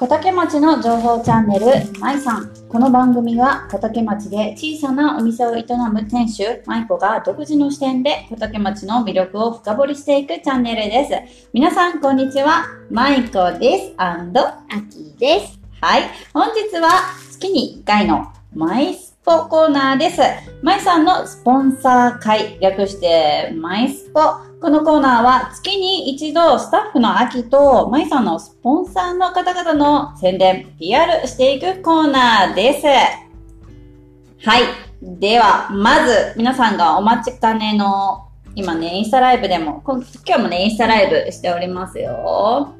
[0.00, 1.66] 小竹町の情報チャンネル、
[2.00, 2.50] まいさん。
[2.70, 11.48] この番組は小竹町で小さなお店を営む店主、まいこが独自の視点で小竹町の魅力を深掘りしていくチャンネルです。
[11.52, 12.64] 皆さん、こんにちは。
[12.90, 13.94] まいこです。
[13.98, 15.60] アンド、あきです。
[15.82, 16.04] はい。
[16.32, 16.88] 本日は
[17.32, 20.22] 月に1回のマイスポコーナーです。
[20.62, 24.49] マイさんのスポンサー会、略してマイスポ。
[24.60, 32.86] このコーナーは月に一度スタッフの秋とマイさんのスポンサーの方々の宣伝、PR していくコーナーです。
[34.46, 34.64] はい。
[35.00, 39.94] では、まず皆さんがお待ちかねの、今ね、インスタライブでも、こ
[40.26, 42.74] 今日もね、インスタライブしておりますよ。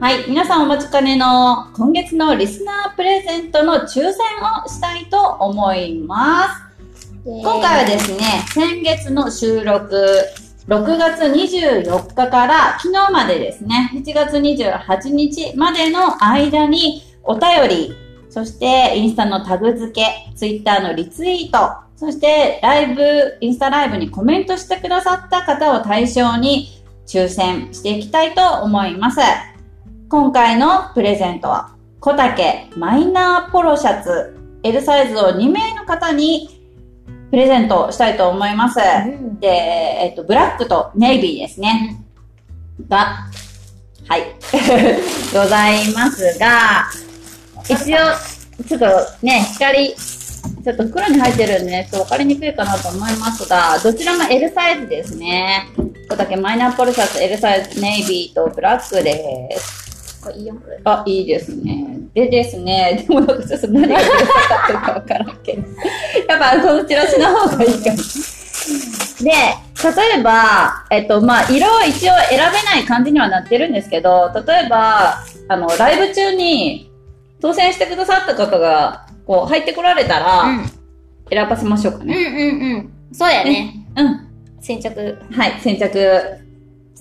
[0.00, 0.28] はい。
[0.28, 6.62] 皆さんお待ちかねの今月のリスナープレゼントの抽選をしたいと思います。
[7.24, 10.18] 今回はですね、先月の収録、
[10.68, 17.96] 6月24日から昨日までですね、7月28日までの間にお便り、
[18.30, 20.04] そしてインスタのタグ付け、
[20.36, 26.68] ツイッターのリツイート、そしてライブ、インスタライブにコメントしてくださった方を対象に
[27.06, 29.20] 抽選していきたいと思います。
[30.08, 36.61] 今回のプレゼントは、小竹マイナーポロシャツ L サイズを2名の方に
[37.32, 38.78] プレゼントしたいと思います。
[38.78, 42.04] うんで、えっと、ブラックとネイビーですね。
[42.88, 43.26] が、
[44.06, 44.24] はい。
[45.32, 46.84] ございますが、
[47.66, 47.96] 一応、
[48.68, 48.86] ちょっと
[49.22, 55.68] ね、光、ちょっと袋に入ってるんでね、ちょっと分かりにくいかなと思いますが、どちらも L サイズですね。
[56.10, 59.91] 小竹マイナーポロシャツ L サイズネイビーとブラックです。
[60.22, 60.80] これいいよ、これ。
[60.84, 61.98] あ、いいですね。
[62.14, 65.62] でですね、でもなんかちょっと何が出たかったかわからんけど。
[66.28, 67.96] やっぱこのチラシの方がいいかも。
[69.22, 76.90] で、例えば、えっと、まあ、色を一応選べない感じにはなってるんですけど、例えば、あの、ライブ中に
[77.40, 80.44] 当選してくださった方が、こう、入ってこられたら、
[81.28, 82.10] 選ばせましょうかうん。
[82.10, 82.16] うんね。
[82.16, 82.92] うんうん。
[83.12, 83.74] そうやね。
[83.96, 84.32] うん。
[84.60, 86.42] 先着、はい、先着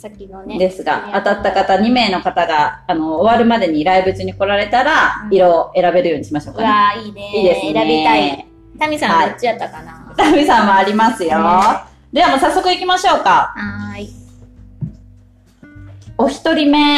[0.02, 0.58] 先のね。
[0.58, 6.68] ですが、当たった方2名の方が、あの、終わるまでにライブ中に来られたら、うん色を選べるようにしましょうかね。
[6.68, 7.32] うわーいいね。
[7.38, 8.48] いいですね選びたい。
[8.80, 11.30] タミさはいんどっちやったかな、タミさんもありますよ。
[12.12, 13.54] ではもう早速行きましょうか。
[13.56, 14.10] はーい。
[16.18, 16.98] お一人目、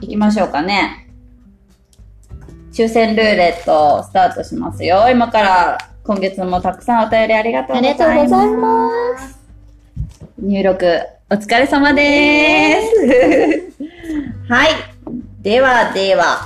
[0.00, 1.08] 行きましょうかね。
[2.72, 5.08] 抽選ルーレットスタートしますよ。
[5.10, 7.76] 今から今月もたくさんお便りありがとう。
[7.76, 8.88] ありがとうございま
[9.18, 9.38] す。
[10.38, 11.00] 入力
[11.34, 13.72] お疲れ様です。
[14.48, 14.68] はい。
[15.42, 16.38] ではでは。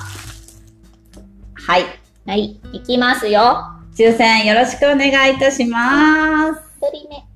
[1.52, 1.84] はい。
[2.26, 2.58] はい。
[2.72, 3.66] いきますよ。
[3.94, 6.62] 抽選よろしくお願いいたします。
[6.80, 7.27] 一人目。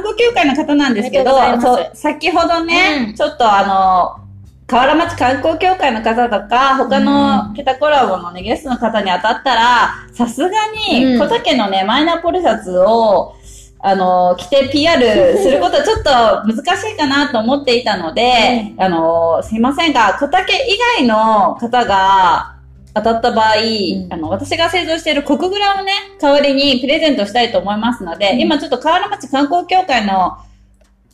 [0.00, 1.30] 観光協会の方なんですけど、
[1.60, 3.14] そう、先ほどね、うん。
[3.14, 4.26] ちょっとあの、
[4.66, 10.50] 河原町観光協会の方とか、他のケタコラボのね、ゲストの方に当たったら、さすが
[10.90, 11.18] に、うん。
[11.18, 13.34] 小竹のね、マイナーポリシャツを、
[13.80, 15.00] あの、着て PR
[15.42, 16.10] することはちょっと
[16.46, 22.59] 難しいかなと思っていたので、あの、すいませんが、小竹以外の方が
[22.92, 30.38] 当たった場合、んあの、私が製造している国グラをね、代わりにプレゼントしたいと思いますので、うん今ちょっと河原町観光協会の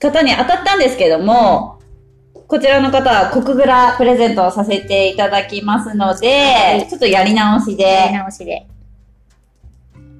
[0.01, 1.79] 方に当たったんですけども、
[2.49, 7.83] こちらの方は国グラプレゼントをさせていただきますので、はいちょっとやり直しー。
[7.83, 8.67] やりで直しで。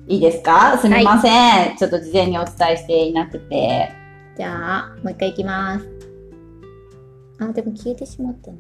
[0.09, 0.79] いいですか？
[0.79, 3.93] すみません、ちょっと事前にお伝えしていなくて。
[4.37, 5.87] じゃあ、もう一回いきます。
[7.41, 8.59] あ、でも消えてしまったね。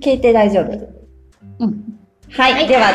[0.00, 0.97] 聞いて大丈夫
[1.60, 1.98] うん。
[2.30, 2.88] はい、はいでは、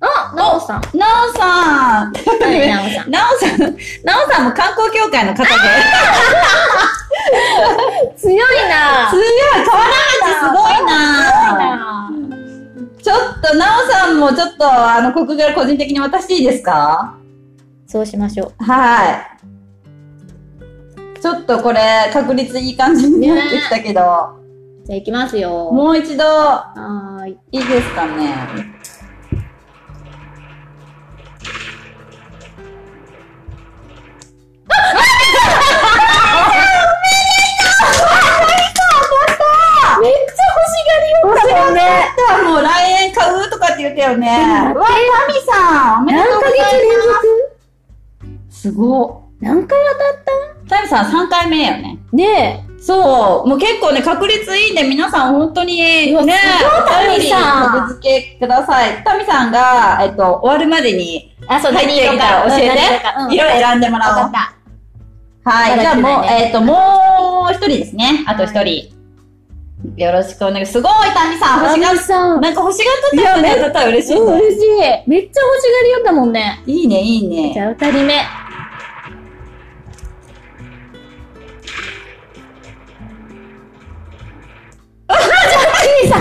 [0.00, 0.82] あ、なおさん。
[0.98, 2.12] なおさんは
[2.52, 3.10] い、なおさん。
[3.10, 3.38] なお
[4.30, 5.50] さん、も観光協会の方で、
[8.18, 8.38] 強い
[8.68, 9.24] なすごい、
[9.64, 9.88] 河原
[10.20, 10.92] 町すごいな
[13.02, 17.16] ちょっと、なおさんもちょっと、あの、国語個人的に渡していいですか？
[17.86, 18.64] そうしましょう。
[18.64, 19.33] はい。
[21.24, 21.80] ちょっとこれ、
[22.12, 24.04] 確率いい感じになってきたけど、じゃ
[24.90, 25.70] あ行きますよ。
[25.72, 27.38] もう一度、はーい。
[27.50, 28.12] いいですかね。
[28.14, 28.60] めっちゃ欲
[40.68, 41.24] しがりよ。
[42.58, 42.68] う来
[43.00, 44.28] 年買うとかって言ったよね。
[44.28, 44.92] うんうわ、タ
[45.32, 46.58] ミさんおめでとうござい
[48.50, 48.60] ます。
[48.60, 49.24] すごっ。
[49.40, 49.84] 何回
[50.68, 51.98] タミさん3回目よね。
[52.10, 53.48] 当ねそう。
[53.48, 59.02] もう結構ね、確率いいんで、皆さん本当にね、うわすごいお便りタミさん格付けください。
[59.02, 61.46] タミさんが、えっと、終わるまでにえ。
[61.48, 62.70] あ、そう、入ってきたら教え
[63.30, 63.34] て。
[63.34, 64.32] 色選んでもらおう。
[65.44, 65.80] はい。
[65.80, 68.24] じゃあもう、えっと、もう一人ですね。
[68.26, 68.94] あと一人。
[69.96, 71.64] よろしくお願いすごい、タミさん。
[71.64, 72.40] 欲しがっさん。
[72.40, 74.18] なんか欲しがった人に当たったら嬉しい。
[74.18, 75.08] 嬉しい。
[75.08, 76.62] めっちゃ欲しがりよったもんね。
[76.66, 77.52] いいね、いいね。
[77.54, 78.43] じゃあ、二人目。
[85.84, 86.20] 欲しいか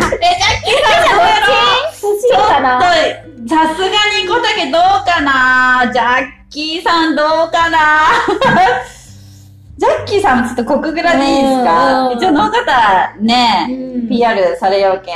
[2.62, 2.98] なちょっ
[3.40, 5.92] と、さすがに小竹どうかな？
[5.92, 7.78] ジャッキーさんどうかな？
[9.78, 12.10] ジャッキーさんもちょっとコクグラでいいですか？
[12.10, 13.74] うん一応の方ね、う
[14.06, 15.12] ん PR されようけ。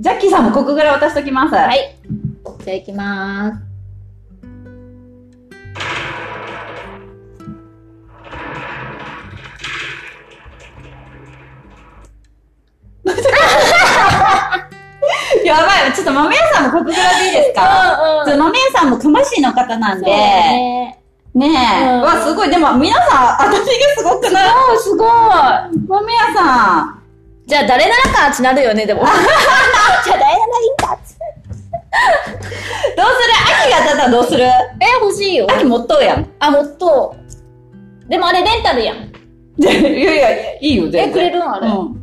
[0.00, 1.54] ジャッキーさんもコクグラ渡しときます。
[1.54, 1.62] は。
[1.62, 1.80] はいい。
[2.64, 3.67] じゃあ、行きまーす。
[15.48, 17.98] やばい、ちょっと豆屋さんもコクグラでいいですか？
[18.24, 20.98] ちょっと豆屋さんも熊市の方なんで、ね
[21.34, 23.64] ねえ、うんわ、すごい、でも皆さん、当たりが
[23.96, 24.48] すごくない？
[24.48, 25.08] あ、すごい。
[25.88, 27.02] 豆屋さん。
[27.46, 29.00] じゃあ、誰ならかってなるよね、でも。
[29.06, 29.16] じゃあ、
[30.04, 31.14] 誰ならいいんだって。
[32.96, 33.32] どうする？
[33.62, 34.42] 秋が当たったらどうする？
[34.44, 34.50] え、
[35.00, 35.46] 欲しいよ。
[35.50, 36.26] 秋持っとうやん。
[36.40, 37.14] あ、もっと。
[38.08, 38.96] でもあれレンタルやん。
[39.60, 39.82] いやい
[40.16, 41.08] や、いいよ、全然。
[41.10, 41.68] え、くれるんあれ？
[41.68, 41.96] うん。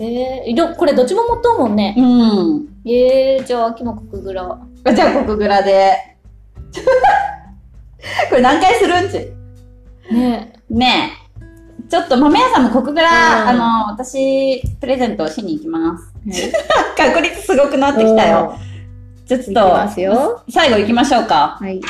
[0.00, 1.94] えー、どこれどっちも持っとうもんね。
[1.98, 2.66] うん。
[2.86, 4.58] えー、じゃあ、秋もコクグラ。
[4.84, 6.16] あじゃあ、コクグラで。
[8.30, 9.32] これ何回するんち？
[10.14, 11.88] ねねえ。
[11.90, 16.12] ちょっと豆屋さんもコクグラ、うんあの、私、プレゼントをしに行きます。
[16.28, 16.52] え。
[16.96, 18.56] 確率すごくなってきたよ。
[19.26, 20.42] ちょっと、よ。
[20.48, 21.58] 最後行きましょうか。
[21.60, 21.80] はい。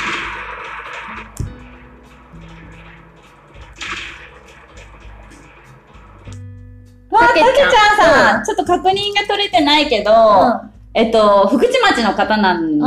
[7.11, 12.79] わあ、たけちゃんさん、うちょっと確認が取れてないけど、うえっと、福知町の方なん。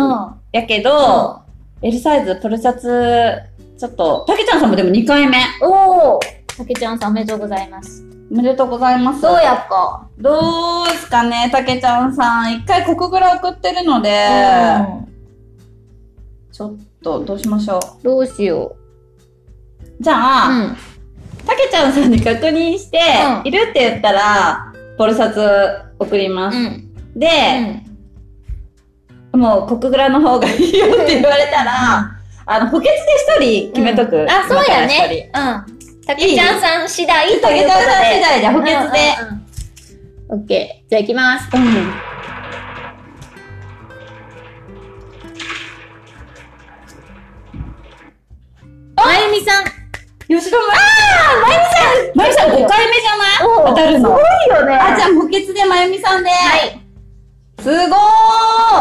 [0.52, 1.42] やけど、
[1.82, 3.34] L サイズ、プルシャツ、
[3.78, 5.38] ちょっと、たけちゃんさんもでも2回目。
[5.62, 6.58] おー。
[6.58, 8.04] たけちゃんさんおめでとうございます。
[8.32, 9.22] おめでとうございます。
[9.22, 10.08] どうやっか？
[10.20, 12.54] どうですかね、たけちゃんさん。
[12.56, 14.12] 一回コクグラ送ってるので、
[16.52, 18.04] ちょっと、どうしましょう。
[18.04, 18.76] どうしよ
[20.00, 20.18] じゃう。
[20.18, 20.78] あ、ん。
[21.46, 23.00] たけちゃんさんに確認して、
[23.42, 25.42] うんいるって言ったら、ポルシャツ
[26.00, 26.58] 送ります。
[26.58, 26.94] うん。
[27.16, 27.93] で、うん。
[29.34, 32.12] もう、コクグラの方がいいよって言われたら、
[32.46, 32.92] あの、補欠で
[33.40, 34.18] 一人決めとく。
[34.18, 35.32] うんあ、そうやね。
[35.34, 36.06] うん。
[36.06, 37.82] たけちゃんさん次第というたけちゃん。
[37.84, 38.74] さん次第で補欠で。
[40.30, 40.90] オッケー。
[40.90, 41.50] じゃあ行きます。
[41.54, 41.64] うん。
[48.96, 49.64] まゆみさん。
[50.28, 50.68] 吉田まあ
[51.42, 51.78] まゆみさ
[52.14, 53.68] んまゆみさん5回目じゃない？
[53.68, 54.10] 当たるの。
[54.10, 54.76] すごいよね。
[54.76, 56.30] あ、じゃあ補欠でまゆみさんで。
[56.30, 56.83] はい。
[57.64, 58.00] すごーいちょっと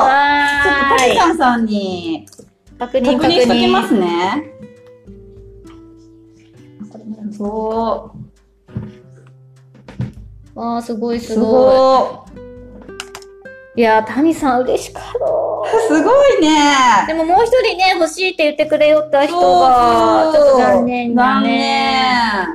[0.00, 2.26] はたけちーゃんさんにい。
[2.78, 4.52] 確認確認しときますね。
[7.36, 8.12] そ
[10.54, 12.26] わあ、すごいすすご
[13.76, 13.80] い。
[13.80, 15.08] いやー、タミさん嬉しかった。
[15.88, 16.50] すごいね
[17.06, 22.46] でももう一人ね、欲しいって言ってくれよった人が、ちょっと残念だ残ね。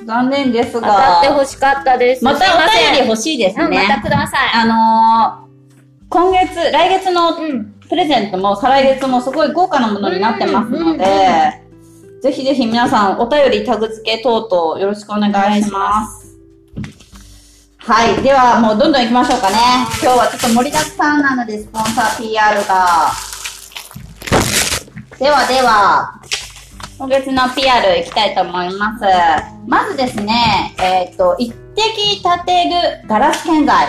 [0.00, 0.06] 念。
[0.06, 0.86] 残念です当が。
[0.88, 2.24] たってほしかったです。
[2.24, 4.02] またお便り欲しいですうん、またね。
[4.02, 4.50] ください。
[4.54, 5.45] あのー、
[6.08, 7.76] 今月、来月のうん。
[7.88, 11.04] プレゼントも再来月もすごい豪華なものになってますので、
[12.20, 16.36] ぜひぜひ皆さんお便りタグ付け等々よろしくお願いします。
[17.78, 18.20] はい。
[18.22, 19.56] では、もうどんどん行きましょうかね。
[20.02, 23.12] 今日はちょっと盛りだくさんなので、スポンサー PR が。
[25.18, 26.20] ではでは、
[26.98, 29.04] 今月の PR いきたいと思います。
[29.68, 33.86] まずですね、えっ、と、一滴立てるガラス建材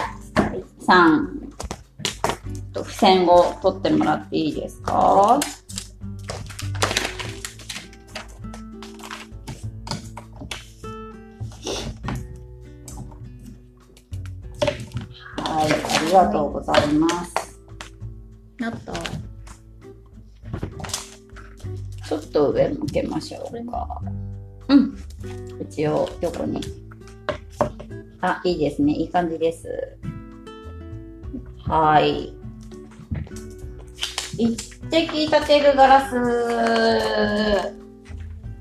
[0.86, 1.37] さん、
[2.78, 4.94] と付箋を取ってもらっていいですか？
[4.94, 5.40] は
[15.66, 17.60] い、ありがとうございます。
[18.60, 18.94] なった。
[22.08, 24.02] ちょっと上向けましょうか。
[24.70, 24.98] うん。
[25.62, 26.62] 一応横に。
[28.22, 28.94] あ、いいですね。
[28.94, 29.98] いい感じです。
[31.66, 32.34] はい。
[34.38, 36.14] 一滴立てるガラス、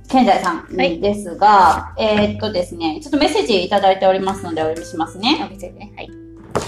[0.09, 5.45] 健在さんはいですが、えーっとですね、ちょっとメッセージいただいておりますのでお読みしますね。
[5.47, 5.93] お店でね。
[5.97, 6.09] はい。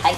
[0.02, 0.14] はい。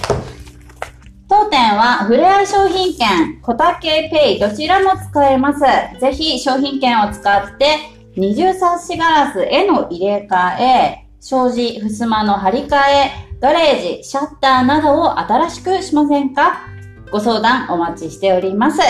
[1.28, 5.60] 当店は、フレア商品券、コタケペイ、どちらも使えます。
[6.00, 7.76] ぜひ商品券を使って、
[8.16, 16.66] 二重サッシガラスへの入れ替え、障子、襖の張り替え、ガレージ、シャッターなどを新しくしませんか？
[17.10, 18.80] ご相談お待ちしております。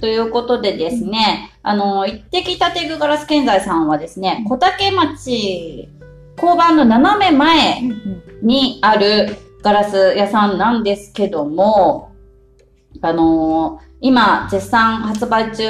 [0.00, 5.88] ということでですね、あの、一滴建具ガラス建材さんはですね、小竹町
[6.36, 7.82] 交番の斜め前
[8.42, 12.12] にあるガラス屋さんなんですけども、
[13.00, 15.64] あのー今、絶賛発売中、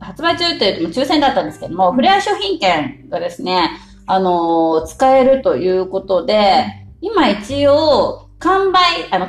[0.00, 3.70] 発売中って言っても抽選だったんですけども、フレア商品券がですね、
[4.06, 6.66] あのー使えるということで、
[7.00, 9.28] 今一応、完売、あの、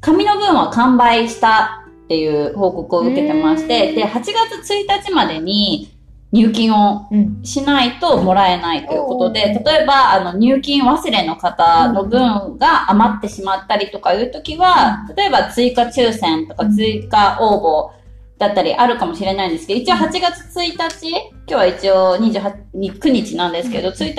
[0.00, 5.90] 紙の分は完売したっていう報告を受けてまして、うんで、8月1日までに
[6.32, 7.42] 入金をうん。
[7.42, 9.64] しないともらえないということで、おー。
[9.64, 16.76] 例えば、あの、入金忘れの方の分が余ってしまったりとかいう時は、例えば追加抽選とかうん。
[16.76, 18.00] 追加応募
[18.38, 24.16] だったりあるかもしれないんですけど、一応8月1日、今日は一応28、9日なんですけど、1日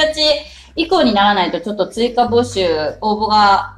[0.75, 2.67] 以降にならないとちょっと追加募集、
[3.01, 3.77] 応募が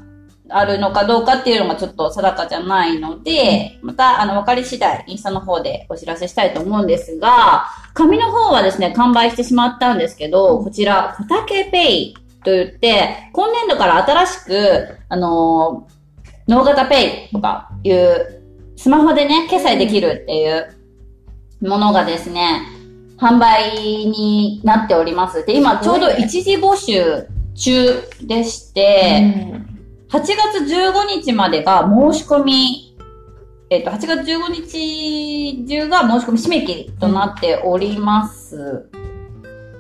[0.50, 18.41] あるのかどうかっていうのがちょっと定かじゃないので、また、あの、分かり次第、インスタの方でお知らせしたいと思うんですが、紙の方はですね、完売してしまったんですけど、こちら、小竹ペイと言って、今年度から新しく、あのー、ノーガタペイとかいう、
[18.75, 20.75] スマホでね、決済できるっていう
[21.62, 22.63] ものがですね、
[23.17, 25.45] 販売になっております。
[25.45, 29.62] で、今ちょうど一時募集中でして、
[30.13, 32.96] 8月15日までが申し込み、
[33.72, 38.91] えっ、と、8月15日中が申し込み締め切りとなっております。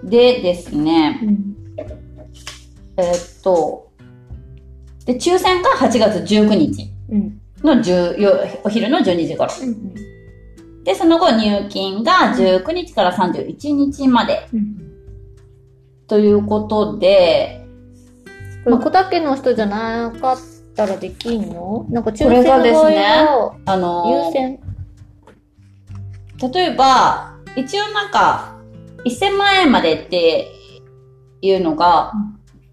[0.03, 1.55] でですね、うん。
[2.97, 3.91] えっ、と、
[5.05, 7.39] で、抽選が8月19日うん。
[7.63, 9.51] の10よお昼の12時頃。
[9.61, 9.93] うん。
[10.83, 14.77] で、その後入金が19日から31日までうん。
[16.07, 17.62] ということで、
[18.63, 20.37] これ、小竹の人じゃなかっ
[20.75, 21.85] たらできんの？
[21.89, 24.59] なんか抽選の場合がですねはあの優先。
[26.51, 28.57] 例えば、一応なんか、
[29.05, 30.51] 1000万円までって
[31.41, 32.13] いうのが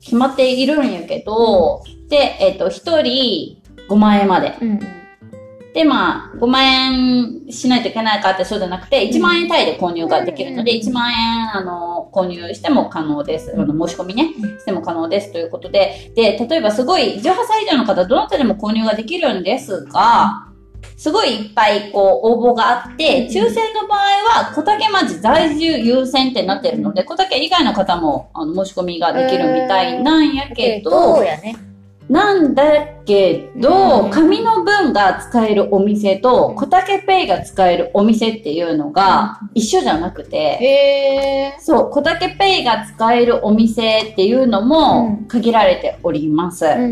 [0.00, 4.56] 決まっているんやけど、で、えっ、と、1人5万円まで。
[4.60, 4.80] うん。
[5.72, 10.78] で、まあ、5万円しないといけないかってそうじゃなくて、1万円単位で購入ができるので、うん。
[10.80, 13.54] 1万円、あの、購入しても可能です。
[13.56, 20.48] あの、申し込みね、しても可能ですということで、で、例えばすごい、18歳以上の方、どなたでも購入ができるんですが、
[20.96, 23.26] すごいいっぱい、こう、応募があって、うん。
[23.28, 24.00] 抽選の場合
[24.40, 31.69] は、小竹町在住優先ってなってるので、小竹以外の方も、あの、申し込みができるみたいなんやけど、そうやね。
[32.10, 41.60] なんだけど、うん紙の分が使えるお店と、小竹ペイが使えるお店っていうのが一緒じゃなくて、へー。
[41.62, 46.66] そう、小竹ペイが使えるお店っていうのもうん限られております。
[46.66, 46.86] うんう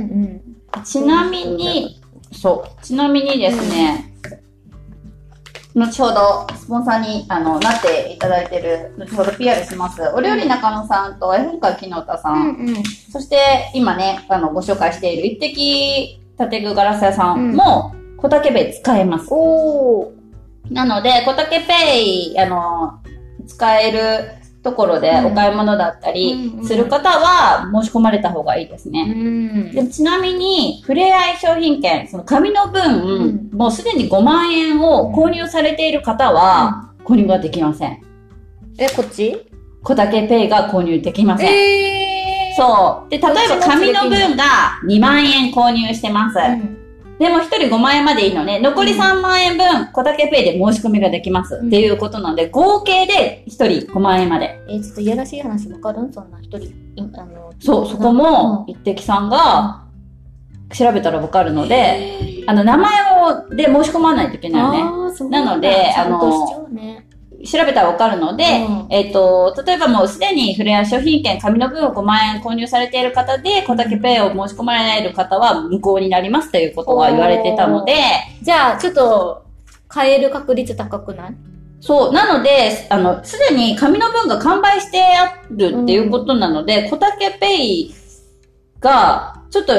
[0.79, 0.85] ん。
[0.85, 4.08] ちなみに、そう、ちなみにですね、
[5.79, 10.03] 後ほどスポンサーにあのなっていただいてる、後ほど PR します。
[10.15, 12.83] お料理中野さんと絵本家木の田さん、うんうん。
[13.11, 19.31] そして今ね、あのご紹介している一滴建具ガラス屋さんも小竹ペイ使えます。
[20.71, 23.01] なので、小竹ペイ、あの、
[23.47, 24.38] 使える
[24.69, 29.05] ところでお買い物だったうんりうんする方は申し込まれた方がいいですうね。
[29.05, 29.71] ん。
[29.73, 38.03] でちなみに、ふれあい商品券、その紙の分、うもうすでに5万円を購入されている方は、購入ができません。
[38.79, 39.47] え、こっち？
[39.83, 41.49] 小竹ペイが購入できません。
[41.49, 42.57] えー。
[42.57, 43.11] そう。
[43.11, 44.45] で、例えば紙の分が
[44.85, 46.39] 2万円購入してます。
[46.39, 46.78] うん。
[47.19, 48.61] でも1人5万円までいいのね。
[48.61, 51.57] 残り3万円分、小竹ペイで申し込みができます。
[51.57, 54.61] うんっていうことなので、合計で1人5万円まで。
[54.69, 56.73] えー、ちょっといやらしい話わかるんそんな一人、い
[57.15, 59.85] あの、そう、そこも、一滴さんが
[60.73, 62.91] 調べたらわかるので、あの、名前
[63.23, 65.31] を、で申し込まないといけないよね。
[65.31, 66.21] なのであの
[67.45, 68.87] 調べたらわかるので、うん。
[68.91, 77.95] えっ、と、例えばもうすでにフレア商品券、紙の分を5万円購入されている方で、小竹ペイを申し込まれる方は無効になりますということが言われてたので、
[78.43, 79.45] じゃあ、ちょっと、
[79.95, 81.35] 変える確率高くない？
[81.81, 87.95] そう、なので、あの、すでに紙の分が完売してあるっていうことなので、小竹ペイ
[88.81, 89.73] が、ちょっと、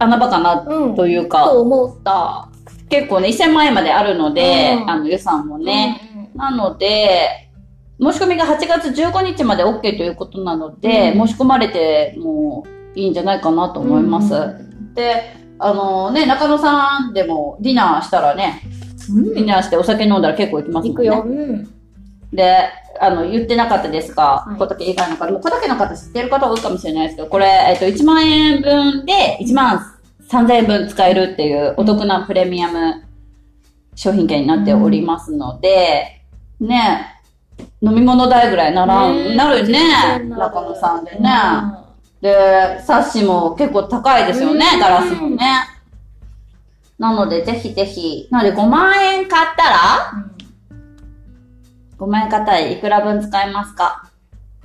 [0.00, 2.48] 穴場かなうんというか、と思った。
[2.88, 4.90] 結構ね、1000万円まであるので、うん。
[4.90, 6.07] あの、予算もね。
[6.38, 7.50] なので、
[8.00, 12.64] 申し込みが8月15日まで OK ということなので、うん申し込まれても
[12.94, 14.34] いいんじゃないかなと思います。
[14.34, 18.62] うんで、あのね、中野さんでもディナーしたらね、
[19.34, 20.96] ディナーしてお酒飲んだら結構行きますもんね。
[20.96, 21.24] 行くよ。
[21.24, 21.68] うん。
[22.32, 22.68] で、
[23.00, 29.80] あの、言ってなかったですが、はい小竹以外の方、小竹の方知ってる方多いかもしれないですけど、これ、えっと、1万円分で1万
[30.28, 33.04] 3000円分使えるっていうお得なプレミアム
[33.94, 36.17] 商品券になっておりますので、
[36.60, 37.20] ね、
[37.80, 39.80] 飲み物代ぐらいならん、ねなるね、
[40.28, 41.30] 中野さんでね。
[42.20, 44.80] で、サッシも結構高いですよね、うん。
[44.80, 45.38] ガラスもね。
[46.98, 48.26] なので、ぜひぜひ。
[48.30, 49.78] なので、5万円買ったら、
[51.96, 54.10] 5万円買ったらいくら分使えますか？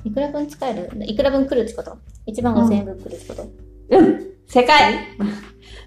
[0.04, 0.90] いくら分使える？
[1.06, 1.98] いくら分来るってこと
[2.28, 3.48] ?1 万5千円分来るってこと、
[3.90, 4.20] うん。
[4.48, 4.94] 正解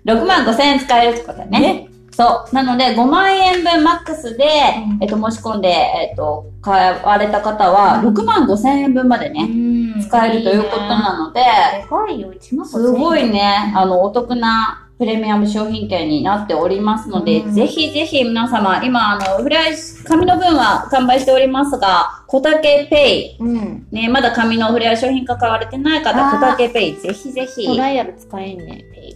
[0.05, 1.89] !6 万5千円使えるってことだね。
[2.17, 2.55] そう。
[2.55, 12.87] なので、5万円分マックスで、うんえっと、申し込んで、えっと、買われた方は、6万5千円分までね、ん使えるということなので、でかいよ、1万5千円。
[12.87, 19.75] すごいね、あの、お得なプレミアム商品券になっておりますので、うんぜひぜひ皆様、今、あの、フライ、
[20.07, 23.87] 紙の分は完売しておりますが、小竹ペイ、うん。
[23.91, 27.67] ね、まだ紙のフレア商品化買われてない方、小竹ペイ、ぜひぜひ。
[27.67, 29.16] トライアル使えんね、ペイ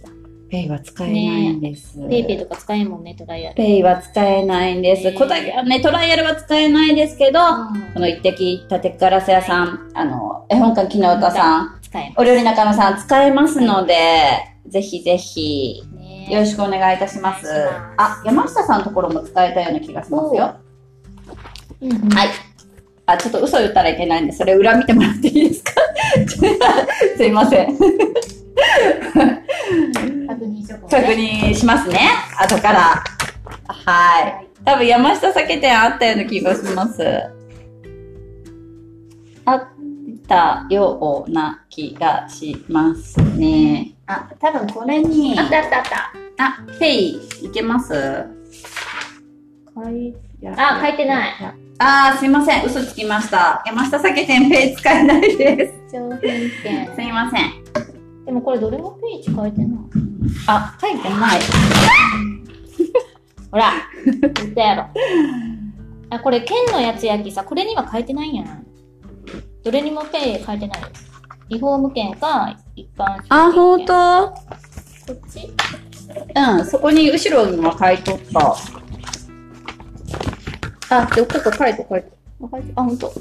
[0.51, 1.97] ペイは使えないんです。
[2.09, 3.55] ペイペイとか使えんもんね、トライアル。
[3.55, 5.05] ペイは使えないんです。
[5.05, 11.81] ね小竹はね、トライアルは使えないですけど、うんこの一滴立ガラス屋さん、あの、絵本館木の歌さん。
[12.17, 13.95] お料理中野さん使えますので、
[14.67, 17.47] ぜひぜひ、ねよろしくお願いいたします。
[17.95, 20.41] あ、山下さんのところも使えたような気がしますよ。
[20.41, 20.57] は
[22.25, 22.50] い。
[23.05, 25.71] あ、ちょっと嘘言ったらいけないんで、それ裏見てもらっていいですか？
[27.17, 27.77] すいません。
[27.77, 27.85] 確
[30.45, 31.41] 認しとこう確ね。
[31.45, 32.09] 認しますね。
[32.39, 33.03] 後から。
[33.67, 34.47] はい。
[34.63, 37.03] 多分山下酒店あったような気がします。
[39.45, 39.63] あっ
[40.27, 43.93] たような気がしますね。
[44.05, 45.83] あ、多分これに、あったあったあっ
[46.37, 46.45] た。
[46.45, 47.93] あ、ペイいけます？
[50.55, 51.31] あ、書いてない。
[51.79, 52.65] あー、すいません。
[52.65, 53.61] 嘘つきました。
[53.65, 56.19] 山下酒店ペイ使えないで商品
[56.63, 56.95] 券す。。
[56.95, 57.51] すいません。
[58.25, 59.69] でもこれどれもページ書いてない。
[60.47, 61.39] あ、書いてない。
[63.51, 63.73] ほら、
[64.05, 64.85] 言ったやろ。
[66.11, 68.59] あ、これ、剣のやつやきさ、これには書いてないんやない
[69.63, 70.87] どれにもペイ書いてないよ。
[71.49, 74.33] リフォーム券か、一般あ、ほんとこ
[75.13, 75.51] っち？
[76.35, 78.55] うん、そこに後ろには書いとった。
[80.91, 82.11] あ、で、ここ書いて書いて。
[82.75, 83.13] あ、ほんと。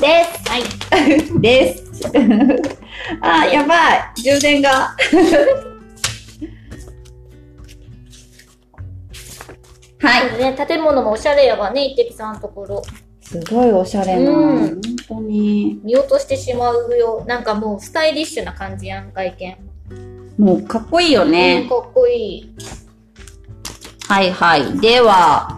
[0.00, 0.48] です。
[0.48, 0.62] はい。
[1.40, 1.84] です。
[3.20, 4.22] あ、やばい。
[4.22, 4.96] 充電が。
[10.00, 10.38] はい。
[10.38, 12.82] ね、建物もおしゃれやわね、一滴さんのところ。
[13.20, 14.30] すごいおしゃれな。
[14.30, 15.78] うん本当に。
[15.84, 17.22] 見落としてしまうよ。
[17.26, 19.56] なんかもうスタイリッシュな感じやん、外見。
[20.38, 21.66] もうかっこいいようんね。
[21.68, 22.54] かっこいい。
[24.08, 24.78] はいはい。
[24.80, 25.56] では、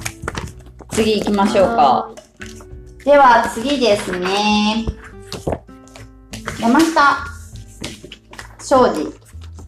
[0.91, 1.73] 次行きましょうか。
[1.77, 2.15] は
[3.05, 4.87] では次ですね。
[6.61, 7.19] 山下
[8.63, 9.13] 商事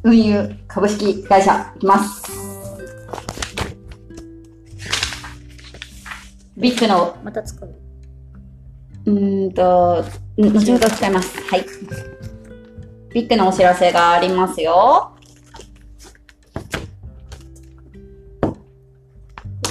[0.04, 2.22] 運輸株式会社いきます。
[6.56, 7.16] ビッグの。
[7.24, 7.74] また使う。
[9.06, 10.04] うーんと、
[10.36, 11.40] ん後ほど使います。
[11.42, 11.66] はい。
[13.12, 15.17] ビッグのお知らせがありますよ。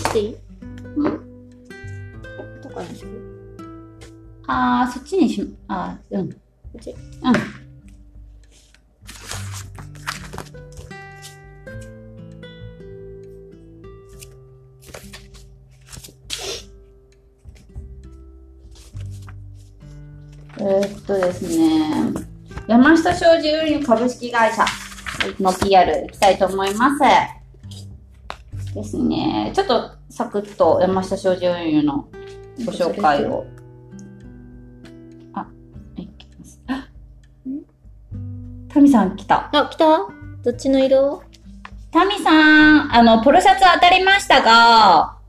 [0.10, 0.38] っち
[0.98, 1.04] ん？
[2.62, 3.12] どこにする？
[4.48, 6.32] あー、そっちにし、あー、うん。
[6.32, 6.38] こ
[6.78, 6.98] っちうん。
[20.60, 22.14] えーっとですね、
[22.68, 24.66] 山下商事運輸株式会社
[25.40, 27.00] の PR いきたいと思います。
[28.74, 32.08] ですね、ちょっとサクッと山下商事運輸の
[32.66, 33.46] ご紹介を。
[35.36, 35.46] あ、
[35.96, 36.60] いきます。
[36.66, 36.88] あ
[38.68, 39.48] タミさん来た。
[39.54, 39.86] あ、来た？
[40.44, 41.22] どっちの色？
[41.92, 42.32] タミさ
[42.88, 45.20] ん、あの、ポロシャツ当たりましたが、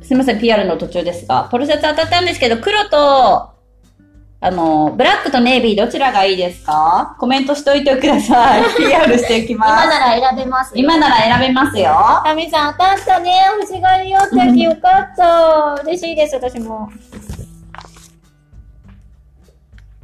[0.00, 3.50] すみません、PR の途中ですが、ポロシャツ当たったんですけど、黒と、
[4.40, 7.16] あの、ブラックとネイビーどちらがいいですか？
[7.18, 8.62] コメントしといてください。
[8.78, 9.88] PR していき今ます。
[9.88, 10.74] なら選べますよ。
[10.76, 11.92] 今なら選べますよ。
[12.24, 13.40] タミさん当たったね。
[13.58, 15.82] 欲しがりよってやきよかった。
[15.82, 16.88] 嬉しいです、私も。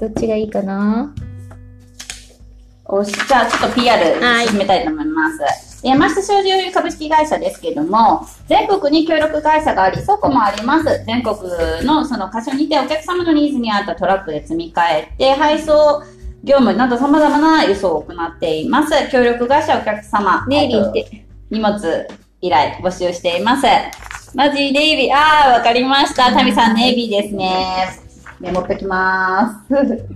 [0.00, 1.14] どっちがいいかな？
[2.86, 5.38] おし、じゃあちょっと PR はい進めたいと思います。
[5.84, 11.04] 山下商事運輸株式会社ですけれども、全国に協力会社があり、倉庫もあります。
[11.04, 11.36] 全国
[11.84, 16.02] のその箇所にてお客様のニーズに合ったトラックで積み替えて、配送
[16.42, 18.92] 業務など様々な輸送を行っています。
[19.12, 21.26] 協力会社お客様、ネイビーっえっとて。
[21.50, 22.08] 荷物
[22.40, 23.66] 依頼募集しています。
[24.34, 25.14] マジネイビー。
[25.14, 26.32] あー、わかりました。
[26.32, 27.88] タミさんネイビーですね。
[28.40, 30.06] メモっときまーす。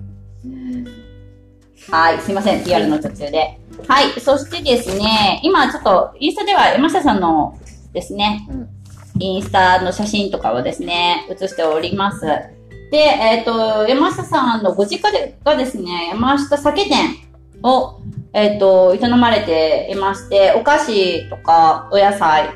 [1.92, 2.64] はい、すいません。
[2.64, 3.57] PR の途中で。
[3.86, 7.58] はい、そしてですね、今ちょっと、インスタでは山下さんの
[7.92, 8.68] ですね、うん
[9.20, 12.24] インスタの写真とかをですね、写しております。
[12.90, 17.16] で、えっ、と、山下さんのご実家でがですね、山下酒店
[17.62, 18.00] を、
[18.32, 22.50] えっ、と、営まれていまして、お菓子とか、お野菜、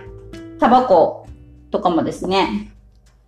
[0.61, 1.26] タバコ
[1.70, 2.72] とかもですね、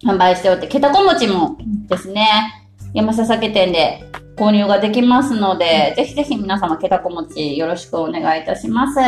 [0.04, 2.63] 販売しておって、けたこ餅もですね、
[2.94, 4.04] 山下酒店で
[4.36, 9.00] 購入ができますので、ぜひぜひ皆様、けたこ餅よろしくお願いいたします。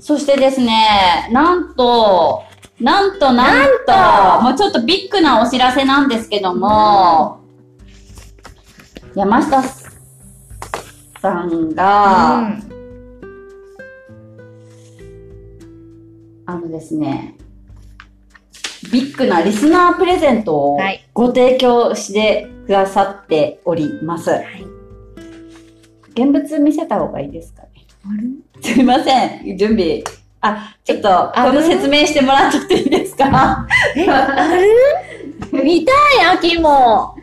[0.00, 2.42] そしてですね、なんと、
[2.80, 7.38] なんとなんと、もうちょっとビッグなお知らせなんですけども、
[9.14, 9.62] 山下
[11.22, 12.50] さんが、
[16.46, 17.36] あのですね、
[18.92, 21.08] ビッグなリスナープレゼントをはい。
[21.14, 24.30] ご提供してくださっております。
[24.30, 24.66] はい。
[26.14, 27.68] 現物見せた方がいいですかね？
[28.60, 30.02] すいません、準備。
[30.40, 33.66] あ、ちょっと、この説明してもらっていいですか？
[33.96, 34.48] え、あ
[35.52, 35.62] る？
[35.64, 35.94] 見たい、
[36.34, 37.16] 秋も。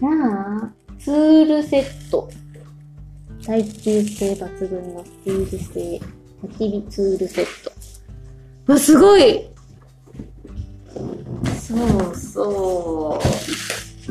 [0.00, 2.28] なあ、ツールセット。
[3.44, 6.00] 耐久性抜群のツール性、
[6.44, 8.72] 焚き火ツールセット。
[8.72, 9.48] わ、すごい
[11.60, 11.74] そ
[12.10, 13.20] うそ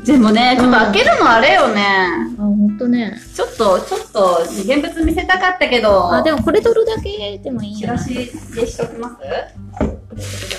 [0.02, 0.06] う。
[0.06, 1.84] でもね、ちょっと開けるのあれよね。
[2.40, 3.20] あ、ほんとね。
[3.36, 9.16] ちょっと、ちょっと、現物見せたかったけど、あ、でもこれ取るだけでもいいやチラシでしときます？
[9.18, 9.98] これ取る
[10.50, 10.58] だ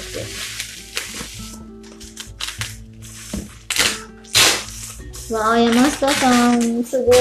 [5.28, 5.35] け。
[5.35, 7.12] わあ、山下さん、すご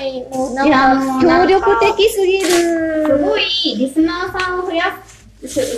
[0.00, 0.24] い。
[0.36, 2.46] もうなんいやか、もうなん協か力的すぎる。
[3.06, 3.44] すごい、
[3.78, 5.05] リスナーさんを増やす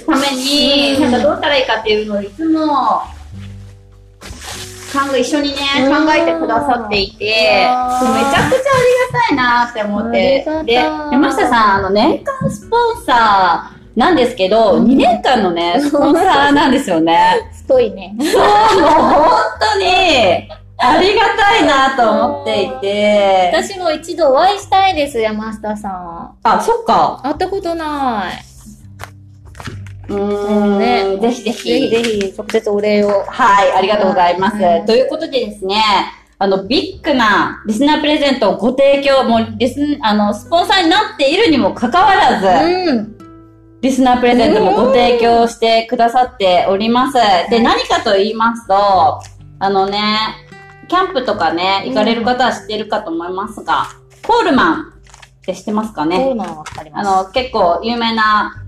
[0.07, 3.03] ために、うんなんかどうしたらいいかっていうのをいつも、
[4.93, 7.77] 考え一緒にね、うん考えてくださっていて、めちゃく
[8.33, 8.53] ちゃあり
[9.13, 17.51] がたいなって思ってで、山下さん、あの、年間スポンサーなんですけど、うん2年間のね、スポンサーなんですよね。
[17.69, 18.15] 太いね。
[18.19, 20.49] そう、もう本当に、
[20.81, 26.31] ありがたいなと思っていて、私も一度お会いしたいです、山下さん。
[26.45, 27.21] あ、そっか。
[27.23, 28.48] 会ったことない。
[30.09, 31.69] うーん、ねぜひぜひ。
[31.69, 33.25] ぜひぜひ、直接お礼を。
[33.27, 34.57] はい、ありがとうございます。
[34.57, 35.83] はいということでですね、
[36.39, 42.47] あの、ビッグなリスナープレゼントをご提供、もうリスン、あの、スポンサーになっているにもかかわらず、
[42.91, 43.19] うん。
[43.81, 47.19] リスナープレゼントもご提供してくださっております。
[47.51, 48.75] で、何かと言いますと、
[49.61, 50.01] あのね、
[50.89, 53.87] キャンプとかね、行かれる方は知ってるかと思いますが、
[54.27, 54.85] コールマンっ
[55.43, 56.17] て知ってますかね？
[56.17, 57.09] そうなのわかります。
[57.09, 58.65] あの、結構有名な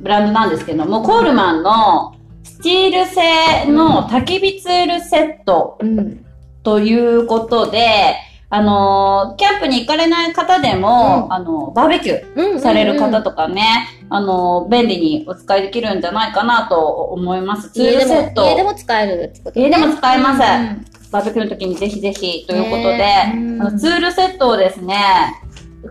[0.00, 6.24] ブランドなんですけども、コールマンのスチール製の焚き火ツールセットうん。
[6.62, 8.16] ということで、
[8.48, 12.60] あのキャンプに行かれない方でも、うんあの、バーベキューうん。
[12.60, 17.70] される方とかね、あの便利にお使いできるんじゃないかなと思います。
[17.70, 18.44] ツールセッ、ト。
[18.44, 24.96] 家でも使えるってこと家でも使えますうんバーベキューの時にぜひぜひということで、ねうんあのツールセットをですね、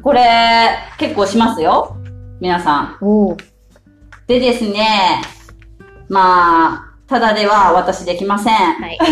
[0.03, 0.21] これ
[0.97, 1.95] 結構しますよ。
[2.39, 2.97] 皆さん。
[4.27, 5.21] でですね、
[6.09, 8.53] まあ、ただでは私できません。
[8.53, 8.97] はい。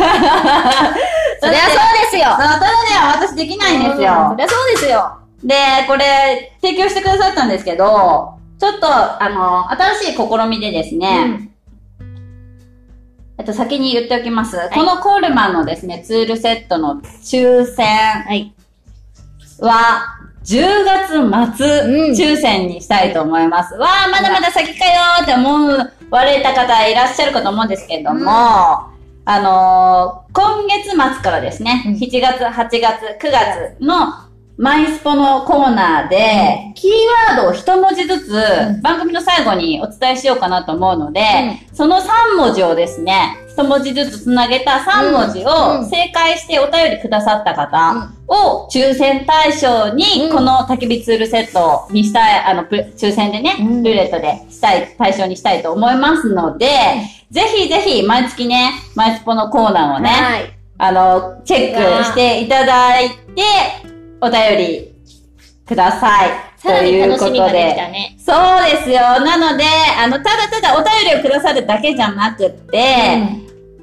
[1.39, 4.36] そりゃそうですよただでは私できないんですうんそよ。
[4.38, 5.17] りゃそうですよ。
[5.43, 5.56] で、
[5.88, 11.49] これ、提供してくださったんですけど、ちょっと、あの、新しい試みでですね、
[13.38, 14.56] えっと、先に言っておきます。
[14.56, 18.54] いこのコールマンのですね、ツールセットの抽選はい。
[19.60, 20.06] は、
[20.44, 22.12] 10月末、うん。
[22.12, 23.76] 抽選にしたいと思います。
[23.76, 28.28] わあ、まだまだ先かよーって思われた方いらっしゃるかと思うんですけれども、うん。
[28.28, 28.88] あ
[29.26, 31.94] のー今月末からですね、うん。
[31.94, 34.23] 7月、8月、9月の
[34.56, 36.92] マイスポのコーナーで、キー
[37.32, 38.82] ワードを一文字ずつん。
[38.84, 41.22] 番組の最後にお伝えしようかなと思うので、
[41.74, 50.36] その3文字をですね、一文字ずつつなげた3文字を正解してお便りくださった方を抽選対象に、うん。
[50.36, 53.84] この焚き火ツールセットにしたい、あの、抽選でね、うん。
[53.84, 56.68] ルーレットでしたい、対象にしたいと思いますので、
[57.32, 60.54] ぜひぜひ毎月ね、マイスポのコーナーをね、はい。
[60.78, 63.93] あの、チェックしていただいて、
[64.24, 64.94] お便り
[65.66, 66.30] ください。
[66.58, 68.16] さらに楽しみができということたね。
[68.18, 69.00] そうですよ。
[69.00, 69.66] なので、
[70.00, 73.18] あの、ただただお便りをくださるだけじゃなくて、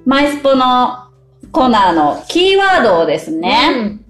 [0.06, 1.10] マイスポの
[1.52, 4.00] コーナーのキーワードをですね、うん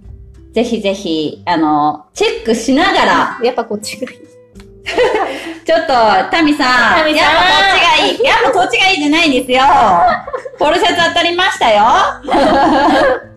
[0.52, 4.18] ぜひぜひ、あの、チェックしながら、やっぱこっちがいい。
[5.64, 5.86] ちょっと、
[6.30, 6.98] タミさん。
[6.98, 8.24] タミさんやっぱこっちがいい。
[8.24, 9.62] やっぱこっちがいいじゃないんですよ。
[10.58, 11.84] ポロシャツ当たりましたよ。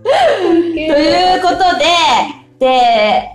[0.04, 0.10] と
[0.80, 1.86] いうことで、
[2.64, 3.30] で、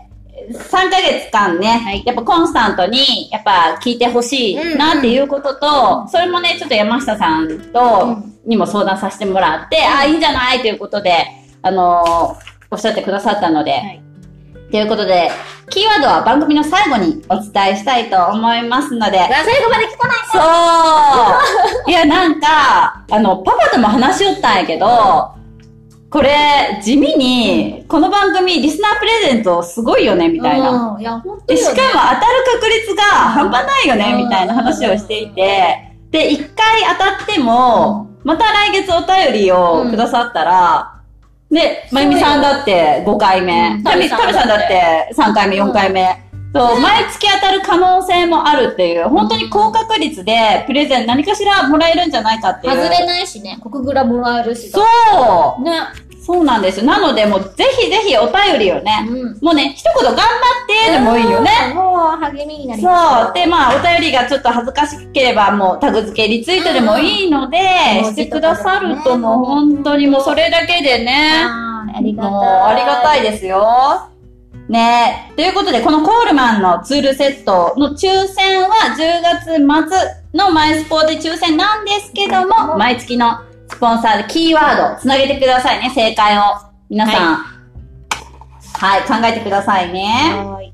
[0.50, 10.60] 3ヶ月間ね、やっぱコンスタントに、やっぱ聞いてほしいなっていうことと、それもね、ちょっと山下さんと、にも相談させてもらって、ああ、いいんじゃない？
[10.60, 11.26] ということで、
[11.62, 14.02] あのーおっしゃってくださったので、はい。
[14.70, 15.30] ということで、
[15.70, 21.90] キーワードは番組の最後にお伝えしたいと思いますので、最後まで聞かないそう。
[21.90, 25.30] いや、なんか、あの、パパとも話しよったんやけど、
[26.10, 30.94] これ、地味に、この番組、リスナープレゼントすごいよね、みたいな。
[30.94, 31.00] うん。
[31.00, 31.60] いや、本当で、に。
[31.60, 40.94] しかも当たる確率が半端ないよね、うんみたいな話をしていて、で、一回当たっても、また来月お便りをくださったら、
[41.50, 46.27] で、まゆみさんだって5回目うん、タミタミさんだって3回目、4回目。
[46.58, 52.72] そう、毎月当たる可能性もあるっていう、本当に高確率でプレゼン何かしらもらえるんじゃないかっていう。
[52.74, 53.58] 外れないしね。
[53.62, 54.70] 国グラもらえるし。
[54.70, 54.80] そ
[55.60, 55.72] うね。
[56.20, 56.86] そうなんですよ。
[56.86, 59.38] なので、もうぜひぜひお便りをね、うん。
[59.40, 60.26] もうね、一言頑張っ
[60.84, 61.50] てでもいいよね。
[61.70, 61.76] うん。
[61.76, 63.24] もう励みになります。
[63.24, 63.34] そう。
[63.34, 67.58] で、まあ、お便りがちょっと恥ずかしければ、もうタグ付け、リツイートでもいいので、
[68.04, 72.30] うんしてくださるともう本当にもうそれだけでね、ありがたい。
[72.32, 74.17] もうありがたいですよ。
[74.68, 79.98] ねということで、このコールマンのツールセットの抽選は10月末
[80.34, 86.42] のマイスポで抽選なんですけども、毎月のスポンサーでキーワードつなげてくださいね、正解を。
[86.90, 87.36] 皆さん。
[88.80, 90.32] はい、考えてくださいね。
[90.36, 90.66] はーい。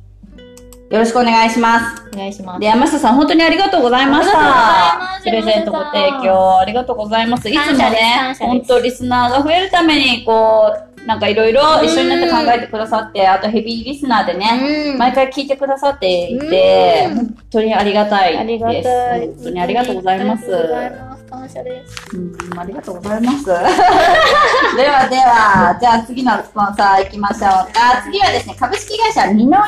[0.90, 2.02] よろしくお願いします。
[2.12, 2.61] お願いします。
[2.61, 4.38] で、山下さん、本当にありがとうございました。
[4.38, 7.48] あプレゼントご提供、ありがとうございます。
[7.48, 18.64] いつもね本当リスナーが増えるために、こう、なんかいろいろ一緒になって考えてくださって、あとヘビーリスナーでね、うん毎回聞いてくださっていて、うん本当にありがたいです。
[18.64, 20.45] 本当にありがとうございます。
[20.45, 21.25] ありがとうございます。
[21.25, 22.17] 感謝です。
[22.17, 23.45] うん、ありがとうございます。
[23.47, 28.03] ではでは、じゃあ次のスポンサー行きましょうか。
[28.05, 29.59] 次はですね、株式会社みの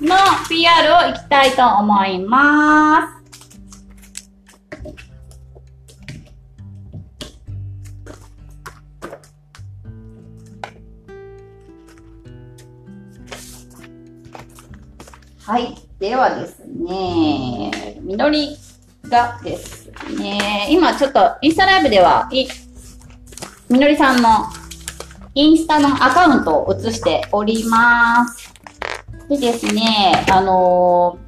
[0.00, 0.16] りの
[0.48, 3.21] PR を行きたいと思います。
[15.52, 15.74] はい。
[15.98, 18.56] ではですね、みのり
[19.06, 22.48] がですね、今ちょっとインスタライブでは、い
[23.68, 24.46] みのりさんの
[25.34, 28.50] インスタのアカウントを映しております。
[29.28, 31.18] でですね、あの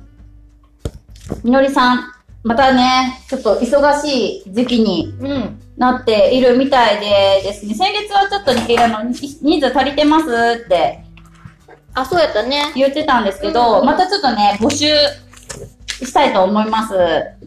[1.29, 2.13] ーみのりさん、
[2.45, 5.61] またね、ちょっと忙しい時期にうん。
[5.77, 10.25] なっているみたいでですね、先月はちょっとね、あの、人数足りてます
[10.65, 11.04] って
[11.95, 12.73] あ、そうやったね。
[12.75, 14.87] 言ってたんですけど、うんまたちょっとね、募集
[16.05, 16.95] したいと思います。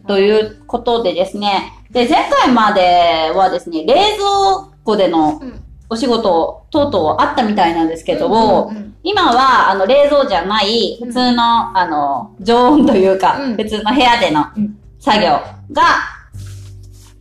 [0.06, 5.60] ということでですね、で、前回まではですね、冷蔵庫でのうん。
[5.90, 8.26] お仕事等々あったみたいなんですけど、
[8.70, 15.28] うんうん今は、あの、冷蔵じゃない、普通の、あの、常温というか、うん普通の部屋でのうん作業
[15.72, 15.82] が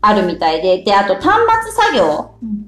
[0.02, 2.67] あるみたいで、で、あと端末作業うん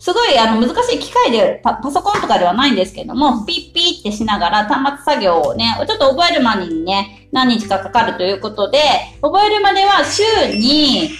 [0.00, 8.80] すごいあの難しい機械でパ、パソコンとかではないんですけども、ピッピッってしながら端末作業をね、ちょっと覚えるまでにね、何日かかかるということで、
[9.20, 10.22] 覚えるまでは週
[10.56, 11.10] に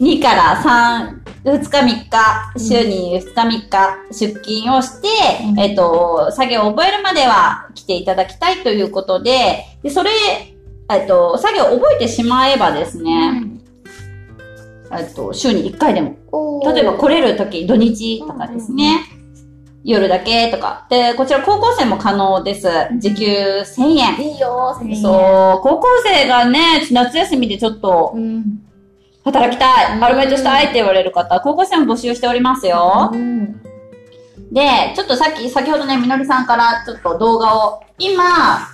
[0.00, 5.08] 2から3、2日3日、週に2日3日出勤をして、
[5.44, 5.60] うん。
[5.60, 10.10] えっと、作業を覚えるまでは来ていただきたいということで、で、それ、
[10.90, 13.61] えっと、作業を覚えてしまえばですね、
[14.98, 16.16] えっと、週に1回でも
[16.72, 19.04] 例えば来れる時、土日とかですね。
[19.84, 20.86] 夜だけとか。
[20.90, 22.68] で、こちら高校生も可能です。
[22.98, 24.20] 時給1000円。
[24.20, 28.62] いいよ、1000円そう、高校生がね、夏休みでちょっとうん。
[29.24, 33.10] 働きたい、うんアルバイトしたいって言われる方、高校生も募集しておりますよ。
[33.12, 33.60] うん。
[34.52, 38.68] で、ちょっとさっき、先ほどね、みのりさんからちょっと動画を、今、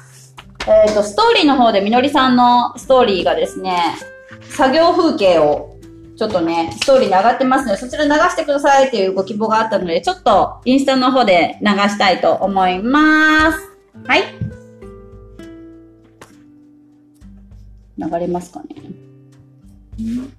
[0.66, 3.96] えっ、と、ストーリーの方でみのりさんのストーリーがですね、
[4.50, 5.77] 作業風景を、
[6.18, 13.58] ちょっとね、ストーリーに上がってますので、そちら流してくださいっていうご希望があったので、ちょっとインスタの方で流したいと思います。
[14.04, 14.24] はい。
[17.96, 18.66] 流れますかね。
[20.00, 20.32] うん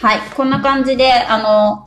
[0.00, 0.20] はい。
[0.36, 1.86] こんな感じで、あの、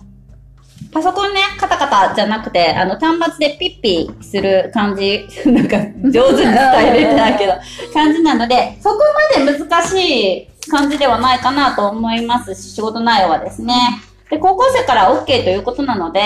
[0.91, 5.77] パソコンね、カタカタじゃなくて、あの、端末でピッピする感じ、 なんか、
[6.09, 6.55] 上手に伝
[6.87, 7.53] えれてないけど、
[7.93, 8.99] 感じなので、そこ
[9.37, 14.01] まで難しい感じではないかなと思いますし、仕事内容はですね。
[14.29, 16.21] で、高校生から OK ということなので、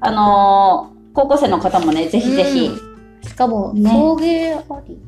[0.00, 2.70] あのー高校生の方もね、ぜひぜひ、
[3.28, 4.98] しかも、ね送迎あり。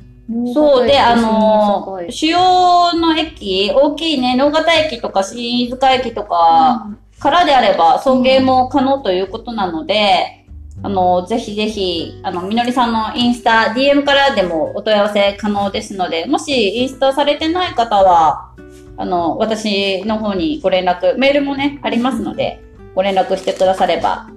[0.54, 10.46] そうで、あの主要の駅、大きいね、能形駅とか新塚駅とかからであれば、送迎も可能ということなので、
[10.82, 18.52] あのーぜひぜひ、あの、みのりさんのインスタ、DM からでもお問い合わせ可能ですので、もしインスタされてない方は、
[18.96, 22.62] あの、私の方にご連絡、メールもね、ありますので、
[22.94, 24.28] ご連絡してくだされば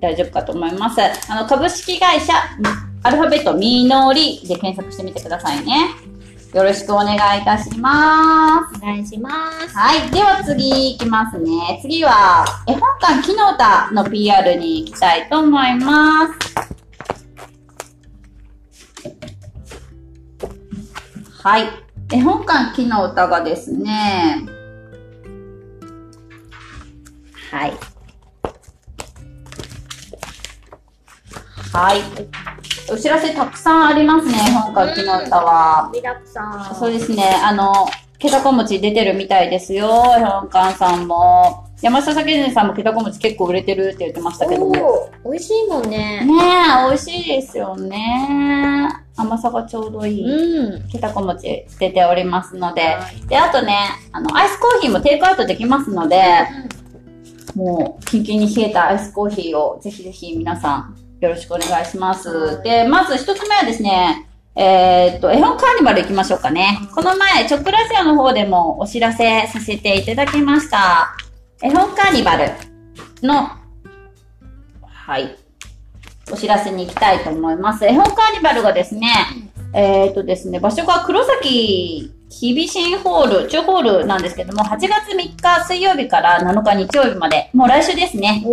[0.00, 1.00] 大丈夫かと思います。
[1.30, 2.34] あの、株式会社、
[3.02, 5.88] アルファベットみのりで検索してみてくださいね。
[6.52, 8.78] よろしくお願いいたします。
[8.82, 9.30] お願いしま
[9.68, 9.74] す。
[9.74, 10.10] はい。
[10.10, 11.78] では次行きますね。
[11.80, 16.60] 次は、絵本館木の歌の PR に行きたいと思います。
[21.42, 21.68] はい。
[22.12, 24.44] 絵本館木の歌がですね、
[27.50, 27.72] はい。
[31.72, 32.00] はい。
[32.92, 35.90] お知らせたくさんありますね、絵本館木の歌は。
[35.94, 36.74] リラクさん。
[36.74, 37.40] そうですね。
[37.44, 37.72] あの、
[38.18, 39.86] けたこ餅出てるみたいですよ。
[39.86, 41.68] 絵本館さんも。
[41.80, 45.10] 山下酒人さんもけたこ餅結構売れてるって言ってましたけども。
[45.24, 46.26] 美味しいもんね。
[46.26, 48.88] え、美味しいですよね。
[49.16, 50.24] 甘さがちょうどいい。
[50.24, 50.88] うん。
[50.88, 52.82] けたこ餅出ておりますので。
[52.82, 53.76] はいで、あとね、
[54.10, 56.20] あの、アイスコーヒーもテイクアウトできますので、
[57.54, 62.62] もう、キンキンに冷えたアイスコーヒーをぜひぜひ皆さんよろしくお願いします。
[62.62, 66.78] で、まず一つ目はですね、えーっと、絵本カーニバル行きましょうかね。
[66.94, 71.14] この前、チョップラジオの方でもお知らせさせていただきました。
[71.62, 72.50] 絵本カーニバル
[73.22, 73.50] の、
[74.82, 75.36] はい、
[76.32, 77.84] お知らせに行きたいと思います。
[77.84, 79.12] 絵本カーニバルがですね、
[79.74, 88.44] えーっとですね、場所が黒崎日比新ホール、中ホールなんですけども、8月3日水曜日から7日日曜日まで、もう来週ですね。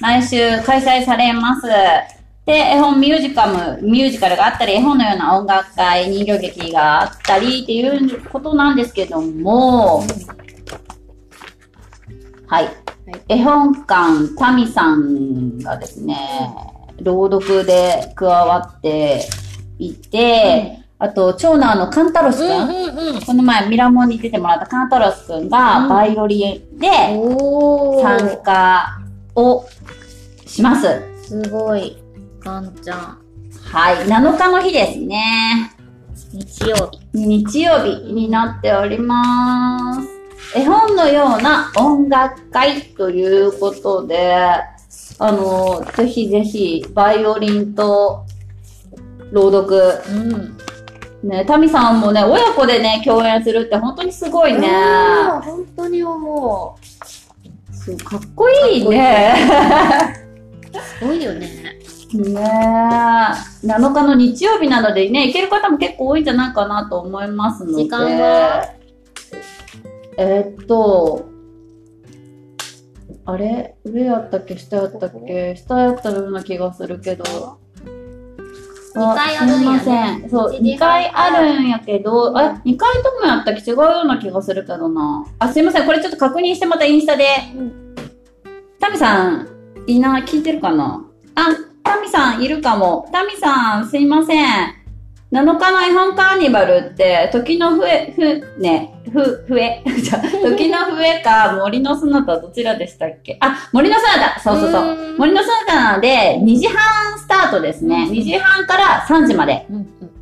[0.00, 1.62] 来週開催されます。
[2.44, 10.02] で、絵本ミュージカム、ミュージカルがあったり、絵本のような音楽会、人形劇があったりっていうことなんですけども、
[12.48, 12.68] はい。
[13.28, 16.16] 絵本館タミさんがですね、
[17.00, 19.28] 朗読で加わって
[19.78, 23.20] いて、あと、長男のカンタロスくん、うんうんうん。
[23.22, 26.86] この前ミラモンに出てもらったカンタロスくんがうんバイオリンで。
[28.00, 29.00] 参加
[29.34, 29.66] を
[30.46, 31.02] します。
[31.24, 32.00] すごい。
[32.38, 33.18] ガンちゃん。
[33.64, 33.96] はい。
[34.06, 35.72] 7日の日ですね。
[36.32, 37.00] 日曜日。
[37.12, 40.08] 日曜日になっております。
[40.56, 44.36] 絵本のような音楽会ということで、
[45.18, 48.24] あの、ぜひぜひ、バイオリンと
[49.32, 50.00] 朗読。
[50.08, 50.62] うん。
[51.22, 54.68] ね、タミさんもね、親子でね、共演するって本当にすごいね。
[55.42, 56.76] 本当に思
[57.72, 59.24] すかっこいいね。
[60.74, 60.78] う。
[60.78, 61.46] すごいよね。
[62.12, 63.66] ねえ。
[63.66, 67.84] 7日の日曜日なのでね、行ける方も結構多いんじゃないかなと思いますので。
[67.84, 68.74] 時間は？
[70.18, 71.24] えーっと、
[73.24, 73.76] あれ？
[73.84, 74.58] 上やったっけ？
[74.58, 75.54] 下やったっけ？
[75.56, 77.61] 下やったような気がするけど。
[78.94, 80.30] 二回あるんやねすいません。
[80.30, 85.26] そう、2一時半回あるんやけど、あ、2回ともやったっけ違うような気がするけどな。
[85.38, 85.86] あ、すいません。
[85.86, 87.24] これちょっと確認してまたインスタで。
[88.80, 89.48] タミさん、
[89.86, 91.04] いいな、聞いてるかな？
[91.34, 91.46] あ、
[91.82, 93.08] タミさんいるかも。
[93.12, 94.81] タミさん、すいません。
[95.32, 99.82] 7日の絵本カーニバルって、時の笛、ふ、ね、ふ、笛？
[100.02, 103.38] じゃあ時の笛か森のそなたどちらでしたっけ？
[103.40, 104.82] あ、森のそなたそうそうそう。
[104.84, 108.08] うん森のそなので、2時半スタートですね。
[108.10, 109.66] 2時半から3時まで。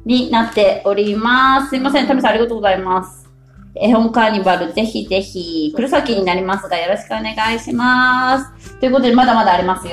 [0.05, 1.71] になっております。
[1.71, 3.29] すいません、タミさんありがとうございます。
[3.75, 8.77] 絵本カーニバル、ぜひぜひ、黒崎になりますが、よろしくお願いします。
[8.81, 9.93] ということで、まだまだありますよ。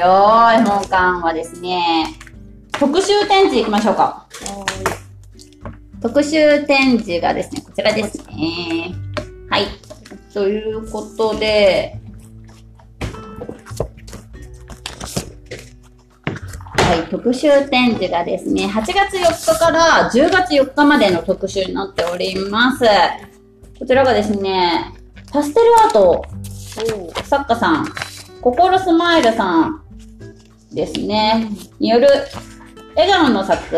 [0.53, 2.05] 絵本館はですね、
[2.71, 4.25] 特集展示行きましょうか。
[6.01, 8.93] 特集展示がですね、こちらですね。
[9.49, 9.65] はい。
[10.33, 11.99] ということで、
[16.75, 22.85] はい、特集展示がですね、8月4日から10月4日までの特集になっております。
[23.79, 24.93] こちらがですね、
[25.31, 26.23] パステルアート
[27.23, 27.85] 作家さん、
[28.41, 29.81] 心スマイルさん
[30.71, 32.07] ですね、による
[32.95, 33.75] 笑顔の作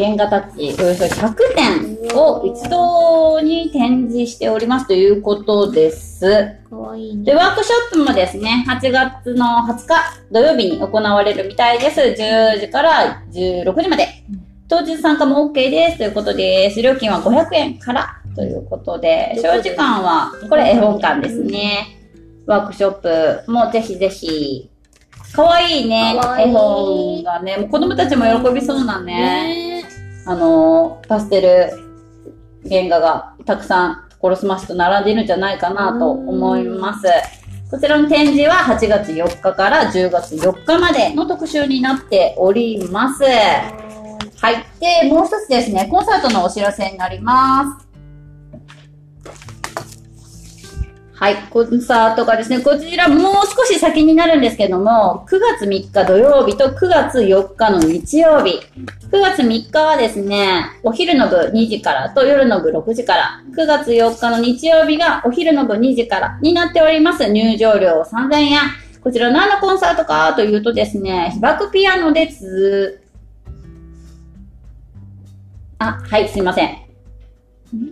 [0.00, 6.20] 原画タッチおよそ100点を一堂に展示しておりますということです。
[6.20, 7.34] で、ね。
[7.34, 9.94] ワークショップもですね、8月の20日
[10.32, 12.00] 土曜日に行われるみたいです。
[12.00, 14.50] 10時から16時までうん。
[14.68, 16.80] 当日参加も OK ですということです。
[16.80, 21.88] 料金は500円からということで、小時間は、これ絵本館ですね。
[22.46, 24.70] ワークショップもぜひぜひ。
[25.32, 29.69] かわいいねいい絵本がね、もう子供たちも喜びそうなね、ね
[30.26, 31.70] あの、パステル
[32.68, 37.06] 原画がたくさんコロスマスと並んでいるんじゃないかなと思います。
[37.70, 43.22] こちらの展示は8月4日から10月4日までの特集になっております。
[43.22, 44.64] はい。
[44.80, 47.89] で、もう一つですね、コンサートのお知らせになります。
[51.20, 51.36] はい。
[51.50, 58.58] コンサートがですね、こちらもう少し先になるんですけども、9月3日土曜日と9月4日の日曜日。
[59.12, 63.42] 9月3日はですね、お昼の部2時からと夜の部6時から。
[63.54, 67.30] 9月4日の日曜日がお昼の部2時からになっております。
[67.30, 68.58] 入場料3000円。
[69.02, 73.02] こちら何のコンサートかというとですね、被爆ピアノでつ、
[75.78, 76.78] あ、はい、すいません。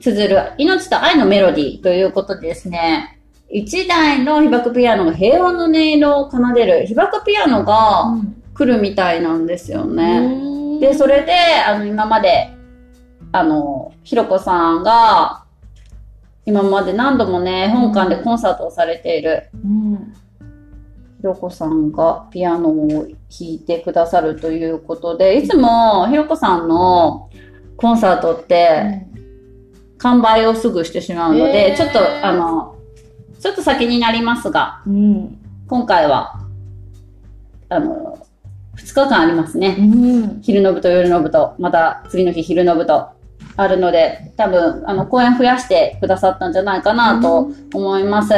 [0.00, 3.17] 綴る命と愛のメロディーということでですね、
[3.50, 6.86] 一台の被爆ピアノが平和の音色を奏でる。
[6.86, 8.34] 被爆ピアノがうん。
[8.58, 10.18] 来るみたいなんですよね。
[10.18, 10.80] うん。
[10.80, 11.32] で、それで、
[11.64, 12.50] あの、今まで、
[13.30, 15.44] あの、ひろこさんが、
[16.44, 20.14] 今まで何度もね、本館でコンサートをされている、うん。
[21.18, 27.30] ひろこさんがピアノを弾いてくださるということで、いつもひろこさんの
[27.76, 29.06] コンサートって、
[29.98, 31.76] 完売をすぐしてしまうので、へー。
[31.76, 32.77] ちょっと、あの、
[33.40, 35.38] ちょっと先になりますが、うん。
[35.68, 36.40] 今回は、
[37.68, 38.26] あの、
[38.76, 39.76] 2日間ありますね。
[39.78, 40.40] うん。
[40.42, 43.08] 昼の部と夜の部と、また次の日昼の部と
[43.56, 48.34] あるので、多分、あの、公演増やしてくださったんじゃないかなと思います。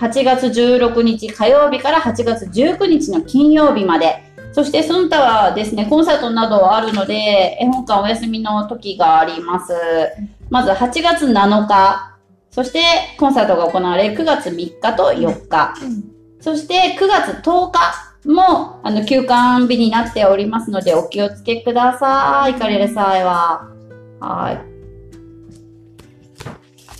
[0.00, 4.24] 8月16日火曜日から8月19日の金曜日まで。
[4.52, 9.74] そしてその他はですね、コンサートなどあるので、絵本館お休みの時があります。
[10.48, 12.17] まず8月7日。
[12.58, 12.80] そして
[13.18, 15.74] コンサートが行われる9月3日と4日。
[16.40, 22.54] そして9月10日も、あの、休館日になっておりますので、お気をつけください。
[22.54, 23.68] 行かれる際は。
[24.18, 24.60] は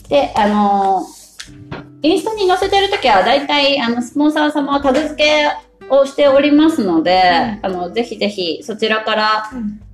[0.07, 0.09] い。
[0.09, 1.05] で、あの
[2.03, 5.51] インスタに載せてるときは、だいたい、あの、スポンサー様はタグ付け
[5.91, 9.51] をしておりますので、あの、ぜひぜひ、そちらから、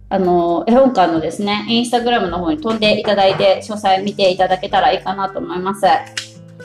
[0.08, 5.86] あの、絵本館のですね、インスタグラムの方に飛んでいただいて、詳細見ていただけたらいいかなと思います。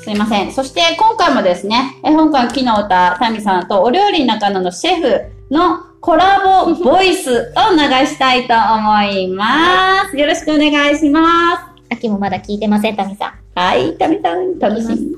[0.01, 0.51] すいません。
[0.51, 10.17] そして、今回もですね、絵本館木の歌、タミさんとお料理仲間のシェフのコラボボイスを流したいと思います。
[10.17, 11.63] よろしくお願いします。
[11.91, 13.33] 秋もまだ聞いてません、タミさん。
[13.59, 15.17] はい、タミさん、楽しみ。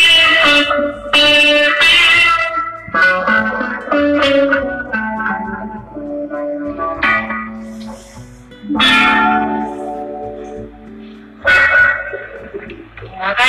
[1.11, 1.19] 長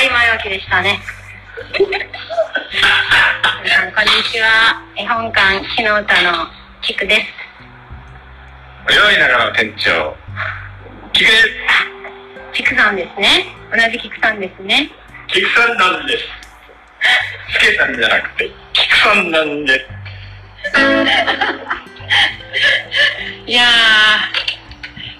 [0.03, 0.99] い前置きでしたね。
[1.73, 1.99] 皆
[3.75, 4.81] さん、こんにちは。
[4.97, 6.47] 絵本館木の歌の
[6.81, 7.21] キクです。
[8.87, 10.17] お料理仲間の店長、
[11.13, 11.47] キクです。
[12.53, 13.45] キクさんですね。
[13.71, 14.91] 同じキクさんですね。
[15.27, 16.42] キクさんなんです。
[17.53, 19.79] スケさんじゃなくて、キクさんなんです。
[23.45, 23.63] いや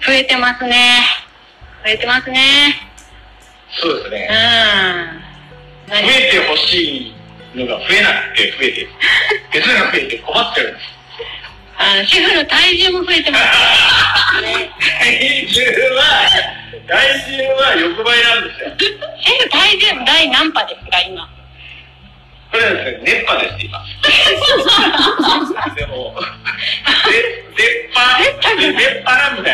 [0.02, 1.00] ー、増えてますね。
[1.84, 2.40] 増えてますね。
[3.84, 3.90] うん。
[3.90, 4.28] そうですね。
[5.88, 6.08] 増何？
[6.08, 7.14] えてほしい
[7.54, 8.88] のが増えなくて増えて、
[9.52, 10.84] 別のが増えて困っちゃうんです。
[11.76, 13.44] あの、主婦の体重も増えてます。
[14.42, 14.70] ね、
[15.00, 15.60] 体重
[15.96, 16.02] は、
[16.86, 18.70] 体重は横ばいなんですよ。
[19.20, 21.28] 主婦体重第何波ですか、今？
[22.54, 23.82] これはですね、熱波です、今。
[25.74, 27.18] でも、で、
[27.50, 29.50] 熱波で熱波なみた。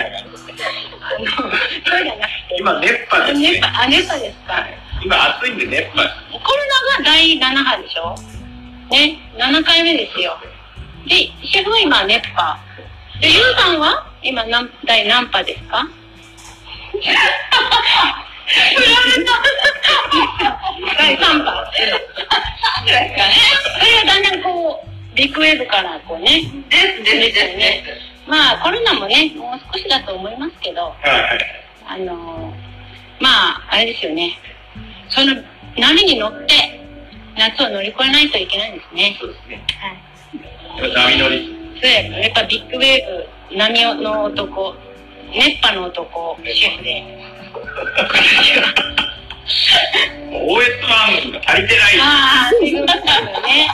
[2.58, 3.52] 今、熱波ですね。
[3.52, 4.52] 熱波、あ、熱波ですか？
[5.02, 6.14] 今、暑いんで熱波です。
[6.44, 6.60] コロ
[7.00, 8.14] ナが第7波でしょ？
[8.90, 10.36] ね、7回目ですよ。
[11.08, 12.58] で、シェフは今熱波。
[13.22, 15.88] で、ユウさんは今何、第何波ですか？
[20.98, 21.72] 第3波。
[21.72, 21.82] そ
[23.84, 26.42] れはだんだんこう、ビッグウェーブからこうね。
[26.68, 27.84] です、です、ですね。
[28.26, 30.94] まあ、コロナもね、もう少しだと思いますけど。
[31.86, 32.70] あのー
[33.20, 34.38] まあ、あれですよね。
[35.10, 35.34] その
[35.76, 36.80] 波に乗って、
[37.36, 39.16] 夏を乗り越えないといけないんですね。
[39.20, 39.62] そうですね。
[39.78, 40.92] はい。
[40.94, 41.56] 波乗り。
[41.80, 43.06] そうややっぱビッグウェー
[43.50, 44.74] ブ、波の男、
[45.34, 47.29] 熱波の男、シェフで。
[50.30, 52.00] OS 番組が足りてない。
[52.00, 53.68] ああ、すいませんね。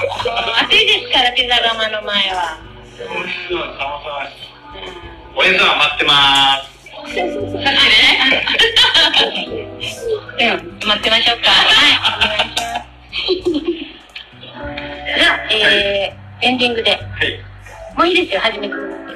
[0.63, 2.59] 暑いですから、ピザ窯の前は。
[5.77, 6.13] 待ってま
[10.39, 11.51] うん、待ってましょうか。
[11.51, 13.87] はい、お願いします。
[15.19, 16.91] じゃあ、えー、エンディングで。
[16.91, 16.97] す。
[16.97, 17.45] はい。
[17.97, 19.15] もういいですよ、始めてもらって。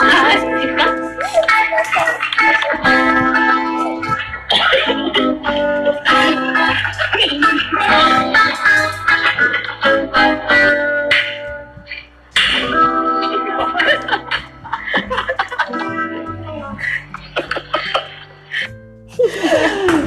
[0.00, 0.74] ああ、いいです
[3.56, 3.71] か？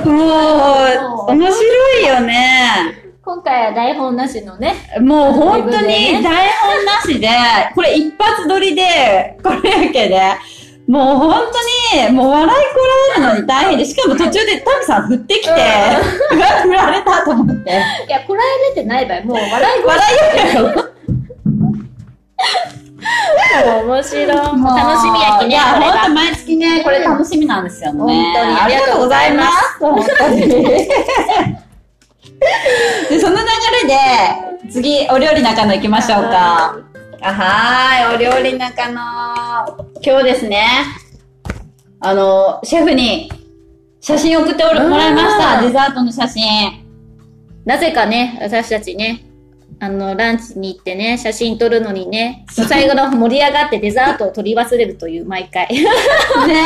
[0.05, 3.01] もう、面白いよね。
[3.23, 4.75] 今回は台本なしのね。
[5.01, 7.27] もう本当に台本なしで、
[7.73, 10.21] これ一発撮りで、これやけで、
[10.88, 11.43] もう本
[11.91, 12.55] 当に、もう笑いこ
[13.19, 15.49] らえるのに大変で、しかも途中でタミさん振ってきて、
[16.63, 17.71] 振られたと思って。
[18.07, 20.13] いや、こらえれてない場合、もう笑い声笑
[20.53, 20.95] いよけ
[23.86, 24.27] 面白い。
[24.27, 24.57] 楽し
[25.11, 25.91] みやきね、いや、これが。
[25.91, 27.99] 本当毎月ね、これ楽しみなんですよね。
[27.99, 29.79] 本当にありがとうございます。
[29.79, 30.41] 本当に。
[33.09, 33.43] で、その流
[33.83, 33.97] れで、
[34.71, 36.94] 次、お料理中野行きましょうか。
[37.28, 39.01] あはーい、お料理中野。
[39.99, 40.63] 今日ですね、
[41.99, 43.32] あの、シェフに
[43.99, 45.57] 写真送ってもらいました。
[45.57, 46.86] うんデザートの写真。
[47.65, 49.26] なぜかね、私たちね、
[49.80, 55.67] あの、ランチに行ってね、写真撮るのにね、最後の盛り上がってデザートを取り忘れるという、毎回。
[56.47, 56.63] ね。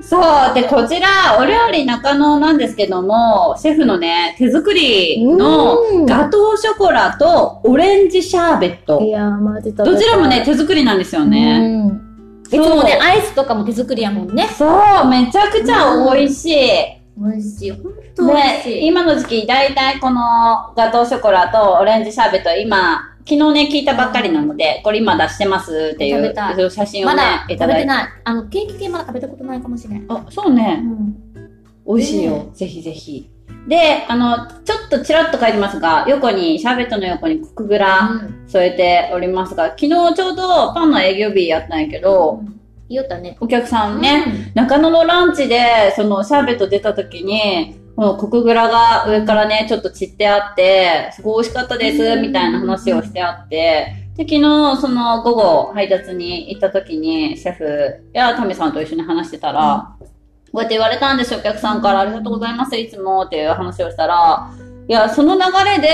[0.00, 0.54] そう。
[0.54, 1.08] で、こちら、
[1.40, 9.00] お料理中野なんですけども、シェフのね、手作りのうんガトーショコラとオレンジシャーベット。
[9.02, 11.58] やー、マジどちらもね、手作りなんですよね。
[11.60, 12.12] うん。
[12.48, 14.46] いつもね、アイスとかも手作りやもんね。
[14.56, 17.01] そう、めちゃくちゃ美味しい。
[17.16, 17.70] 美味しい。
[17.70, 18.86] ほんと美味しで、い。
[18.86, 27.76] 今の時期、だいたいこのガトーショコラとオレンジシャーベット、今、昨日ね、聞いたばっかりなので、これ今出してますっていう写真をまねだ、いただいて。
[27.76, 28.08] 食べてない。
[28.24, 30.04] あの、ケーキ系まだ食べたことないかもしれない。
[30.08, 30.76] あ、そうね。
[30.76, 31.14] ん。
[31.86, 32.32] 美味しいよ。
[32.32, 33.28] ねぜひぜひ。
[33.68, 38.10] で、あの、ちょっとちらっと書いてますが、横に、シャーベットの横にコクグラ
[38.48, 42.61] 添えておりますが、昨日ちょうどパンの営業日やったんやけど、い
[42.92, 43.36] いよったね。
[43.40, 64.50] お客さんね、中野のランチで、そのシャーベット出た時に、このコクグラが上からね、ちょっと散ってあって、すごい美味しかったです、みたいな話をしてあって、で、昨日、その午後配達に行った時に、シェフやタミさんと一緒に話してたら、こうやって言われたんですよ、お客さんから、ありがとうございます、いつも、っていう話をしたら、
[64.88, 65.88] いや、その流れで、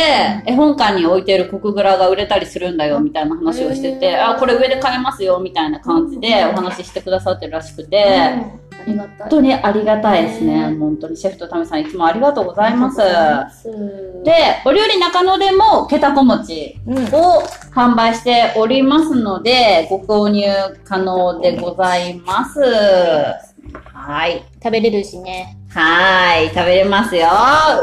[0.46, 8.68] 絵本館に置いてるコクグラが売れたりするんだよ、みたいな話をしてて、あ、これ上で買えますよ、みたいな感じでお話ししてくださってるらしくて。
[8.86, 10.70] 本当にありがたいですね。
[10.70, 12.96] ね本当にシェフとタミさんいつもありがとうございます。
[13.62, 13.70] す
[14.24, 14.32] で、
[14.64, 16.96] お料理中野でもケタコ餅うん。
[17.14, 17.42] を
[17.74, 20.42] 販売しておりますので、ご購入
[20.84, 23.47] 可能でございます。
[23.92, 24.44] はい。
[24.62, 25.56] 食べれるしね。
[25.70, 26.48] はい。
[26.48, 27.28] 食べれますよ。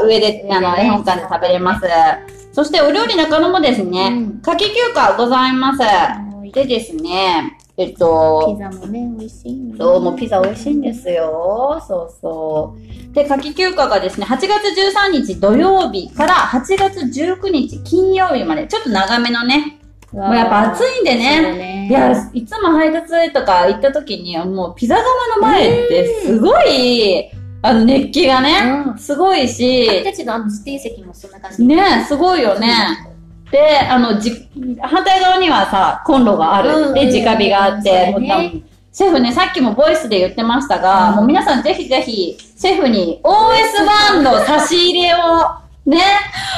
[0.04, 1.86] 上で、あの、絵本館で食べれます。
[2.52, 5.80] そして、お料理中野もですね、うん夏季休暇ございます。
[6.52, 9.74] でですね、えっと、ピザもね、美味しいね。
[9.78, 11.82] そう、もうピザ美味しいんですよ。
[11.86, 12.74] そうそ
[13.10, 13.12] う。
[13.12, 19.78] で、夏季休暇がですね、8月13日土曜日から8月19日金曜日まで、ちょっと長めのね、
[20.12, 21.56] もうやっぱ暑いんでね。
[21.56, 25.02] ねいや、いつも配達とか行った時に、もうピザ窯
[25.36, 27.30] の前ってすごい、
[27.62, 31.64] あの熱気がね、うんすごいし、私たちのあの席もそんな感じ。
[31.64, 32.68] ねすごいよね。
[33.50, 34.48] で、あの、じ、
[34.80, 36.88] 反対側にはさ、コンロがある。
[36.88, 46.00] うんで、直火があって、そうだねシェフね、さっきもボイスで言ってましたが、うんもう皆さんぜひぜひ、シェフに OS1 の差し入れをね。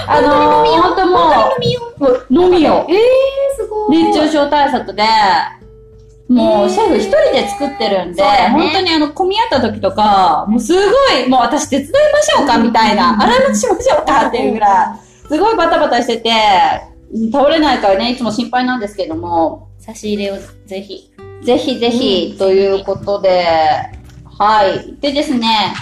[0.06, 1.18] あのー、本当も
[1.50, 2.86] 飲みよう、飲みよ。
[2.88, 2.96] えー、
[3.56, 4.04] すごい。
[4.04, 5.02] 熱中症対策で、
[6.28, 10.80] もうシェフ一人で作ってるんで、ね本当にあの、混み合った時とか、もうすご
[11.16, 16.30] い、もう私手伝いましょうかみたいな、洗い物しましょうかっていうぐらい、すごいバタバタしてて、
[17.32, 21.10] 倒れないからね、いつも心配なんですけども、差し入れをぜひ。
[21.42, 23.46] ぜひぜひ、ということで、
[24.38, 24.96] はい。
[25.00, 25.72] でですね、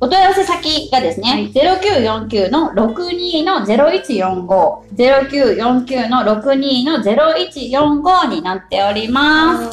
[0.00, 4.46] お問い合わせ先がですね、0949の62の0145、
[4.94, 9.66] 0949の62の0145になっております。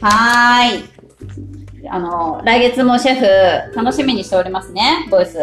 [0.00, 1.88] はーい。
[1.88, 5.38] あの、来月もシェフ、楽しみにしておりますね、ボイス。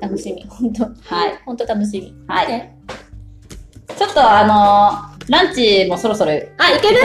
[0.00, 0.44] 楽しみ。
[0.48, 0.90] 本当は
[1.28, 1.38] い。
[1.44, 2.14] 本当楽しみ。
[2.26, 2.74] はいね
[3.96, 6.30] ちょっとあのランチもそろそろ。
[6.30, 6.98] あ、いける？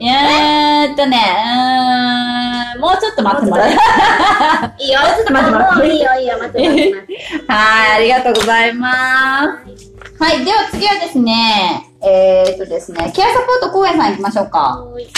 [0.00, 2.39] えーっとね、うーん、
[2.78, 3.72] もうちょっと待ってもらえ
[4.78, 5.00] いいよ。
[5.16, 6.38] ちょっと待って待ってもういいよ、いいよ。
[6.38, 7.52] 待って待って待って。
[7.52, 9.92] はい、ありがとうございます。
[10.22, 14.58] はい、では次はですね、えーっとですね、ケアサポート公園さん行きましょうか。
[14.58, 15.08] はーい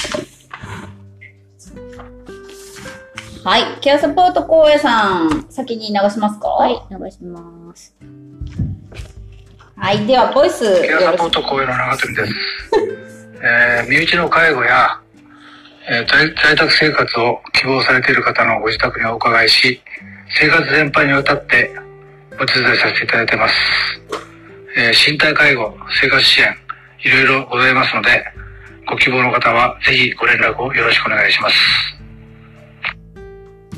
[3.45, 6.49] はい、ケアサポート公園さん、先に流しますか？
[6.49, 7.93] はい、お願いします。
[9.75, 11.31] はい、ではボイスケアサポー。
[11.31, 12.33] ト公園の長富です。
[13.43, 15.01] えー身内の介護や、
[15.89, 19.81] えー在在宅生活を希望されている方のご自宅にお伺いし、
[20.41, 21.71] 生活全般にわたって
[22.41, 23.55] お手伝いさせていただいてます。
[24.77, 26.55] えー身体介護、生活支援、
[27.05, 28.25] いろいろございますので、
[28.89, 31.57] ご希望の方はぜひご連絡をよろしくお願いします。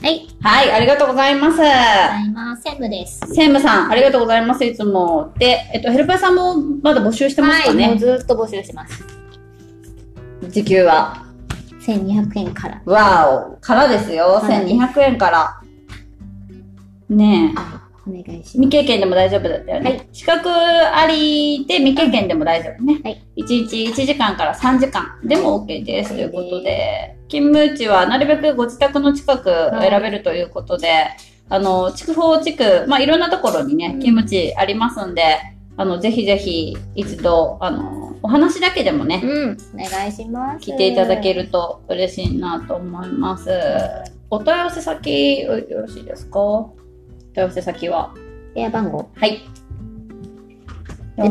[0.03, 1.57] はい、はい、ありがとうございます。
[1.57, 2.63] ございます。
[2.63, 3.21] 専務です。
[3.21, 5.33] 専務さん、ありがとうございます、いつも。
[5.39, 9.03] で、えっと、ヘルパーさんもまだ募集してますかはい、もうね、ずっと募集してます。
[10.51, 11.25] 時給は。
[11.87, 12.83] 1200円から。
[12.85, 14.27] わお、からですよ。
[14.27, 15.61] はい1200円から。
[17.09, 17.75] ねえ。
[18.07, 18.51] お願いします。
[18.53, 19.91] 未経験でも大丈夫だったよね。
[19.91, 23.01] はい資格ありで未経験でも大丈夫ね。
[23.03, 26.11] はい1日1時間から3時間でも OK です。
[26.11, 30.89] ということで、勤務地はなるべくご自宅の近く選べるということで、
[31.49, 40.71] あの、筑豊地区、まあ、いろんなところにね、うん勤務地ありますんで、あの、ぜひぜひ一度、あの、お話だけでもね、うん、お願いします。
[40.71, 43.51] 聞いていただけると嬉しいなと思います。
[44.31, 46.41] お問い合わせ先よよろしいですか？
[46.41, 46.75] お
[47.35, 48.15] 問い合わせ先は？
[48.55, 49.41] 電話番号はい。
[51.17, 51.29] ゼ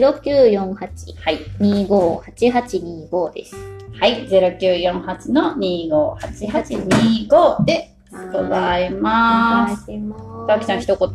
[0.00, 0.86] ロ0948は
[1.30, 1.38] い。
[1.60, 3.54] 258825です。
[4.00, 4.26] はい。
[4.28, 7.92] 0948の258825で
[8.32, 9.86] ございおます。
[9.88, 10.22] 願いします。
[10.46, 11.08] たきちゃん一言。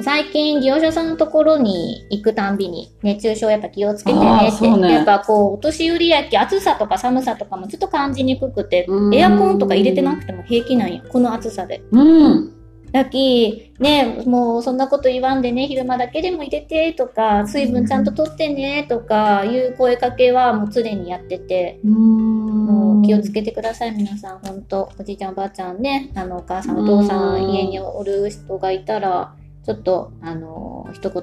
[0.00, 4.70] 最近、利用者さんのところに行くたんびに、熱中症やっぱ気をつけてねって。
[4.76, 11.02] ねやっぱこう、お年寄りやき、暑さとか寒さとかもちょっと感じにくくてう、んエアコンとか入れてなくても平気なんや。
[11.02, 11.82] この暑さで。
[11.90, 12.52] うん。
[12.92, 24.38] だき、ね、もうそんなこと言わんでね、昼間だけでも入れてとか、水分ちゃんととってねとかいう声かけはもう常にやってて、もう気をつけてください、皆さん。
[24.40, 29.34] 本当おじいちゃんおばあちゃんね、あの、お母さんお父さうんん家におる人がいたら、
[29.64, 31.22] ちょっと、あの、一言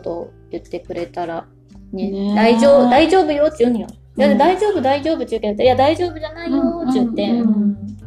[0.52, 1.46] 言ってくれたら、
[1.92, 3.88] ね、ね大丈夫、大丈夫よって言うんよ。
[4.18, 4.38] うん。
[4.38, 7.54] 大丈夫、大丈夫って言うけど、いや、大丈夫じゃないよって言って、うんうんうん。
[7.54, 8.00] うん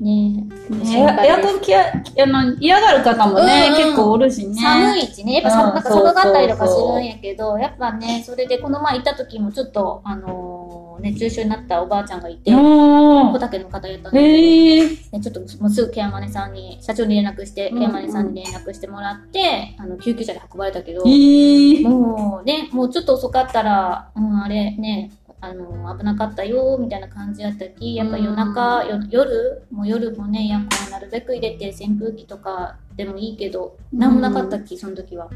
[0.00, 0.48] ね
[0.90, 3.84] エアコンきやあの嫌がる方もね、うんうん。
[3.84, 4.54] 結構おるしね。
[4.54, 5.74] 寒いしね、やっぱ寒うん。
[5.74, 6.98] なんか寒かったりとかすそうそうそう。
[6.98, 10.53] るんやけど、やっぱね、それでこの前行った時もちょっと、あのー
[11.00, 21.04] 熱中症になったおばあちゃんがいて、お小ー竹の方やったんだけど、ちょっともうすぐケアマネさんに、社長に連絡して、うんケアマネさんに連絡してもらって、あの、救急車で運ばれたけど。
[21.04, 34.14] もうね、もうちょっと遅かったら、うん、あれね、あの、危なかったよ、みたいな感じやったき、やっぱ夜中、よ夜、もう夜もね、エアコンなるべく入れて、扇風機とかでもいいけど、なん。
[34.14, 35.28] もなかったっき、その時は。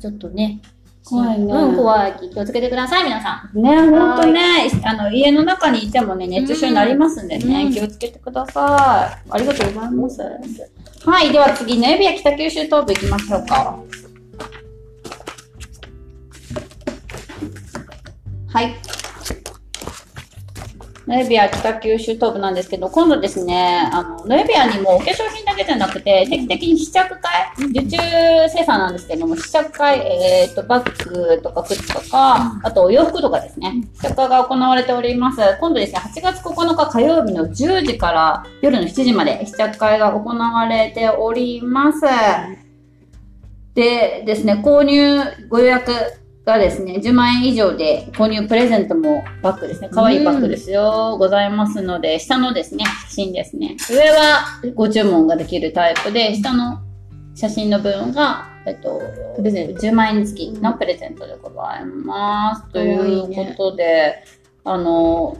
[0.00, 0.60] ちょっとね、
[1.10, 2.30] 怖いねうん、怖いき。
[2.30, 3.60] 気をつけてください、皆さん。
[3.60, 9.30] ね、ほんとね、あの、家の中にいてもね、熱中症になりますんでね、うん気をつけてください。
[9.30, 10.22] ありがとうございます。
[11.04, 13.76] はい、では次、ネビア北九州東部行きましょうか。
[18.52, 18.99] はい。
[21.10, 27.96] ノエビア北九州東部なんですけど、今度ですね、あの、ノエビアにもお化粧品だけじゃなくて、定期的に試着会、受注
[28.48, 35.38] 生産なんですけども、試着会、えっ、と、バッグとか靴とか、あとお洋服とかですね、試着会が行われております。
[35.58, 42.02] 今度ですね、8月9日火曜日の10時から夜の7時まで試着会が行われております。
[43.74, 46.19] でですね、購入ご予約
[46.50, 56.80] がですね、10万円以上で購入プレゼントもバッグですね、可愛いバッグですよ、ございますので、下のですね、写真ですね、上はご注文ができるタイプで、下の
[57.34, 59.00] 写真の分が、えっと、
[59.36, 62.72] プレゼント10万円付きのプレゼントでございます。
[62.72, 64.24] ということで、
[64.64, 65.36] あの、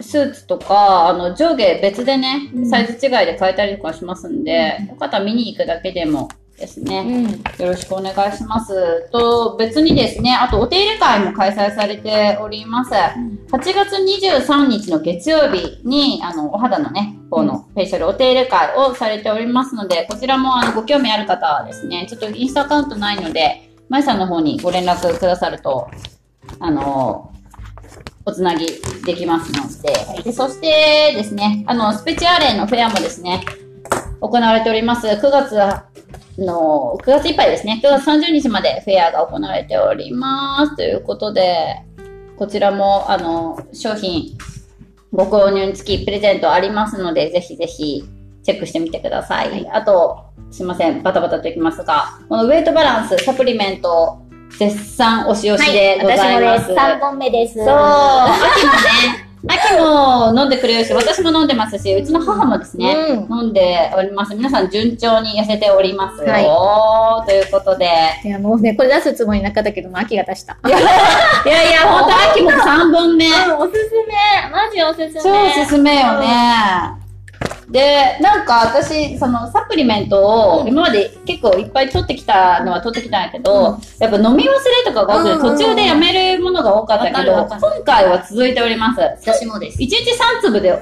[0.00, 2.66] スーツとか、あの、上下別でねう、ん。
[2.66, 7.64] サイズ違いで買えたりとかしますんで、よかったら見に行くだけでもですね、うん。
[7.64, 9.08] よろしくお願いします。
[9.10, 12.92] と、別にですね、あとお手入れ会も開催されております。
[12.92, 13.18] 8
[13.50, 25.90] 月23日の月曜日に、あの、お肌のね、方のフェイシャルお手入れ会をされておりますので、こちらもあのご興味ある方はですね、ちょっとインスタアカウントないので、まゆさんの方にご連絡くださると、
[26.60, 27.32] あの、
[28.24, 28.66] おつなぎ
[29.04, 29.68] できますの
[30.16, 33.44] で、でそしてですね、あの、スペチアレのフェアもですね、
[34.20, 35.06] 行われております。
[35.06, 35.56] 9月
[36.38, 37.80] の、9月いっぱいですね。
[37.82, 40.76] 9月30日までフェアが行われております。
[40.76, 41.82] ということで、
[42.36, 44.36] こちらも、あの、商品、
[45.12, 48.04] ご購入につきプレゼントありますので、ぜひぜひ
[48.42, 49.68] チェックしてみてください。
[49.70, 54.18] あと、すいません、バタバタといきますが、このウェイトバランス、サプリメント、
[54.58, 56.70] 絶賛押し押しでございます。
[56.70, 56.80] 私もです。
[56.80, 57.54] 3本目です。
[57.54, 62.94] そう、秋もね、秋も飲んでくれるし、私も飲んでますし、うちの母もですね、
[63.28, 64.34] うん飲んでおります。
[64.34, 66.26] 皆さん順調に痩せておりますよ。
[66.28, 67.86] はということで。
[68.24, 70.56] いや、もうね、これ出すつもりなかったけども、秋が出した。
[70.66, 73.26] いやいや、ほんと秋も3本目。
[73.26, 74.14] うんおすすめ。
[74.50, 75.22] マジおすすめ。
[75.22, 77.03] 超おすすめよね。
[77.68, 89.00] で、なんか私、そのサプリメントを今まで結構いっぱい取ってきたのは取ってきたんやけど、やっぱ飲み忘れとかが多くてうんうんうん途中でやめるものが多かったけど、今回は続いております。
[89.00, 89.78] 私もです。
[89.78, 90.72] 1日3粒で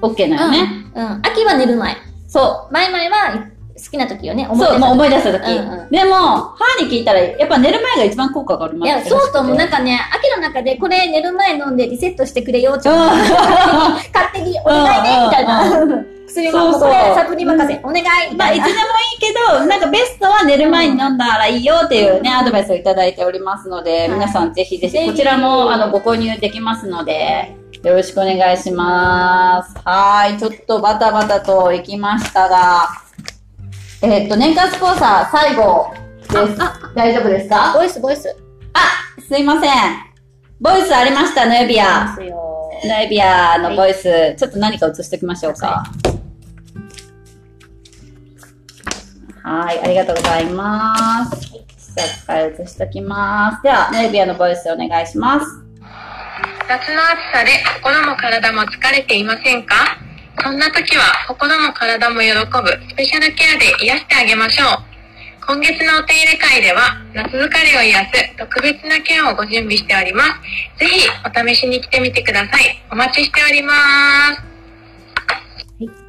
[0.00, 0.90] OK なのね。
[0.94, 1.04] うん。
[1.04, 1.12] うん。
[1.26, 1.96] 秋は寝る前。
[2.26, 4.56] そ前々は好きな時をね、う。
[4.56, 5.52] そう、もう思い出した時。
[5.52, 9.56] うんうんでも、歯に聞いたら、やっぱ寝る前が一番効果がありますいや、そうと思う。
[9.56, 13.00] なんかね、秋の中でこれ寝る前飲んでリセットしてくれよ、ちょっと。
[14.14, 16.21] 勝手にお願いね、みたいな。
[16.32, 19.18] 薬はこれそうそうサプリ任せ、お願い、みまあ、たいつでもいい。
[19.22, 27.54] けど、なんかベストは寝る前に飲んだらいいよっていうね、アドバイスをいただいておりますので、はい皆さんぜひぜひ、こちらも、あの、ご購入できますので、
[27.84, 29.76] よろしくお願いします。
[29.84, 32.88] はい、ちょっとバタバタと行きましたが、
[34.02, 35.92] えっと、年間スポンサー最後
[36.28, 36.58] です。
[36.94, 37.72] 大丈夫ですか？
[37.74, 38.36] ボイス、ボイス。
[38.72, 38.80] あ、
[39.20, 39.70] すいません。
[40.60, 42.06] ボイスありました、ノエビア。
[42.06, 42.70] ますよ。
[42.84, 45.84] ノエビアのボイス、ちょっと何か映しておきましょうか。
[49.42, 51.40] はい、ありがとうございます。
[51.40, 53.62] じゃあ、使い映しておきます。
[53.62, 55.46] では、ノエビアのボイスお願いします。
[56.68, 57.50] 夏の暑さで
[57.82, 59.74] 心も体も疲れていませんか？
[60.42, 62.38] そんな時は心も体も喜ぶ
[62.88, 64.68] スペシャルケアで癒してあげましょう。
[65.46, 70.30] 今月のお手入れ会では夏疲れを癒す特別なケアをご準備しております。
[70.78, 72.82] ぜひお試しに来てみてください。
[72.90, 73.74] お待ちしておりま
[74.34, 74.51] す。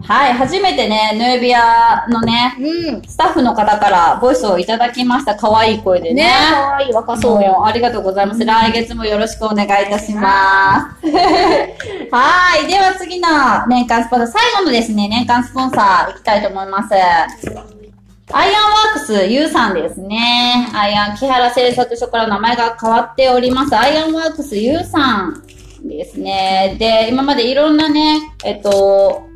[0.02, 3.02] はい、初めてね、ノエビアのね、うん。
[3.04, 5.36] スタッフの方からボイスをいただきました。
[5.36, 6.24] 可愛い声でね。
[6.24, 7.66] ねかわいい若そうよ。
[7.66, 8.44] ありがとうございます。
[8.44, 11.08] 来月もよろしくお願いいたします。
[12.12, 12.68] はい。
[12.68, 13.30] では次の
[13.68, 16.94] 年間スポンサー、最後のですね、年間スポンサーいきたいと思います。
[16.94, 20.68] アイアンワークス U さんですね。
[20.74, 23.78] アイアン木原製作所から名前が変わっております。
[23.78, 25.44] アイアンワークス U さん
[25.88, 26.76] ですね。
[26.80, 29.33] で、今までいろんなね、えっと、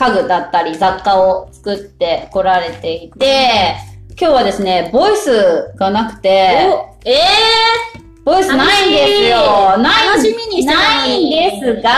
[0.00, 3.74] 家具だったり雑貨を作ってこられていて、
[4.18, 6.28] 今日はですね、ボイスがなくて、
[7.04, 7.16] ええ
[8.24, 9.76] ボイスないんですよ。
[9.76, 11.90] ない楽しみにしてないにんですが、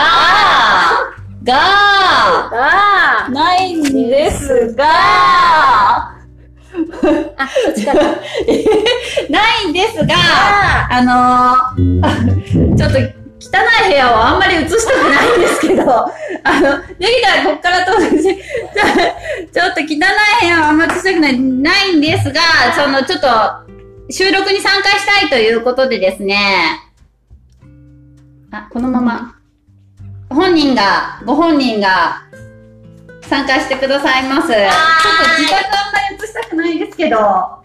[1.45, 2.51] が、ー。
[2.51, 6.19] がないんですが、あ、
[7.63, 8.03] そっちから。
[9.29, 10.15] ないんですが、
[10.89, 15.83] あのー ちょっと汚い部屋をあんまり映したくないんですけど、
[16.43, 22.41] あの、できたらこっから登場して、ちょ ちょっと汚い部屋をあんまり映したくない、ないんですが、
[22.75, 23.27] その、ちょっと、
[24.09, 26.81] 収録に参加したいということでですね、
[28.51, 29.35] あ、このまま、
[30.29, 32.21] 本人が、ご本人が、
[33.27, 34.47] 参加してくださいます。
[34.47, 34.61] ちょっと
[35.39, 37.62] 自宅あんまり映したくないんですけど、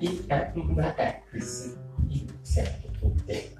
[0.00, 0.92] いや、まだ
[1.30, 1.78] くす
[2.10, 2.68] いせと
[3.08, 3.50] って。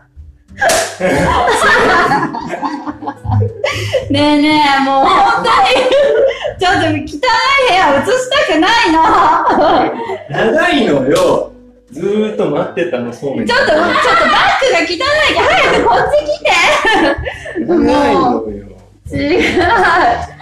[4.11, 5.74] ねえねえ、もう本当に、
[6.59, 7.05] ちょっと汚い部
[7.74, 8.97] 屋映したくないの。
[10.30, 11.53] 長いのよ。
[11.91, 13.47] ずーっと待ってたの、そうめん。
[13.47, 16.51] ちょっと、ちょっとバッグが汚いから早くこっち来て。
[17.66, 18.20] 長いの
[18.51, 18.64] よ。
[19.12, 20.34] 違う。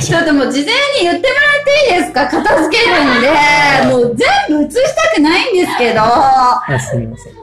[0.00, 2.26] ちょっともう事前に言ってもらっていいですか？
[2.28, 3.28] 片付けるんで。
[3.88, 4.28] もう全
[4.58, 6.00] 部映したくないんですけど。
[6.02, 7.34] あ、すみません。
[7.34, 7.40] わ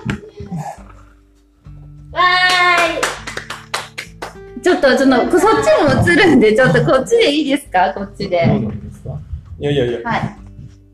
[4.55, 4.61] ーい。
[4.61, 7.93] ちょっと、その、そっちも映るんで、ちょっとこっちでいいですか？
[7.95, 8.45] こっちで。
[8.45, 9.19] そうなんですか？
[9.59, 9.99] いやいやいや。
[10.03, 10.37] はい。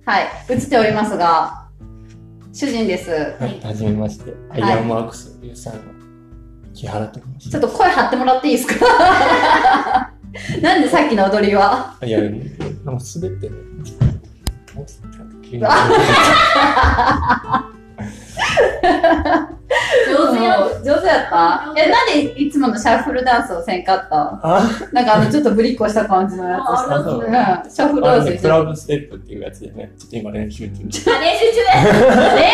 [0.06, 0.28] はい。
[0.50, 1.66] 映っておりますが、
[2.54, 3.12] 主人です。
[3.12, 4.34] はい、はじめまして。
[4.52, 5.82] アイアンマークスゆうさんの
[6.74, 8.86] 木原と申しちょっと声張ってもらっていいですか？
[10.62, 11.96] なんでさっきの踊りは？
[12.04, 12.40] いや、なんか
[12.86, 13.50] 滑って
[20.10, 20.70] 上手よ。
[20.84, 21.74] 上手やった？
[21.76, 24.40] え、なんでいつものシャッフルダンスをせんかった？
[24.44, 26.62] あ、なんかあの、ちょっとぶりっこした感じのやつ。
[26.80, 27.20] してあそう。
[27.20, 30.84] うん、シャッフルダンスしてクラブステップっていうやつでね、ちょっと今練習中。
[30.84, 31.12] 練習中で。
[31.20, 31.20] 練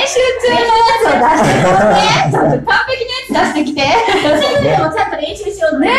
[0.07, 0.65] 習中のや
[0.99, 1.59] つを出して。
[2.33, 5.91] 完璧なやつ出してきてでもちゃんと練習しようね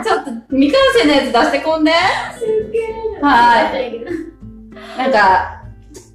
[0.00, 1.92] えちょっと未完成のやつ出してこんね
[3.20, 4.00] はい
[4.98, 5.62] なんか、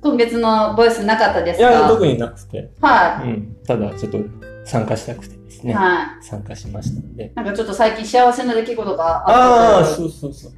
[0.01, 1.69] 今月のボイスなかったですか？
[1.69, 2.71] いや、特になくて。
[2.81, 3.55] はうん。
[3.65, 4.17] ただ、ちょっと
[4.65, 5.67] 参加したくてですい。
[5.67, 5.73] ね。
[5.73, 7.25] は参加しましたので。
[7.25, 7.31] い。
[7.35, 10.51] なんかちょっと最近幸せな出来事がああ、あったとそうそうそう。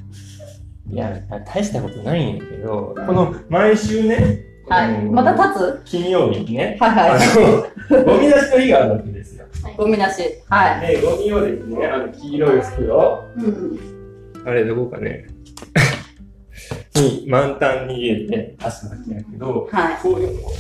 [0.94, 1.12] いや、
[1.54, 4.90] 大したことないんやけど、この毎週ね、はい。
[4.92, 7.10] うんまた立金曜日にね、つはいはい。
[7.12, 9.33] あの、ゴミ出しの日があるわけですよ。
[9.78, 10.08] ゴミ出し。
[10.50, 10.88] はい。
[10.88, 13.80] で、ゴミをですね、あの、黄色い袋、うん。
[14.46, 15.28] あれどこかね、
[16.96, 19.98] に満タンに入れて出すわけやけど、はい。
[20.02, 20.52] こういうのを、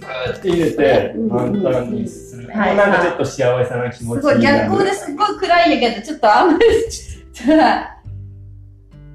[0.00, 2.48] ガーって入れて、満タンにする。
[2.48, 4.40] はいなんかちょっと幸せな気持ちすごい。
[4.40, 6.64] 逆光ですごい暗いんやけど、ちょっとあんまり。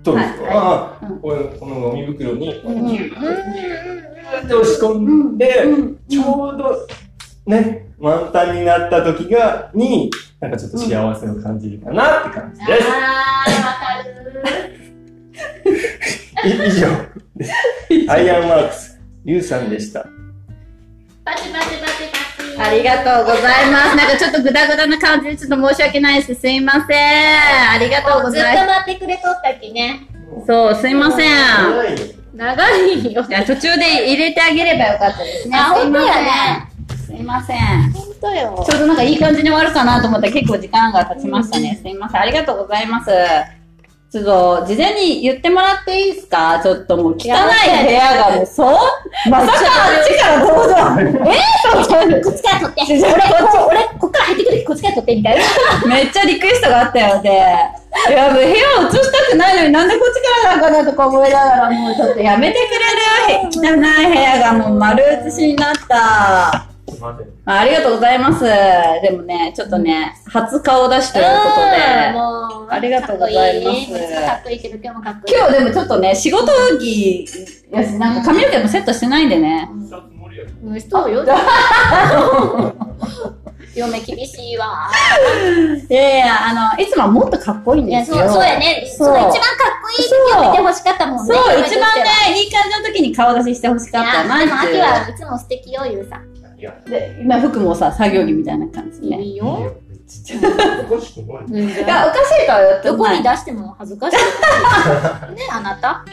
[0.05, 0.43] そうですか。
[0.43, 6.87] はいこのゴミ袋に、うんギューって押し込んで、うんちょうど、
[7.45, 12.83] ね、満タンになった時が、に、なんかちょっと幸せを感じるかなって感じです。
[12.89, 14.13] あー、わかる。
[16.49, 16.87] い以上
[17.37, 17.51] です。
[18.11, 20.05] アイアンマークス、リュウさんでした。
[21.23, 22.61] パチパチパチパチ。
[22.61, 23.95] ありがとうございます。
[23.95, 26.41] なんかちょっとグダグダな感じでちょっと申し訳ないです。
[26.41, 27.69] すいません。
[27.71, 30.01] ありがとうごずっとざいま待ってくれとったっけね。
[30.41, 30.47] す。
[30.47, 31.29] そう、すいません。
[32.35, 33.31] 長いよ長い。
[33.31, 35.57] や、途中で入れてあげればよかったですね。
[35.57, 36.72] あすいません本当やね。
[37.05, 37.91] すいません。
[37.91, 38.65] ほんとよ。
[38.67, 41.79] ちょうどなんかいい感じに終わるかなと思ったら結構時間が経ちましたね。
[41.81, 42.21] すいません。
[42.21, 43.11] ありがとうございます。
[44.11, 46.59] ちょっと、事前に言ってもらっていいですか？
[46.61, 47.29] ちょっともう汚い部
[47.91, 48.75] 屋がもう、そう？
[49.27, 50.75] まさかあっちからどうぞ。
[50.75, 52.93] えー、そうこっちから取って。
[52.93, 55.95] 俺、こっち、俺、こっから入ってくるこっちから取って、みたいな。
[55.95, 57.73] めっちゃリクエストがあったよね。
[58.07, 62.71] いや、もう部屋を映したくないのになんでこっちからなんかなとか思いながら、もうちょっとやめてく
[63.31, 66.72] れる汚い部屋がもう丸写しになった。
[67.03, 67.27] ません。
[67.45, 68.43] あありがとうございます。
[68.43, 72.11] でもね、ちょっとね、初顔出しということうんで。
[72.13, 75.35] もう、ありがとうございますかっこいいいつもかっこいいけど、今日もかっこいい。
[75.35, 76.47] 今日でもちょっとね、仕事
[76.79, 77.25] 着
[77.71, 79.69] やし、なんか髪の毛もセットしてないんでね。
[79.71, 81.11] うん、そう？
[81.11, 81.25] よ。
[83.75, 84.87] 嫁厳しいわ。
[85.89, 88.17] いやいや、あの、いつもはもっとかっこいいんですよ。
[88.17, 88.85] そう、そうやね。
[88.87, 89.31] そう一番かっ
[89.81, 91.33] こいい時を見てほしかったもんね。
[91.33, 94.59] そう、一番ね、いい感じの時に顔出ししてほしかったいや、でも。
[94.61, 96.32] 秋はいつも素敵よ、ゆうさん。
[96.85, 99.21] で、今服もさ、作業着みたいな感じね。
[99.21, 99.75] いいよ。
[100.05, 101.43] 少しすごい？
[101.45, 103.23] うんいや、おかしいとは言ってどこに。
[103.23, 104.17] 出しても恥ずかしい。
[105.33, 106.03] ね、あなた？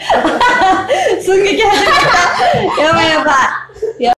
[1.20, 2.82] 寸劇始まった。
[2.82, 3.32] やばいやば
[3.98, 4.02] い。
[4.04, 4.12] や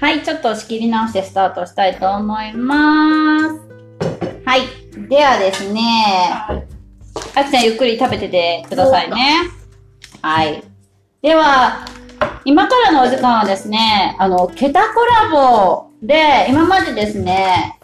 [0.00, 3.44] はい、ちょっと仕切り直してスタートしたいと思います。
[4.44, 4.62] はい。
[5.08, 5.80] ではですね、
[7.34, 9.50] あきちゃんゆっくり食べててくださいね。
[10.20, 10.62] はい。
[11.22, 11.84] では、
[12.44, 17.78] 今からのお時間はですね、あの、ケタコラボで、今までですね、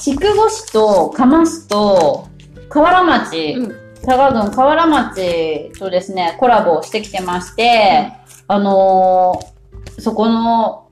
[0.00, 2.28] 筑後市と釜市と
[2.68, 8.12] 河原町、うん佐賀郡河原町とですね、コラボをしてきてまして、
[8.46, 9.54] あのー
[10.00, 10.90] そこの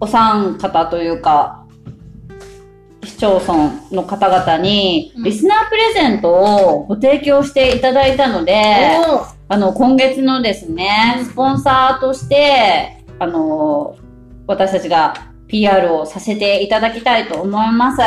[0.00, 1.59] お三方というか、
[3.20, 3.54] 市町村
[3.92, 13.98] の方々にうんリスナープレゼントをご提供していただいたので、おあの、今月のですね、スポンサーとして、あの、
[14.46, 15.12] 私たちが
[15.48, 18.00] PR をさせていただきたいと思います。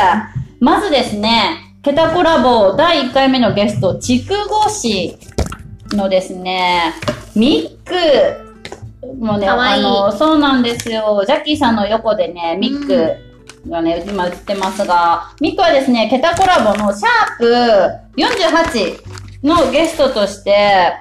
[0.60, 5.16] まずですね、ケタコラボ第1回目のゲスト、筑後市
[5.92, 6.94] のですね、
[7.36, 11.24] ミックもね、かわいいあの、そうなんですよ。
[11.28, 13.33] ジャッキーさんの横でね、ミック
[13.70, 20.94] がね、今映ってますが、ミックはですね、ケタコラボのシャープ48のゲストとして、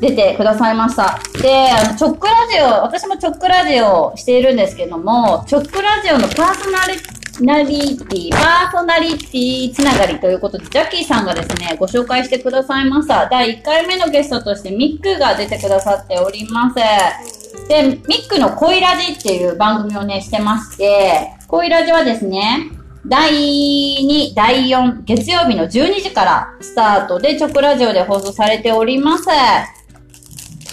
[0.00, 1.18] 出てくださいました。
[1.42, 13.28] で、あの、チョックラジオ、私もチョックラジオをしているんですけども、チョックラジオのパーソナリナリティ、パーソナリティつながりということで、ジャッキーさんがですね、ご紹介してくださいました。
[13.28, 17.37] 第1回目のゲストとしてミックが出てくださっております。
[17.66, 22.70] で、ミックの恋ラジっていう番組をね、してまして、恋ラジはですね、
[23.06, 29.24] 第2、第4、月曜日の12時からスタートで直ラジオで放送されております。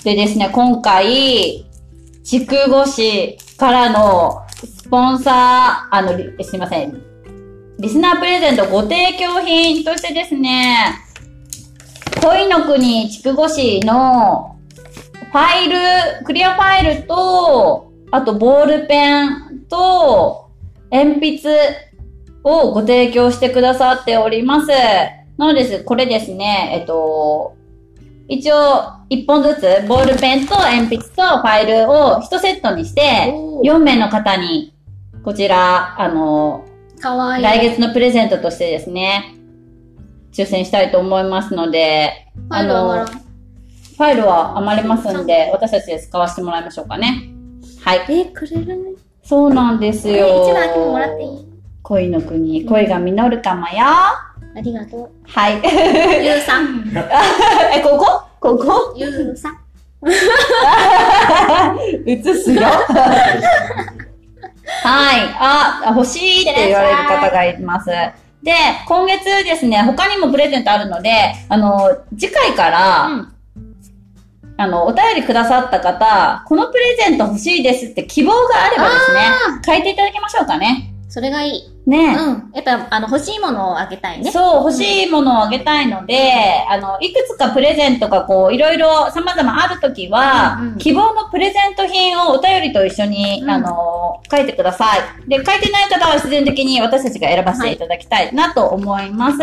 [0.03, 1.65] でですね、今回、
[2.23, 7.01] 筑後市からのスポンサー、あの、すいません。
[7.79, 10.97] リスナープレゼントご提供品としてですね、
[12.21, 14.54] 恋の国筑後市の
[15.31, 20.49] ファイル、クリアファイルと、あとボールペンと
[20.91, 21.49] 鉛筆
[22.43, 24.67] をご提供してくださっております。
[25.37, 27.55] なのです、これですね、えっと、
[28.27, 28.57] 一応、
[29.09, 34.73] 一本ずつ、ボールペンと鉛筆とファイルを一セットにして、おー4名の方に、
[35.23, 36.65] こちら、あの、
[37.01, 37.43] かわいい。
[37.43, 39.35] 来月のプレゼントとしてですね、
[40.31, 43.24] 抽選したいと思いますので、ファイル余らん
[43.97, 47.29] ファイルは余りますんで、私たちで使わせてもらいましょうかね。
[47.83, 48.05] はい。
[48.09, 48.65] え、くれる？
[48.65, 48.75] ね。
[49.23, 50.43] そうなんですえよ。
[50.43, 51.45] 一番もらっていい？
[51.81, 53.85] 恋の国、恋が実るかもよ。
[53.85, 55.09] ありがとう。
[55.27, 55.61] はい。
[56.25, 56.91] ゆうさん。
[57.73, 58.21] え、ここ？
[58.39, 58.93] ここ？
[58.97, 59.57] ゆうさん。
[62.05, 62.61] 映すよ。
[64.83, 65.21] はい。
[65.39, 67.89] あ、欲しいって言われる方がいます。
[68.43, 68.53] で、
[68.87, 71.09] 今月ですね、他にもプレゼントあるので、
[71.49, 73.31] あの、次回から、うん
[74.57, 79.21] あの、お便りくださった方、このプレゼント欲しいですって希望があればですね、
[79.65, 80.94] 書いていただきましょうかね。
[81.07, 81.75] それがいい。
[81.85, 82.15] ね。
[82.15, 82.51] うん。
[82.53, 84.31] やっぱ、あの、欲しいものをあげたいね。
[84.31, 95.29] そう、欲しいものをあげたいので、あの、いくつかプレゼントがこう、いろいろ様々あるときは、うんうん希望のプレゼント品をお便りと一緒に、うんあの、書いてください。
[95.29, 99.39] で、書いてない方は自然的に私たちが選ばせていただきたいなと思います。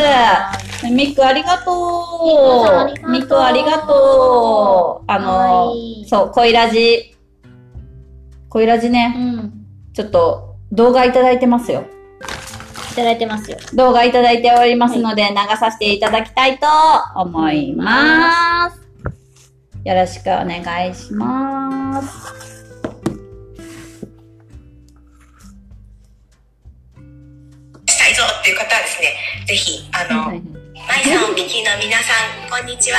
[0.90, 3.10] ミックありがとう。
[3.10, 7.16] ミクありがとうクあのいい、そう、恋ラジ。
[8.50, 9.52] 恋ラジうね、ん。
[9.94, 11.84] ちょっと動画いただいてますよ。
[12.92, 13.58] いただいてますよ。
[13.74, 16.66] 動画いただいておりますので、流させていただきたいと
[17.14, 18.80] 思います。
[19.84, 22.08] よろしくお願いします。
[27.86, 29.14] したいぞっていう方はですね、
[29.46, 30.40] ぜひ、あの、マイ
[31.04, 32.14] さんお聞きの皆さ
[32.46, 32.98] ん、こんにちは。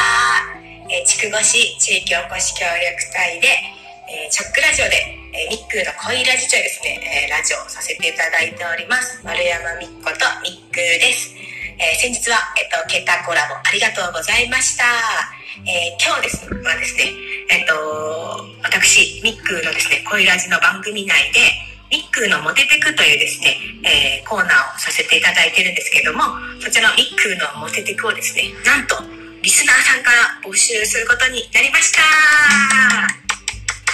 [0.91, 3.72] えー、筑後市地域おこし協力隊で、
[4.13, 4.93] えー、チョックラジオで、
[5.33, 9.17] えー、ミックの恋ラジというですね、えーラジオさせていただいております。
[9.25, 11.33] 丸山みっことミックーです。
[11.81, 14.85] えー先日は、えっ、と、ケタコラボありがとうございました。
[15.65, 17.09] えー今日ですはですね、
[17.49, 17.73] えっ、と、
[18.61, 21.41] 私、ミックのですね、恋ラジの番組内で、
[21.89, 26.21] ミックのモテテクというですね、えーコーナーをさせていただいてるんですけども、
[26.61, 28.93] そちらのミックのモテテクをですね、なんと、
[29.41, 33.22] リスナーさんから募集することになりました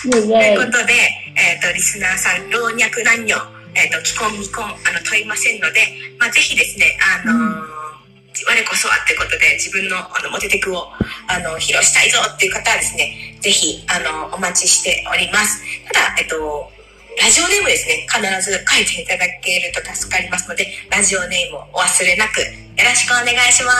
[0.03, 0.57] という。
[0.57, 0.93] ことで、
[1.35, 3.35] えっ、と、リスナーさん、老若男女、
[3.75, 5.81] えっ、と、既婚未婚、あの、問いませんので、
[6.17, 7.79] まあ、ぜひですね、あのー
[8.47, 10.87] 我こそはってことで自分のあのモテテクを
[11.27, 15.61] あの披露したいぞっていう方はですね、ぜひあのお待ちしております。
[15.91, 16.69] ただ、えっと、
[17.21, 22.45] ラジオネームですね、必ず書いていただけると助かりますので、ラジオネームをお忘れなくよ
[22.77, 23.75] ろしくお願いします。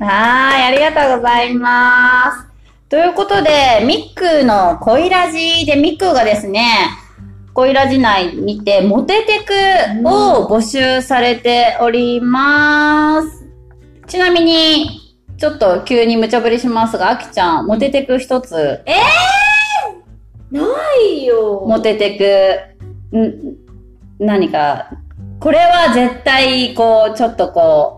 [0.00, 2.47] はい、ありがとうございます。
[2.88, 6.66] ということで、ミックーの恋ラジでミックーがですね、
[7.52, 9.52] 恋ラジ内にて、モテテク
[10.08, 13.46] を募集されております。
[14.06, 18.80] ちなみに、ちょっと急に無茶ぶりしますが、あきちゃん、モテテク一つ、
[20.50, 20.62] な
[21.02, 21.66] いよ。
[21.68, 22.74] モテテ
[23.12, 23.56] ク、ん、
[24.18, 24.90] 何か、
[25.40, 27.97] これは絶対、こう、ちょっとこ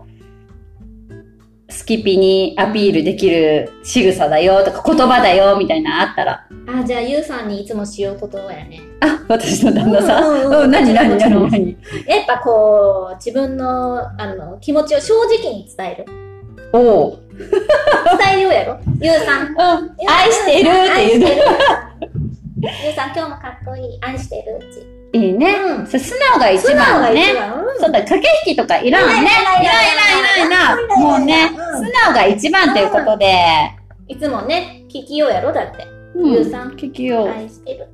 [1.71, 6.47] スキピにアピールできる仕草だよとか言葉だよみたいなのあったら。
[6.67, 8.81] あ、じゃあ、ゆうさんにいつもしようことやね。
[8.99, 10.63] あ、私の旦那さん。
[10.63, 11.77] うん 何何何何？
[12.07, 16.05] やっぱこう、自分の、あの、気持ちを正直に伝える。
[16.73, 17.19] おう。
[17.37, 19.47] 伝えようやろゆうさん。
[19.47, 19.57] うん。
[20.07, 21.41] 愛してるって言う愛してる。
[22.83, 23.97] ゆうさん、今日もかっこいい。
[24.01, 25.00] 愛してるって。
[25.13, 25.51] いいね。
[25.51, 27.31] うん素直が一番ね。
[27.31, 27.63] 一番。
[27.63, 29.13] うんそうだ、駆け引きとかいらんね。
[29.13, 30.99] いらんいらんいらんいらん。
[31.01, 33.35] もうね、うん素直が一番ということで。
[34.07, 35.87] いつもね、聞きようやろだって。
[36.15, 37.29] うんゆうさん聞きよう。
[37.29, 37.87] 愛してる。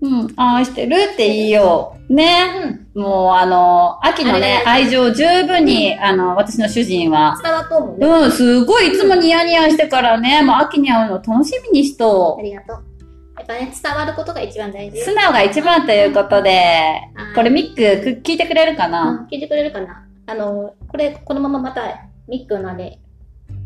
[0.00, 2.14] うん、愛してるって言いよう。
[2.14, 2.86] ね。
[2.94, 3.02] うん。
[3.02, 8.06] もう、あの、秋のね、愛情十分に、あの、私の主人は、伝わっとうもんね。
[8.06, 12.87] うん、すごいいつもニヤニヤしてからね、もう秋に会うの楽しみにしとありがとう。
[13.46, 14.98] ぱね、伝わることが一番大事。
[15.00, 20.04] 素直が一番ということで、はいこれミックく聞いてくれるかうな、ん聞いてくれるかな？
[20.26, 21.82] あの、これ、このまままた、
[22.26, 22.98] ミックのね、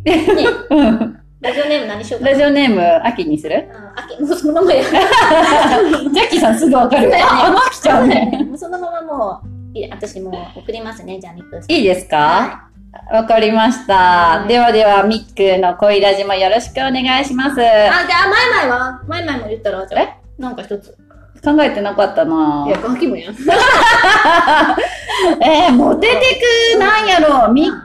[0.70, 1.18] うん。
[1.40, 2.32] ラジオネーム何しようかな？
[2.32, 3.68] ラジオネーム、秋にする？
[3.72, 4.82] あ、秋、 もうそのままや。
[4.84, 7.10] ジャッキーさんすぐわかる。
[7.16, 8.44] あ、あの秋ちゃんね。
[8.48, 9.40] もうそのままも
[9.74, 12.16] う、いい私もう送りますね、じゃあミックいいですか？
[12.16, 12.68] は
[13.10, 13.94] わかりました。
[14.40, 17.50] はいではでは、ミックの恋ラジもよろしくお願いします。
[17.52, 17.92] あ、じゃあ、
[18.28, 19.00] マイマイは？
[19.06, 20.96] マイマイも言ったら、じゃあ、なんか一つ。
[21.42, 23.34] 考えてなかったないや、ガキもやん。
[25.42, 26.16] えー、モテて
[26.76, 27.76] くなんやろ、ミック。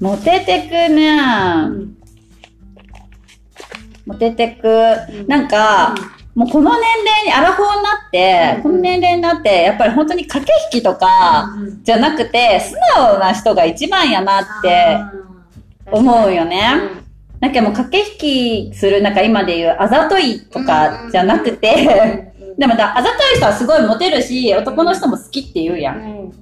[0.00, 1.20] モテてくね。
[4.06, 4.96] モテてく。
[5.28, 5.94] なんか、
[6.40, 14.96] もうこの年齢にアラフォーになって、うんこの年齢になって、やっぱり本当に駆け引きとか、うんじゃなくて、素直な人が一番やなって
[15.92, 16.62] 思うよね。
[17.40, 18.26] なんかもう駆け
[18.68, 26.32] 引きする、なんか今で言うあざといとかじゃなくて、でもだ、あざとい人はすごいモテるし、男の人も好きって言うやん。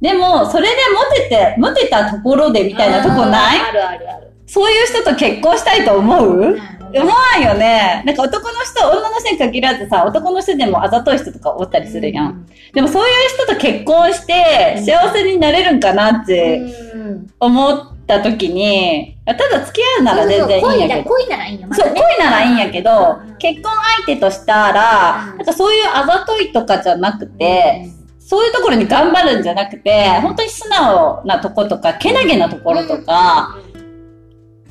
[0.00, 3.60] でも、それでモテて、モテたところでみたいなとこない？
[3.60, 4.32] あるあるある。
[4.48, 6.40] そういう人と結婚したいと思う？
[6.40, 8.02] うん思わんよね。
[8.06, 12.46] なんか男の人、女の人に限らずさ、男の人でもあざとい人とかおったりするやん。
[12.72, 16.58] でもそういう人と結婚して幸せになれるんかなって
[16.94, 17.26] うん。
[17.40, 21.10] 思った時に、ただ付き合うなら全然いいんやけど。
[21.10, 21.94] 恋ならいいんよ、まそう。
[21.94, 23.72] 恋ならいいんやけどうん、結婚
[24.04, 33.56] 相手としたら、うんなんかそういうあざといとかじゃなくて、そういうところに頑張るんじゃなくて、本当に素直なとことか、けなげなところとか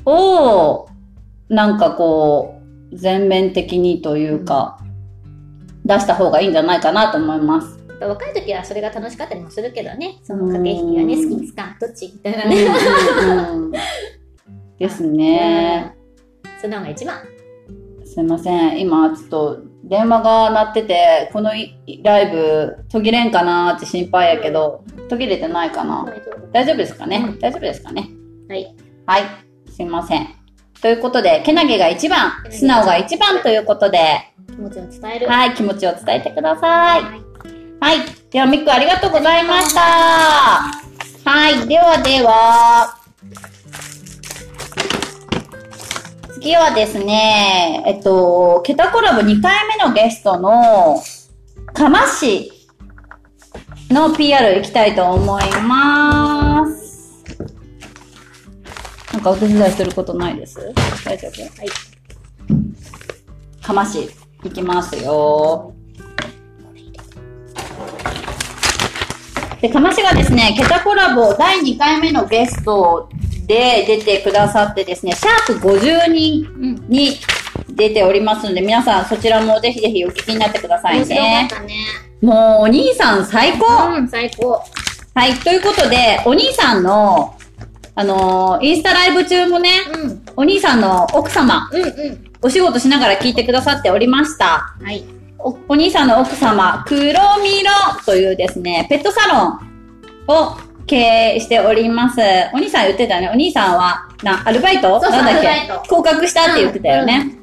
[0.04, 0.87] を、
[1.48, 2.60] なんかこ
[2.92, 4.78] う、全面的にというか、
[5.84, 7.78] 出した方がいいんじゃないかなと思います。
[8.00, 12.66] 若い時はそれが楽しかったりもするけどね、その駆け引きがね、うん好きですかどっちみたいなうんね。
[12.66, 13.72] うんうん
[14.78, 15.94] ですね。
[16.44, 16.60] うん。
[16.60, 17.20] 素直が一番。
[18.04, 18.80] すいません。
[18.80, 21.74] 今、ちょっと、電話が鳴ってて、このい
[22.04, 26.06] ライブ途切れんかなって心配やけど、途切れてないかな
[26.52, 28.08] 大丈夫ですかね、うん大丈夫ですかね？
[28.48, 28.76] はい。
[29.06, 29.22] はい。
[29.70, 30.37] すいません。
[30.80, 35.28] ということで、けなげが一番、素直が一番ということで、気持ちを伝える。
[35.28, 37.02] はい、気持ちを伝えてください。
[37.80, 37.98] はい。
[38.30, 39.80] では、ミックありがとうございました。
[39.80, 41.66] はい。
[41.66, 42.98] ではでは、
[46.34, 51.02] 次はですね、えっと、ケタコラボ2回目のゲストの、
[51.74, 52.52] かまし
[53.90, 56.87] の PR いきたいと思います。
[59.28, 60.58] かお手伝いすることないです？
[61.04, 61.42] 大丈夫？
[61.42, 61.68] はい。
[63.62, 64.10] かまし、
[64.44, 65.74] いきますよ。
[69.60, 73.10] で、かましがですね、ケタコラボ第2回目のゲスト
[73.46, 77.16] で出てくださってですね、シャープ50人に
[77.70, 81.48] 出ておりますので、皆さんそちらもぜひぜひお聞きになってくださいねね。
[82.22, 84.62] もう、お兄さん最高うん、最高。
[85.14, 87.34] はい、ということで、お兄さんの、
[87.98, 92.24] あのーインスタライブ中もね、うん、お兄さんの奥様、うん、うん。
[92.40, 94.72] お仕事しながら聞いてくださっておりました。
[94.80, 95.04] はい。
[95.38, 97.02] おお兄さんの奥様、黒
[97.42, 97.70] みろ
[98.06, 99.58] というですね、ペットサロン
[100.28, 102.20] を経営しております。
[102.54, 103.30] お兄さん言ってたね。
[103.30, 105.00] お兄さんは、な、アルバイト？
[105.00, 105.88] なんだっけ？
[105.88, 107.37] 降格したって言ってたよね。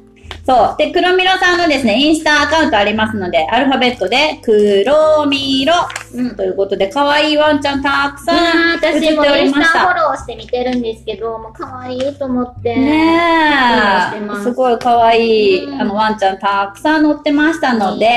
[0.46, 0.76] そう。
[0.78, 5.74] で、黒みろさんのですね、インスタアカウントありますので、アルファベットで、黒みろ
[6.14, 6.36] うん。
[6.36, 9.80] ということで、可愛いワンちゃんたくさんうん、私映っておもインスタりました。
[9.80, 12.76] フォローして見てるんですけど、もう可愛いと思って。
[12.76, 13.18] ね
[14.14, 18.08] え、すすごい可愛い、うんあの、ワンちゃんたくさん載ってましたので、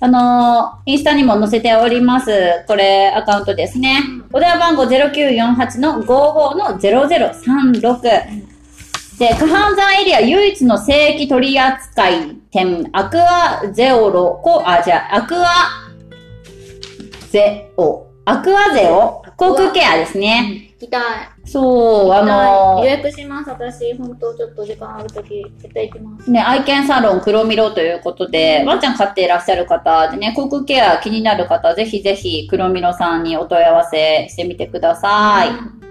[0.00, 2.64] あの、インスタにも載せております。
[2.66, 4.02] これ、アカウントですね。
[4.32, 8.49] お電話番号0948の55の0036。
[9.20, 12.04] で、過半山エリア唯一の正規取扱
[12.50, 15.90] 店、アクアゼオロ、こあ、じゃあ、アクア
[17.30, 20.72] ゼオ、アクアゼオ、航空ケアですね。
[20.80, 21.02] 行きたい。
[21.44, 23.92] そう、あの予約します、私。
[23.92, 26.30] 本当ちょっと時間あるとき、絶対行きます。
[26.30, 35.89] ね、愛犬サロン黒みろということで、ワンちゃん飼っていらっしゃる方でね、航空ケア気になる方、ぜひぜひ黒みろさんにお問い合わせしてみてください。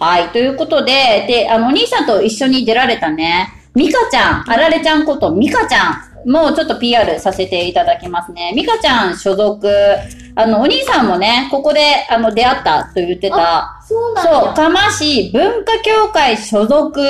[0.00, 0.28] はい。
[0.30, 6.10] ということで、で、あの、お兄さんと一緒に出られたね、ミカちゃん、あられちゃんことミカちゃん。
[6.26, 8.52] もちょっと PR させていただきますね。
[8.54, 9.68] ミカちゃん所属、
[10.34, 14.30] あの、お兄さんもね、ここで、あの、出会ったと言ってた、そうなんだ。
[14.44, 17.00] そう、釜市文化協会所属。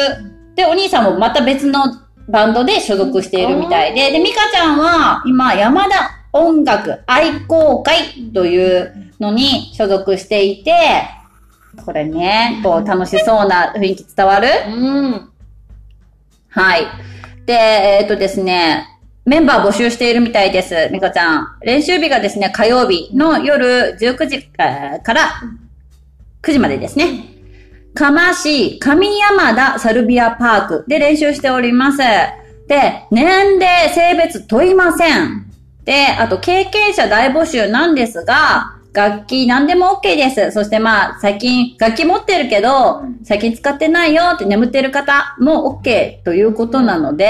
[0.54, 1.80] で、お兄さんもまた別の
[2.28, 10.72] バンドで所属しているみたいで、で、ミカちゃんは今、山田音楽愛好会というのに所属していて、
[11.84, 14.48] これね、こう楽しそうな雰囲気伝わる？
[14.68, 15.30] うん。
[16.50, 16.86] はい。
[17.46, 18.86] で、えっ、とですね、
[19.24, 20.88] メンバー募集しているみたいです。
[20.92, 21.46] ミカちゃん。
[21.62, 25.30] 練習日がですね、火曜日の夜19時えーから
[26.42, 27.24] 9時までですね。
[27.94, 31.98] 釜市上山田サルビアパークで練習しております。
[31.98, 35.46] で、年齢、性別問いません。
[35.84, 40.52] で、あと経験者大募集なんですが、楽器何でも OK です。
[40.52, 47.28] そしてまあ、最近楽器持ってるけど、最近使ってないよって眠ってる方も OK ということなので、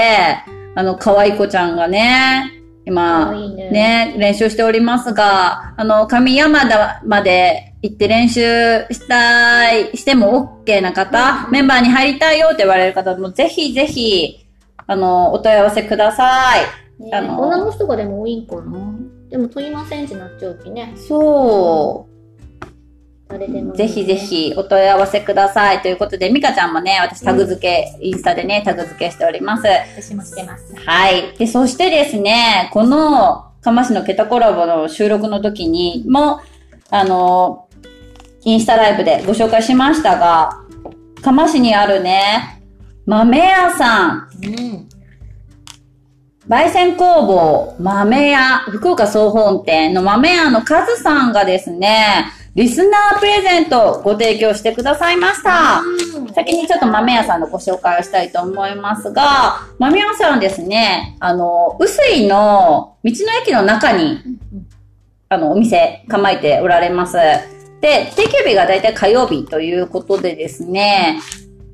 [0.75, 2.51] あの、可愛い子ちゃんがね、
[2.85, 8.41] 今、ねね、練習しておりますが、あの、上山田まで行って練習
[8.91, 14.47] したい、しても OK な方、メンバーに入りたいよって言われる方も、ぜひぜひ、
[14.87, 16.81] あの、お問い合わせください。
[17.01, 18.93] ねあの女の人がでも多いんかな
[19.31, 20.93] でも問いませんってなっちゃうきね。
[20.97, 22.05] そ
[23.29, 23.77] 誰でも、う。
[23.77, 24.15] ぜひぜ。
[24.17, 25.81] ひお問い合わせください。
[25.81, 29.63] ということで、ミカちゃんもね、私タグ付け、インスタでね、タグ付けしております。
[29.95, 30.75] 私もしてます。
[30.75, 31.37] はい。
[31.37, 36.41] で、そしてですね、この、かましのケタコラボの収録の時にも、
[36.89, 37.69] あの、
[38.43, 40.57] インスタライブでご紹介しましたが、
[41.21, 42.61] かましにあるね、
[43.05, 44.90] 豆屋さん、うん。
[46.51, 52.25] 焙煎工房豆屋福岡総本店の豆屋のカズさんがですね、
[52.55, 55.81] リスナープレゼントをご提供してくださいました。
[56.35, 64.19] 先にちょっと豆屋さんのご紹介をしたいと思いますが、豆屋さんはですね、あの、臼井の道の駅の中に、
[65.29, 67.15] あの、お店構えておられます。
[67.79, 71.21] で、定休日がだいたい火曜日ということでですね、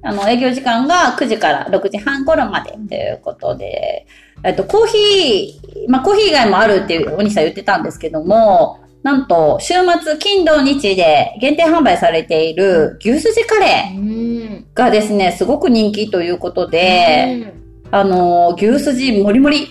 [0.04, 4.06] あの、営業時間が9時から6時半頃までということで、
[4.48, 14.66] えっと、コーヒー、まあ、コーヒー以外もあるっていうお兄さん言ってたんですけども、なんと、週末、金土日で限定販売されている牛すじカレーうん。
[14.74, 17.54] がですね、すごく人気ということで、
[17.92, 19.68] あの、牛すじもりもり、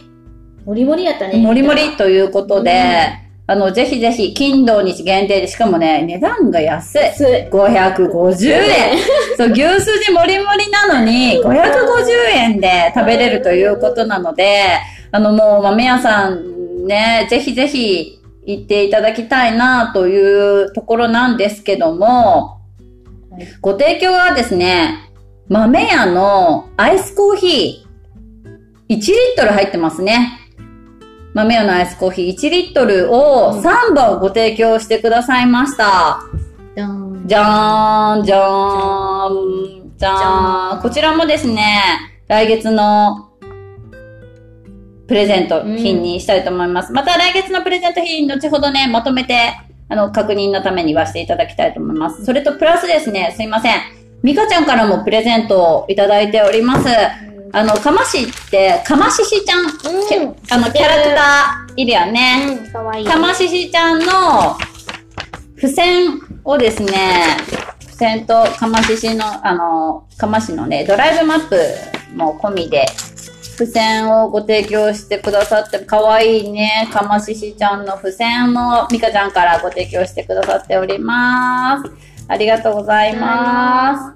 [0.66, 1.38] もりもりやったね。
[1.38, 7.00] もりもりということで、あの、ぜひぜひ、金土日限定で、しかもね、値段が安い。
[7.50, 8.98] 550円。
[9.38, 11.54] そう、牛すじもりもりなのに、550
[12.34, 14.64] 円で食べれるということなので、
[15.12, 22.58] あの、もう豆屋さんね、ぜひぜひ行っていただきたいなというところなんですけども、
[23.60, 25.10] ご提供はですね、
[25.48, 29.06] 豆屋のアイスコーヒー、1リッ
[29.36, 30.45] トル入ってますね。
[31.36, 36.18] 豆屋のアイスコーヒー1リットルを3本ご提供してくださいました。
[36.74, 37.24] じゃん。
[37.26, 40.80] じゃーん、じゃーん、じゃーん。
[40.80, 41.82] こちらもですね、
[42.26, 43.28] 来月の
[45.06, 46.90] プレゼント品にしたいと思います。
[46.94, 49.58] また来月のプレゼント品、後ほどね、まとめて、
[49.90, 52.24] あの、確認のために言わせていただきたいと思います。
[52.24, 53.74] それとプラスですね、すいません。
[54.22, 56.88] ミカちゃんからもプレゼントをいただいております。
[57.52, 59.66] あの、かましって、かまししちゃん、
[60.08, 60.20] け
[60.50, 62.58] あの、キャラクターいるよね。
[62.64, 63.06] うん、かわいい。
[63.06, 64.56] かまししちゃんの
[65.56, 67.36] 付箋をですね、
[67.80, 71.56] 付箋とかまししの、あの、かましのね、ドライブマップ
[72.14, 72.86] も込みで、
[73.56, 81.90] 付箋をご提供してくださって、かわいいね、かまししちゃんの付箋もミカちゃんからご提供してくださっております。
[82.28, 84.15] ありがとうございます。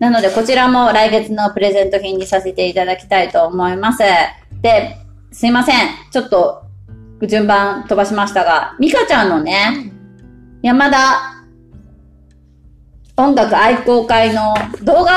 [0.00, 3.98] なので、こちらも来月のプレゼント品にさせていただきたいと思います。
[4.62, 4.96] で、
[5.30, 5.76] すいません。
[6.10, 6.62] ちょっと、
[7.28, 9.92] 順番飛ばしましたが、ミカちゃんのね、
[10.62, 11.44] 山田
[13.16, 15.12] 音楽愛好会の動画、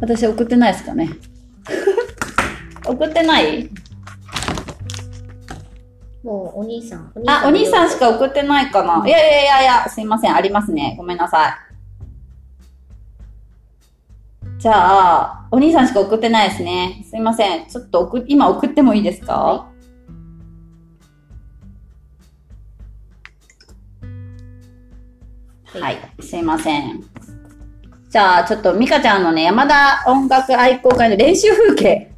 [0.00, 1.10] 私送ってないですかね？
[2.86, 3.68] 送ってない？
[6.22, 7.12] もうお兄さん。
[7.26, 8.10] あ、お兄さんしか。
[8.10, 9.02] か送ってないかな。
[9.06, 10.94] いやいやいやいや、すいません、ありますね。
[10.98, 11.52] ごめんなさい。
[14.58, 17.02] じゃあ、お兄さんしか送ってないですね。
[17.08, 17.66] すいません。
[17.66, 19.66] ちょっと送、今送ってもいいですか？
[25.72, 27.02] はい、すいません。
[28.10, 32.12] じゃあ、ちょっとミカちゃんのね、山田音楽愛好会の練習風景。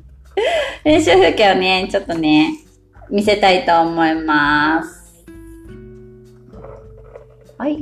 [0.84, 2.63] 練習風景をね、ちょっとね、
[3.10, 5.24] 見せたいと思います。
[7.58, 7.78] はい。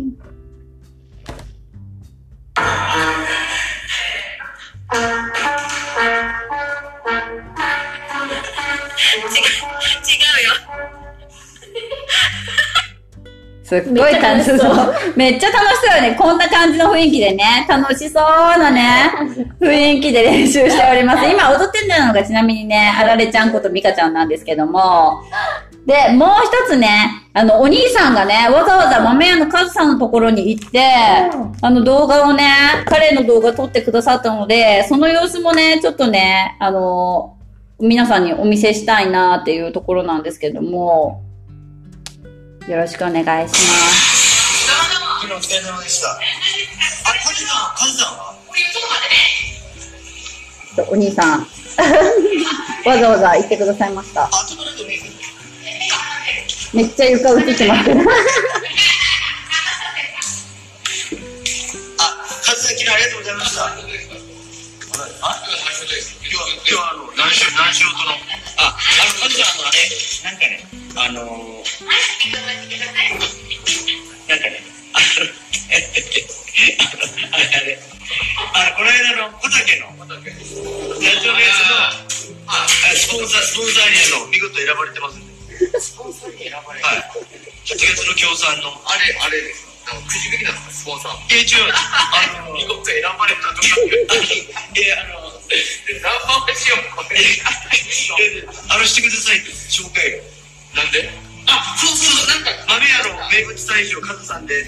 [13.81, 14.95] すっごい楽しそう。
[15.17, 15.93] めっちゃ楽しそう。
[15.97, 16.17] よね。
[16.19, 18.25] こんな感じの雰囲気でね、楽しそう
[18.59, 19.13] なね、
[19.61, 21.29] 雰囲気で練習しております。
[21.29, 25.23] 今踊ってるのがちなみにね、あられちゃんことミカちゃんなんですけども、
[25.87, 26.29] で、もう
[26.67, 30.81] 一つね、あの、お兄さんがね、わざわざ豆屋のカズさんのところに行って、
[31.61, 32.45] あの動画をね、
[32.87, 37.37] 彼の動画撮ってくださったので、その様子もね、ちょっとね、あの、
[37.81, 41.22] 皆さんにお見せしたいなっていうところなんですけども、
[42.69, 43.57] よろしくお願いします。
[45.21, 46.11] 昨日お疲れ様でした。
[46.13, 48.37] あれ、カズさん、カズさんは
[50.89, 54.31] お兄さん、わざわざ行ってくださいました。
[56.73, 58.01] めっちゃ床映ってますけど。
[58.01, 58.05] あ、
[62.45, 63.65] カズさん、昨日ありがとうございました。
[63.67, 63.71] あ、
[66.73, 68.17] 今日は、あの、何し、何しようとの。
[68.57, 69.93] あ、あの、カズさん、あの、あれ、
[70.25, 70.65] なんかね、
[70.97, 72.41] あのー、な
[74.33, 74.89] んかね、あの、
[77.29, 79.93] あれ、あれ、あの、この間の小竹の、
[80.97, 82.65] 社長のやつの、あ
[82.97, 85.77] スポンサー、スポンサーにあの、見事選ばれてますんで。
[85.77, 87.05] スポンサーに選ばれてはい。
[87.69, 88.73] 8月の協賛の。
[88.89, 91.21] あれ、あれですかなんかくじ引きなんですか、スポンサー。
[91.37, 91.77] いや、違う。
[91.77, 93.69] あの、見事選ばれたとか。
[94.73, 95.22] いや、あの、
[96.01, 97.19] ナンバーしよう、これ。
[98.69, 100.23] あの、してくださいって紹介を。
[100.77, 101.11] なんで？
[101.47, 104.65] あ、そうそうなんか、豆屋の名物大将、カズさんで。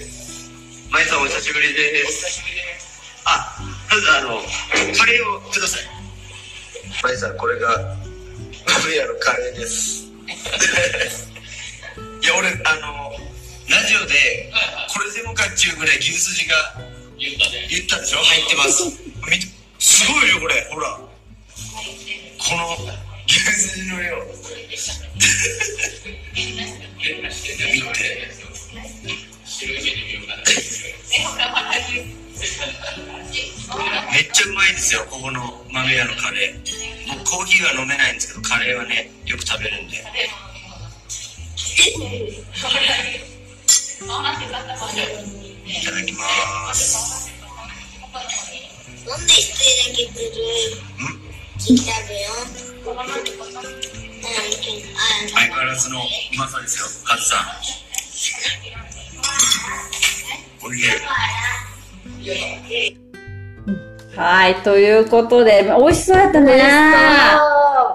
[0.91, 2.27] まいさんお久しぶりです。
[2.27, 3.01] お久しぶりです。
[3.25, 3.57] あ、
[3.89, 4.43] まずあの、
[4.97, 5.81] カレーをください。
[7.01, 7.95] まいさん、これが、
[8.67, 10.05] 豆屋のカレーです。
[12.21, 13.17] いや、俺、あの、
[13.69, 14.53] ラジオで、
[14.93, 16.55] これでもかっちゅうぐらい牛すじが
[17.17, 17.67] 言ったね。
[17.69, 18.17] 言ったでしょ？
[18.19, 18.83] 入ってます。
[19.85, 20.67] すごいよ、これ。
[20.71, 20.97] ほら。
[20.97, 21.05] こ
[22.57, 22.75] の
[23.27, 24.15] 牛すじの量。
[26.33, 28.01] 見て。
[34.11, 37.17] めっちゃうまいですよ、ここの豆屋のカレー。
[37.19, 39.97] 僕コーヒーは飲めないんですけど、カレーはね、よく食べるんで。
[45.67, 47.25] いただきます。
[49.07, 50.27] なんで一人だけブルー
[51.59, 52.17] 聞いたのよ。
[55.31, 56.01] 相変わらずのう
[56.37, 57.39] まさですよ、カズさん。
[60.65, 60.89] おいしい。
[64.15, 66.63] はい、ということで、美味しそうやったね。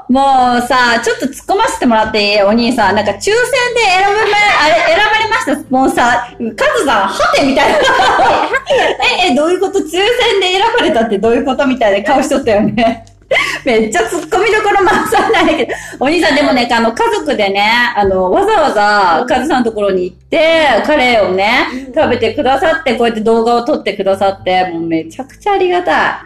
[0.09, 2.43] もうさ、ちょっと突っ込ませてもらっていい？
[2.43, 2.97] お兄さん。
[2.97, 3.35] なんか抽選で
[3.81, 6.55] 選ばれ、あれ、選ばれました、スポンサー。
[6.57, 7.79] カズさん、ハテみたいな。
[9.29, 9.79] え、え、どういうこと？
[9.79, 10.01] 抽選
[10.41, 11.67] で選ばれたってどういうこと？
[11.67, 13.07] みたいな顔しとったよね。
[13.65, 15.73] めっちゃ突っ込みどころ満載なんだけど。
[16.01, 26.25] お兄さんでもね、あの、家族でね、あの、わざわざ、カズさんのところに行って、カレーをね、食べてくださって、こうやって動画を撮ってくださって、もうめちゃくちゃありがた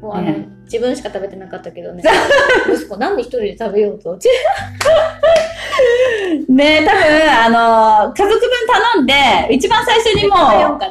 [0.00, 0.04] い。
[0.04, 2.02] もうあの、ね自分しか食べてなかったけどね。
[2.70, 4.18] 息子なんで一人で食べようと？
[6.46, 7.48] ね多分、あ
[8.08, 8.50] の、家族分
[8.94, 9.14] 頼んで、
[9.54, 10.36] 一番最初にも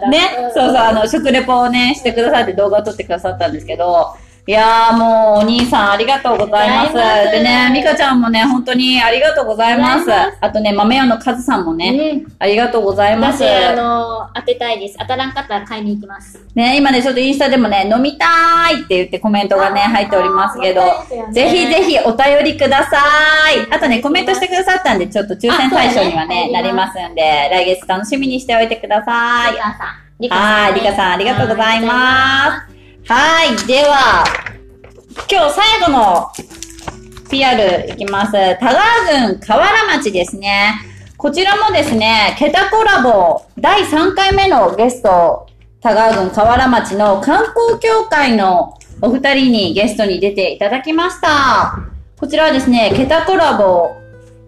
[0.06, 4.16] うねうん、そうそう、あの、食レポをね、してくださって動画を撮ってくださったんですけど、
[4.50, 6.94] いやーもう、お兄さんありがとうございます。
[6.94, 10.10] でね、ミカちゃんもね、本当にありがとうございます。
[10.40, 12.36] あとね、豆屋のカズさんもね、うん。
[12.40, 13.44] ありがとうございます。
[13.44, 14.96] 私、あの、当てたいです。
[15.00, 16.40] 当たらんかったら買いに行きます。
[16.56, 20.82] ね、今ね、ちょっとインスタでもね、飲みたーいって言ってコメントがね、入っておりますけど
[21.34, 23.02] ぜひぜひお便りくださ
[23.52, 23.68] い。
[23.70, 29.52] あとね、コメントしてくださったんで、ちょっと抽選対象にはね、なりますんで、来月楽しみにしておいてください。
[29.52, 30.08] リカさん。
[30.20, 32.77] リはい、リカさんありがとうございます。
[33.10, 34.26] はい、では、
[35.32, 36.28] 今日最後の
[37.30, 38.34] PR いきます。
[38.34, 40.74] 田川郡河原町ですね。
[41.16, 45.48] こちらもですね、ケタコラボ第3回目のゲスト、
[45.80, 51.80] 田川郡河原町の観光協会のお二人にゲストに出ていただきました。
[52.20, 53.96] こちらはですね、ケタコラボ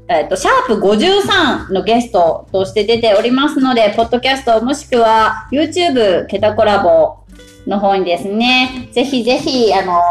[0.10, 7.20] えっ、と、シャープ53のゲストとして出ておりますので、ポッドキャストもしくは YouTube ケタコラボ
[7.68, 10.02] の方にですね、ぜひぜひ、あの、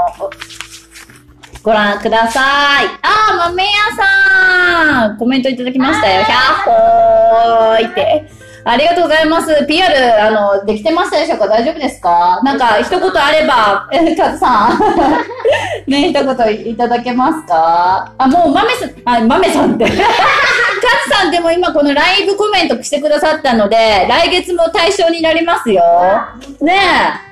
[1.62, 2.40] ご覧くださ
[2.82, 2.86] い。
[3.02, 6.24] あー、豆屋さんコメントいただきましたよ。
[6.24, 8.30] ひゃっほーいって。
[8.64, 9.66] ありがとうございます。
[9.66, 11.48] PR、あの、できてましたでしょうか？
[11.48, 12.40] 大丈夫ですか？
[12.44, 14.78] なんか、一言あれば、え、カズさん。
[15.90, 18.12] ね、一言いただけますか？
[18.18, 19.84] あ、もう、豆さん、あ、豆さんって。
[19.88, 20.02] カズ
[21.10, 25.82] さんでも今このライブコメントしてくださったので、来月も対象になりますよ。
[26.60, 26.74] ね
[27.24, 27.27] え。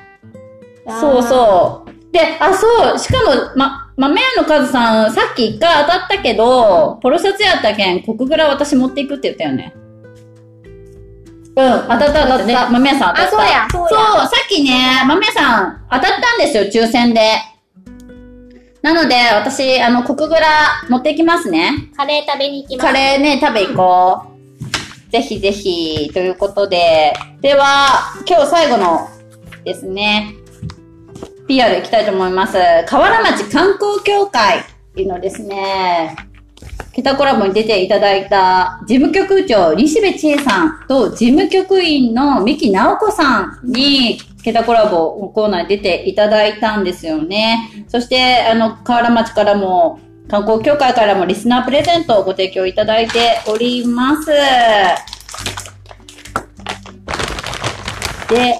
[0.89, 2.13] そうそう。
[2.13, 9.75] で、あ、そう、しかも、ま、豆屋のカズさん、さっき一回当たったけど、ポロシャツやったけん、コクグラ私持っていくって言ったよね。
[11.57, 12.71] うん、当たった当たった。
[12.71, 13.27] 豆屋さん当たった。
[13.27, 17.21] あそうやそそうさっきね、豆屋さん当たったんですよ、抽選で。
[18.83, 20.47] なので、私、あの、コクグラ
[20.89, 21.91] 持っていきますね。
[21.97, 22.87] カレー食べに行きます。
[22.87, 24.23] カレーね、食べ行こ
[25.09, 25.11] う。
[25.11, 29.09] ぜひぜひ、ということで、では、今日最後の
[29.65, 30.35] ですね、
[31.47, 32.59] PR いきたいと思います。
[32.86, 34.62] 河原町観光協会っ
[34.94, 36.16] ていうのですね、
[36.93, 47.85] 北コラボに出ていただいた事務局長西部千恵さんと事務局員の三木直子さんに北コラボコーナーに出ていただいたんですよね。
[47.89, 54.27] そして、あの、河原町からも観光協会からもリスナープレゼントをご提供いただいております。
[58.28, 58.51] で、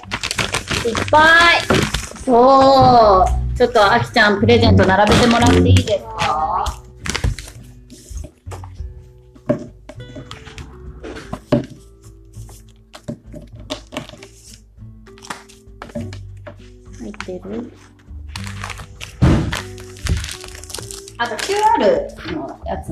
[0.89, 1.96] いっぱい。
[2.27, 3.25] そ
[3.55, 3.57] う。
[3.57, 6.83] ちょっと、あきちゃん、プレゼント並べてもらっていいですか？
[16.99, 17.73] 入ってる
[21.19, 21.79] あと QR
[22.35, 22.91] のやつ、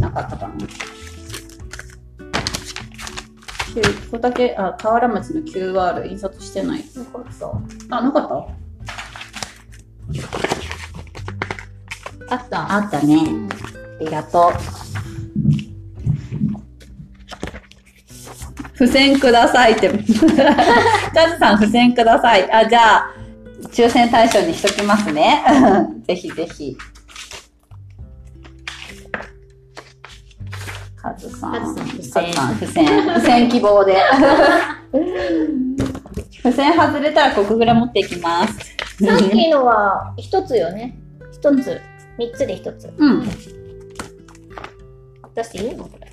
[0.00, 0.54] なかったかな。
[3.82, 6.84] ここだけ、あ、河原町の QR 印刷してない。
[6.94, 7.52] なかった。
[7.96, 8.34] あ、なかった？
[12.30, 12.72] あった。
[12.74, 13.20] あったね。
[14.00, 14.52] ありがとう。
[18.74, 19.88] 付箋くださいって。
[19.90, 19.96] カ
[21.28, 22.50] ズさん付箋ください。
[22.52, 23.10] あ、じゃあ、
[23.72, 25.42] 抽選対象にしときますね。
[26.06, 26.76] ぜひぜひ。
[31.12, 31.52] カズさん。
[31.52, 33.06] カズさん付箋カズさん付箋。
[33.14, 33.96] 付箋 希望で。
[36.42, 38.54] 付箋外れたら国ぐら持っていきます。
[39.04, 40.98] さっきのは一つよね。
[41.32, 41.80] 一つ。
[42.18, 42.92] 三つで一つ。
[42.96, 43.28] うん。
[45.34, 46.10] 出していいのこれ？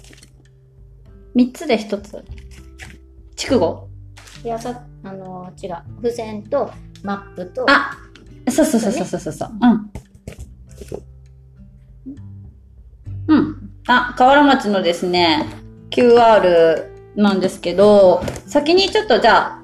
[1.33, 2.23] 三つで一つ。
[3.35, 3.87] 筑後？
[4.43, 5.75] いや、さ、あの違う。
[6.03, 6.69] 付箋と
[7.03, 7.65] マップと。
[7.69, 7.91] あ
[8.51, 9.49] そうそうそうそうそうそう。
[9.59, 9.89] うん。
[13.87, 15.45] あ、河原町のですね、
[15.91, 19.63] QR なんですけど、先にちょっとじゃあ、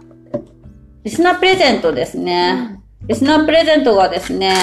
[1.03, 2.79] リスナープレゼントですね。
[3.07, 4.53] リスナープレゼントがですね、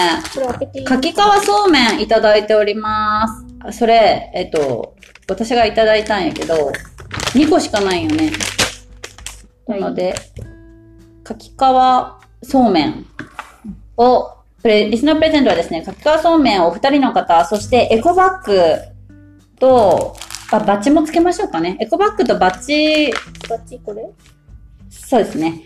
[0.85, 3.45] 柿川そうめんいただいております。
[3.61, 4.95] あそれ、えっと、
[5.29, 6.71] 私がいただいたんやけど、
[7.35, 8.31] 2個しかないよね。
[9.67, 10.15] なので、
[11.25, 13.07] 柿川そうめん
[13.97, 18.98] を、リスナープレゼントはですね、柿川そうめんをお二人の方、そしてエコバッグ
[19.59, 20.17] と、
[20.51, 21.77] あ、バッジもつけましょうかね。
[21.81, 23.13] エコバッグとバッジ、
[23.49, 24.09] バッチこれ？
[24.91, 25.63] そうですね。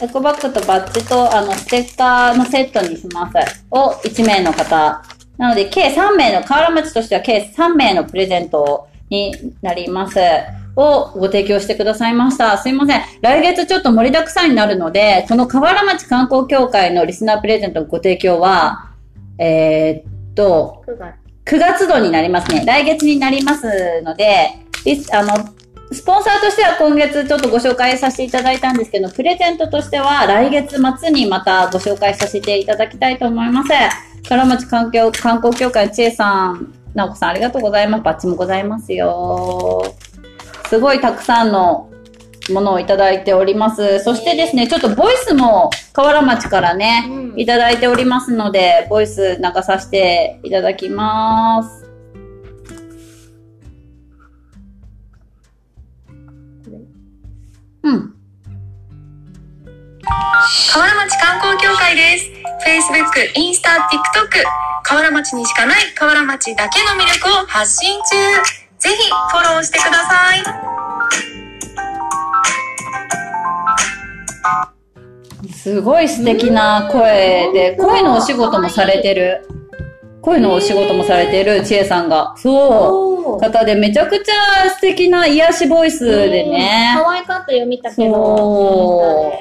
[0.00, 3.64] エコバッグとバッジと、あの、ステッカーのセットにします。
[3.70, 5.02] を1名の方。
[5.36, 10.18] なので、計3名の、河原町としては計3名のプレゼントになります。
[10.76, 12.58] をご提供してくださいました。
[12.58, 13.02] すいません。
[13.20, 18.90] 来月ちょっと盛りだくさんになるので、この河原町観光協会のリスナープレゼントのご提供は、
[19.38, 21.23] えーっと、9月。
[21.44, 22.64] 9月度になりますね。
[22.64, 24.50] 来月になりますので、
[25.12, 25.34] あの、
[25.92, 33.68] スポンサーとしては今月ちょっとご紹介させていただいたんですけど、プレゼントとしては来月末にまたご紹介させていただきたいと思います。
[34.28, 38.04] 唐町環境観光協会の千恵さん、直子さんありがとうございます。
[38.04, 39.94] バッチもございますよ。
[40.68, 41.90] すごいたくさんの
[42.52, 44.00] ものをいただいております。
[44.00, 51.84] そしてですね、ちょっとボイスも河原町からね、うんいただいておりますので、ボイス流させていただきます。
[57.82, 58.14] うん。
[60.72, 62.30] 河原町観光協会です。
[62.64, 64.44] Facebook、インスタ、TikTok、
[64.84, 68.16] 河原町にしかない河原町だけの魅力を発信中。
[68.78, 70.73] ぜひフォローしてください。
[75.64, 79.48] すごい素敵な声で、声のお仕事もされてる。
[80.20, 82.34] 声のお仕事もされてる千恵さんが。
[82.36, 83.40] そう。
[83.40, 86.92] 方でめちゃくちゃ素敵な癒しボイスでね。
[87.02, 89.32] 可愛かったよ、見たけど。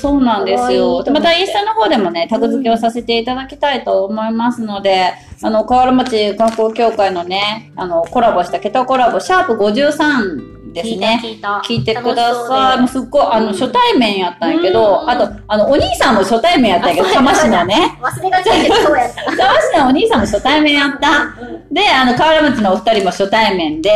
[0.00, 0.20] そう。
[0.20, 1.04] なんですよ。
[1.08, 11.20] またインスタの方でもね、タグ付けをさせていただきたいと思いますので、あの、河原町観光協会のね、あの、コラボしたケタコラボ、シャープ53ですね。
[11.22, 11.62] 聞いた。
[11.64, 12.78] 聞いてください。
[12.78, 17.74] もうすっごい、あの、初対面やったんやけうど、んあと、あの、お兄さんも初対面やったんやけど、あ玉市のね。
[17.74, 19.24] で忘れがちだけど、そうやった。
[19.24, 21.34] 玉市のお兄さんも初対面やった。
[21.70, 23.90] で、あの、河原町のお二人も初対面で、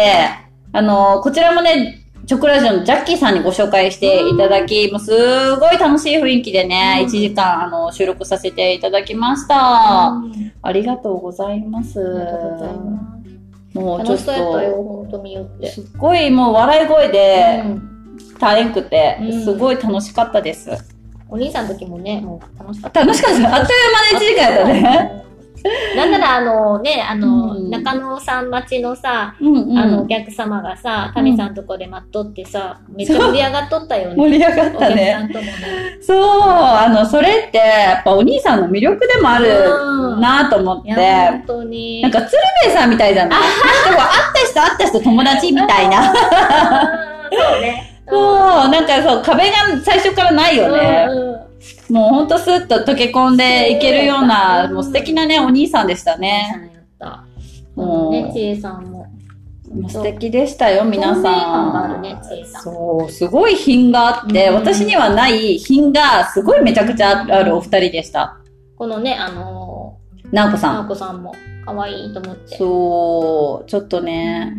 [0.72, 10.12] あの、こちらもね、チョコラジオのジャッキーさんにご紹介していただき、もうすごい楽しい雰囲気でね、1時間、あの、収録させていただきました。
[10.62, 12.00] ありがとうございます。
[12.00, 13.13] ありがとうございます。
[13.74, 15.70] もうちょっ楽しそうやったよ、と、ほんと見よって。
[15.70, 17.90] すっごいもう笑い声で、うん
[18.38, 20.70] 大変くてう、んすごい楽しかったです。
[21.28, 23.00] お兄さんの時もね、もう楽しかった。
[23.00, 23.56] 楽しかった。
[23.56, 25.23] あっという間の1時間やったね。
[25.96, 29.78] なんならあのね、あの、うん中野さん町のさ、うんうん。
[29.78, 34.16] あの、お客様がさ、タミさんとこで待っとってさ、めっちゃ盛り上がっとったよね。
[34.16, 35.30] 盛り上がったね。
[36.02, 40.92] そう、あの、それって、やっぱお兄さんの魅力でもあるなと思って。
[40.92, 42.02] 本当に。
[42.02, 44.02] なんか、鶴瓶さんみたいじゃないなんか
[44.34, 46.04] 会った人会った人友達みたいな。
[46.04, 47.90] そうね。
[48.06, 51.06] そう、なんかそう、壁が最初からないよね。
[51.08, 51.43] うんうん
[51.90, 56.70] もうほんとスッと溶け込んでいけるような、もう素敵なね、お兄さんでしたね。
[57.74, 59.06] もうね、ちえさんも。
[59.88, 62.62] 素敵でしたよ、皆さん。
[62.62, 68.38] そう、すごい品があって、うん私にはない品がすごいめちゃくちゃあるお二人でした。
[68.76, 70.72] このね、あのー、なおこさ。
[70.72, 71.34] なんおこさんも
[71.64, 72.56] 可愛いと思って。
[72.56, 74.54] そう、ちょっとね、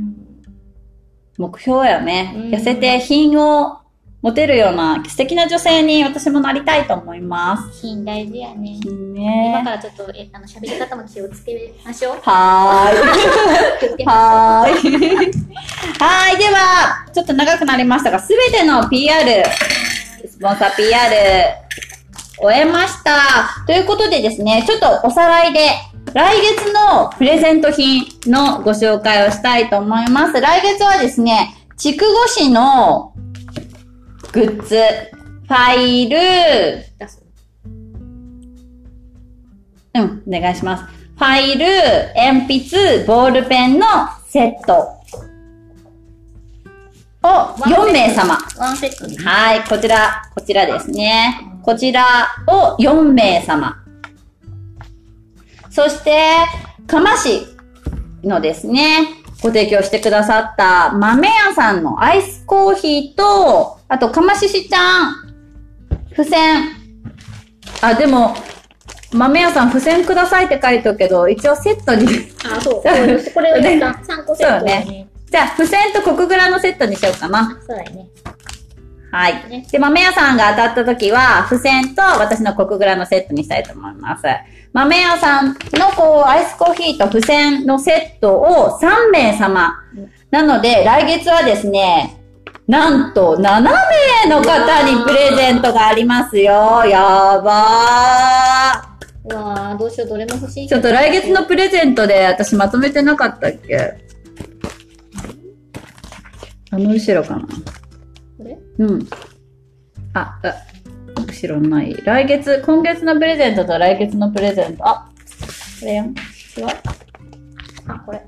[1.37, 2.33] 目標やね。
[2.35, 3.84] うん痩せて品を
[4.25, 7.81] 持てるような素敵な女性に私もなりたいと思います。
[7.81, 8.79] 品大事やね。
[8.83, 12.17] 今ねからちょっと、え、あの、喋り方も気をつけましょう。
[12.23, 14.05] はー い。
[14.07, 15.31] はーい。
[15.99, 16.37] はーい。
[16.39, 19.43] では、ちょっと長くなりましたが、すべての PR、
[20.27, 20.89] スポンサー PR、
[22.41, 23.63] 終えました。
[23.67, 25.69] ということでですね、ちょっとおさらいで、
[26.15, 30.41] 来月のプレゼント品のご紹介をしたいと思います。
[30.41, 33.11] 来月はですね、筑後市の
[34.35, 36.17] グッズ、ファイル、
[39.93, 40.83] うん、お願いします。
[40.83, 41.65] ファイル、
[42.15, 43.87] 鉛筆、ボールペンの
[44.27, 44.95] セット。
[47.23, 48.35] を4名様。
[48.35, 51.39] はい、こちら、こちらですね。
[51.63, 53.77] こちらを4名様。
[55.69, 56.35] そして、
[56.87, 57.47] 釜市
[58.21, 65.15] のですね、ご提供してくださった豆屋さんのアイスコーヒーと、あと、釜ししちゃん、
[66.09, 66.63] 付箋。
[67.81, 68.35] あ、でも、
[69.13, 72.07] 豆屋さん付箋くださいって書いておくけど、一応セットに。
[72.51, 72.83] あ、そう。
[73.33, 73.99] これを言った。
[74.01, 75.07] 3個セットだそうねね。
[75.29, 77.59] じゃあ、付箋とコクグラのセットにしようかな。
[77.67, 78.07] そうだよね。
[79.11, 79.65] はいね。
[79.71, 84.23] で、豆屋さんが当たった時は、付箋と私のコクグラのセットにしたいと思います。
[84.73, 85.55] 豆屋さんの
[85.95, 89.73] こう、アイスコーヒーと付箋のセットを3名様。
[90.31, 92.24] なので、来月はですね、
[92.67, 96.83] なんと7名の方にプレゼントがありますよ。
[96.85, 99.33] やばー。
[99.33, 100.67] うわーどうしよう、どれも欲しい。
[100.67, 103.77] ちょっと来月のプレゼントで私まとめてなかったっけ？
[106.71, 107.49] あの後ろかなこ
[108.43, 108.57] れ？
[108.79, 109.07] うん。
[110.13, 110.55] あ、あ
[111.27, 111.93] 後ろない。
[112.03, 114.87] 来月、今月のプレゼントと来月のプレゼント。
[114.87, 115.09] あ、
[115.79, 116.07] これやん。
[116.07, 116.15] 違う
[117.87, 118.25] あ、これ。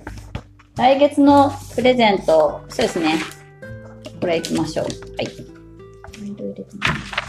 [0.75, 3.15] 来月のプレゼント、そうですね。
[4.19, 4.85] これ行きましょう。
[4.85, 5.27] はい。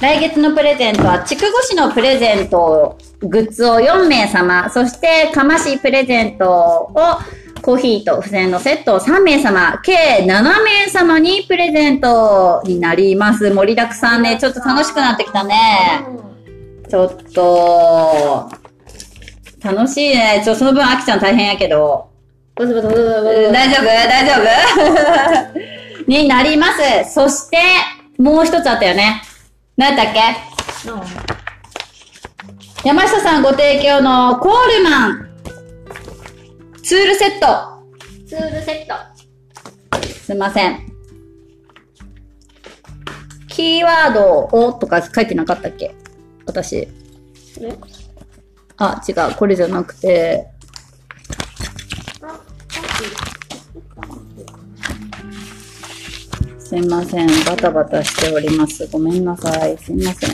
[0.01, 6.90] 来月のプレゼントは、筑後市のプレゼント、グッズを4名様、そして、かましプレゼントを、
[7.60, 13.51] コーヒーと付箋のセットを3名様、計7名様にプレゼントになります。
[13.51, 16.05] 盛りだくさんね、ちょっと楽しくなってきたね。
[16.89, 18.48] ちょっと、
[19.62, 20.40] 楽しいね。
[20.44, 22.09] ちょ、その分、あきちゃん大変やけど。
[22.55, 22.89] 大丈夫？
[23.52, 24.32] 大丈
[25.52, 25.78] 夫？
[26.09, 27.12] になります。
[27.14, 27.59] そして、
[28.18, 29.22] もう一つあったよね。
[29.76, 30.90] 何だっけ？
[30.90, 31.02] うん
[32.85, 35.28] 山下さんご提供のコールマン
[36.82, 37.47] ツールセット。
[38.26, 38.94] ツールセット。
[40.06, 40.86] すいません。
[43.48, 45.94] キーワードをとか書いてなかったっけ？
[46.47, 46.89] 私。
[48.76, 49.35] あ、違う。
[49.35, 50.47] これじゃなくて。
[56.69, 57.27] すいません。
[57.47, 58.86] バタバタしております。
[58.89, 59.78] ごめんなさい。
[59.78, 60.31] すいません。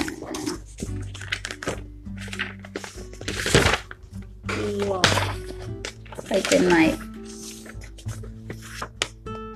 [4.73, 5.01] いいわ。
[6.29, 6.91] 書いてない。
[6.91, 6.99] こ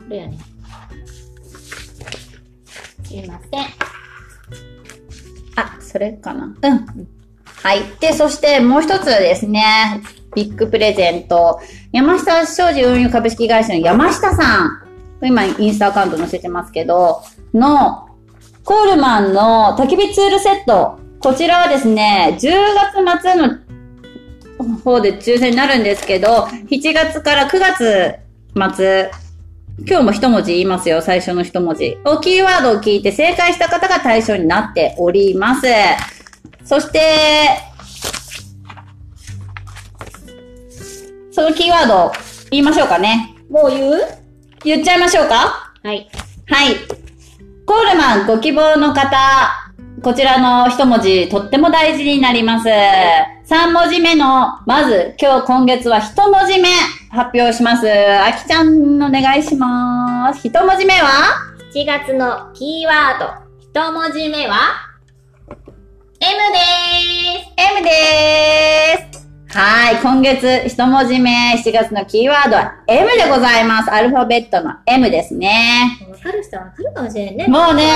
[0.09, 0.39] れやね。
[3.05, 3.65] すいません。
[5.57, 6.45] あ、それかな。
[6.45, 6.55] うん。
[7.61, 7.83] はい。
[7.99, 10.01] で、そしてもう一つですね。
[10.37, 11.59] ビッグプレゼント。
[11.91, 14.88] 山下商事運輸株式会社の山下さん。
[15.23, 17.23] 今、インスタアカウント載せてますけど、
[17.53, 18.09] の、
[18.65, 20.99] コールマンの焚き火ツールセット。
[21.21, 22.51] こちらはですね、10
[23.11, 23.59] 月末の
[24.85, 28.15] 方で抽選になるんですけど、7月から9月
[28.77, 29.11] 末、
[29.87, 31.99] 今日も一文字言いますよ、最初の一文字。
[32.05, 35.67] をキーワードを聞いて正解した方が対象になっております。
[36.65, 37.01] そして、
[41.31, 42.13] そのキーワード
[42.51, 43.37] 言いましょうかね。
[43.49, 44.18] もう言う？
[44.65, 45.73] 言っちゃいましょうか？
[45.83, 46.09] はい。
[46.47, 46.75] はい。
[47.67, 49.17] コールマンご希望の方
[50.03, 52.69] こちらの一文字、とっても大事になります。
[52.69, 56.69] 3文字目の、まず、今日今月は一文字目、
[57.11, 57.89] 発表します。
[57.91, 60.47] あきちゃん、お願いします。
[60.47, 61.09] 一文字目は
[61.75, 63.27] ？7月のキーワード、
[63.61, 64.57] 一文字目は
[65.51, 65.59] ？M
[66.21, 66.59] で
[67.57, 69.18] M でーす。
[69.51, 69.97] はい。
[70.03, 73.91] 今月一文字目、7月のキーワードは M でございます。
[73.91, 75.99] アルファベットの M ですね。
[76.11, 77.49] わかる人はわかるかもしれないね。
[77.49, 77.87] もうね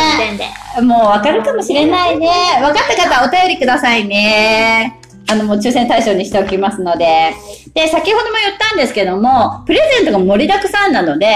[0.82, 2.26] もうわかるかもしれないね。
[2.62, 4.98] わかった方はお便りくださいね。
[5.28, 7.34] あの、もう抽選対象にしておきますので。
[7.74, 11.26] で、先ほども言ったんですけども、プレゼントが盛りだくさんなので、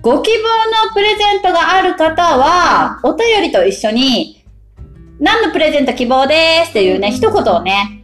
[0.00, 4.42] ご希望のプレゼントがある方は、お便りと一緒に、
[5.20, 7.95] 何のプレゼント希望ですっていうね、一言をね、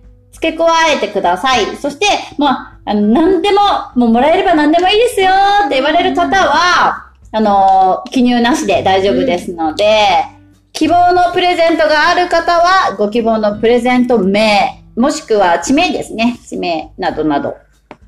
[0.42, 1.76] 付け加えてください。
[1.76, 2.06] そして、
[2.36, 2.48] もう、
[2.84, 3.60] あの、何でも、
[3.94, 5.30] もうもらえれば何でもいいですよ
[5.66, 9.84] って言われる方は、あの、記入なしで大丈夫ですので、
[10.72, 16.38] 希望のプレゼントがある方は、ご希望のプレゼント名、もしくは地名ですね。
[16.44, 17.56] 地名などなど。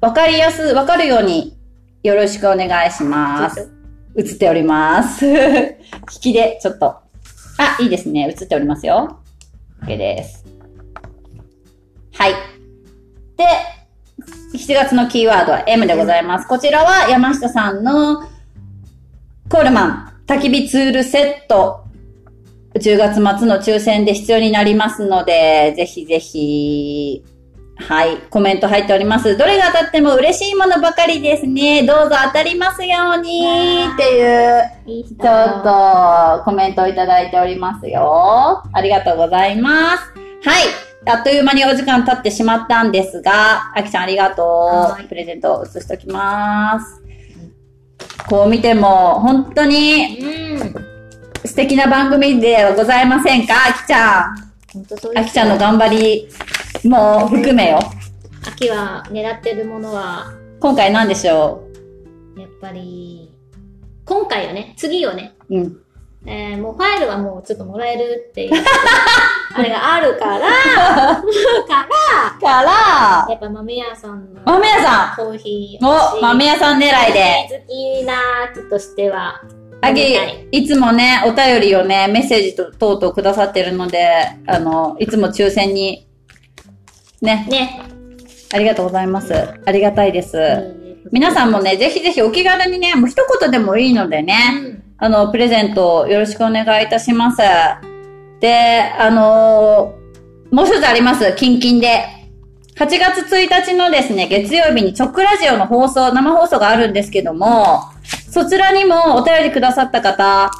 [0.00, 1.56] わかりやす、わかるように
[2.02, 3.70] よろしくお願いします。
[4.16, 5.24] 映っております。
[5.30, 5.76] 引
[6.20, 6.86] きでちょっと。
[6.86, 8.28] あ、いいですね。
[8.28, 9.18] 映っておりますよ。
[9.82, 10.53] OK です。
[12.16, 12.34] はい。
[13.36, 13.44] で、
[14.56, 16.48] 7月のキーワードは M でございます。
[16.48, 18.22] こちらは山下さんの
[19.48, 21.84] コールマン焚き火ツールセット
[22.74, 27.24] 10月末の抽選で必要になりますので、ぜひぜひ、
[27.76, 29.36] はい、コメント入っております。
[29.36, 31.84] どれが当たっても嬉しいものばかりですね。
[31.84, 35.04] どうぞ当たりますようにっていう。
[35.04, 38.62] ちょっとコメントをいただいておりますよ。
[38.72, 40.12] ありがとうございます。
[40.48, 40.93] はい。
[41.06, 44.46] あっという間にお時間経ってしまったんですが、あきちゃんありがとう。
[44.92, 47.02] はいプレゼントを移しておきます。
[48.28, 50.74] こう見ても、本当にうん。
[51.44, 54.36] 素敵な番組ではございませんかあきちゃん。
[54.72, 56.28] ほんとそうですあきちゃんの頑張り
[56.88, 57.78] も含めよ。
[58.46, 61.68] 秋は狙ってるものは、今回何でしょ
[62.38, 63.30] やっぱり、
[64.06, 65.83] 今回はね、次をね、ううん。
[66.26, 68.52] えー、もうファイルはもうちょっともらえるっていう、
[69.54, 70.48] あれがあるから、 か
[72.40, 77.66] ら、から、やっぱ豆屋さんの豆屋さコーヒーんお、豆屋さん狙いで。
[77.66, 78.14] 好きな
[78.52, 79.42] 人としては、
[79.82, 84.08] あき飲みたい、いつもね、お便りをね、メッセージと等々くださってるので、
[84.46, 86.06] あの、いつも抽選に、
[87.20, 87.82] ね、ね、
[88.54, 89.34] ありがとうございます。
[89.66, 90.38] ありがたいです。
[90.38, 97.38] うん皆さんもね、ぜひぜひお気軽にね、もう一言でもいいのでね、うんあの、プレゼントよろしくお願いいたします。
[98.40, 100.04] で、あのー
[100.54, 101.34] もう一つあります。
[101.34, 102.04] キンキンで。
[102.76, 107.80] 8月1日のですね、月曜日にチョックラジオの放送、生放送があるんですけども、
[108.30, 110.52] そちらにもお便りくださった方、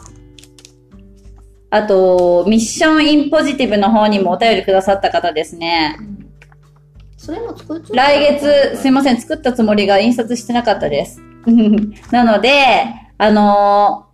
[1.70, 5.96] あと、ミッションインポジティブの方にもお便りくださった方ですね。
[7.16, 11.20] それも作っちゃう来月、すいません、作ったつもりが印刷してなかったです。
[12.10, 12.50] なので、
[13.16, 14.06] あの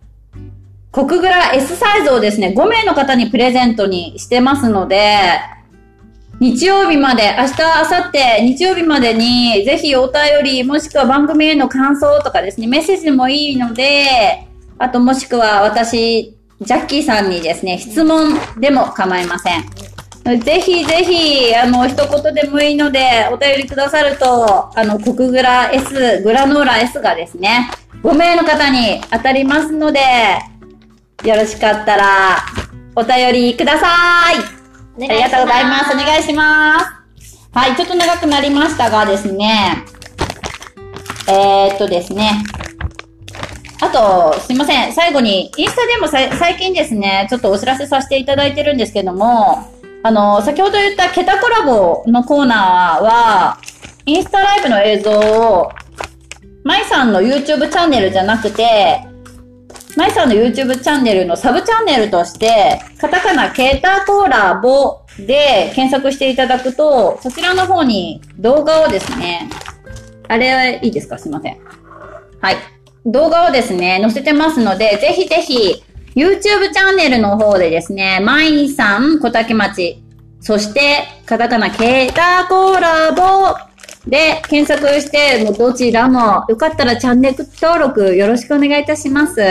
[0.91, 5.39] ー、コクグラ S サイズをですね、5名の方にプレゼントにしてますので、
[6.39, 14.47] 日曜日まで、明日、明後日、日曜日までに、ぜひお便り、もしくは番組への感想とかですね、メッセージもいいので、
[14.79, 20.39] あともしくは私、ジャッキーさんにですね、質問でも構いません。
[20.39, 27.69] ぜひぜひ、あの、一言でもいいので、お便りくださると、あの、コクグラ S、グラノーラ S がですね、
[28.01, 29.99] 5名の方に当たりますので、
[31.23, 32.37] よろしかったら、
[32.95, 34.37] お便りください。
[34.37, 34.41] あ
[34.95, 35.93] ありがとうございます。
[35.93, 37.39] お願いします。
[37.53, 39.85] はい、ちょっと長くなりましたがですね、
[41.27, 42.41] えー、っとですね、
[43.81, 44.93] あと、すいません。
[44.93, 49.71] 最後に、インスタでもさ最近ですね、ちょっとお知らせさせていただいてるんですけども、
[50.01, 53.57] あの、先ほど言ったケタコラボのコーナーは、
[54.07, 55.71] インスタライブの映像を、
[56.63, 59.10] マイさんの YouTube チャンネルじゃなくて、
[59.97, 69.49] マイさんの YouTube チャンネルのサブチャンネルとして、カタカナケータコーラボで検索していただくと、そちらの方に動画をですね、
[70.27, 71.17] あれは、いいですか？
[71.17, 71.57] すいません。
[72.39, 72.55] はい。
[73.05, 75.83] 動画をですね、載せてますので、ぜひぜひ、
[76.15, 76.39] YouTube
[76.71, 80.01] チャンネルの方でですね、マイさん小竹町、
[80.39, 83.55] そして、カタカナケータコーラボ
[84.07, 89.39] で検索して、もうどちらも、よかったらチャンネル登録よろしくお願いいたします。
[89.39, 89.45] よ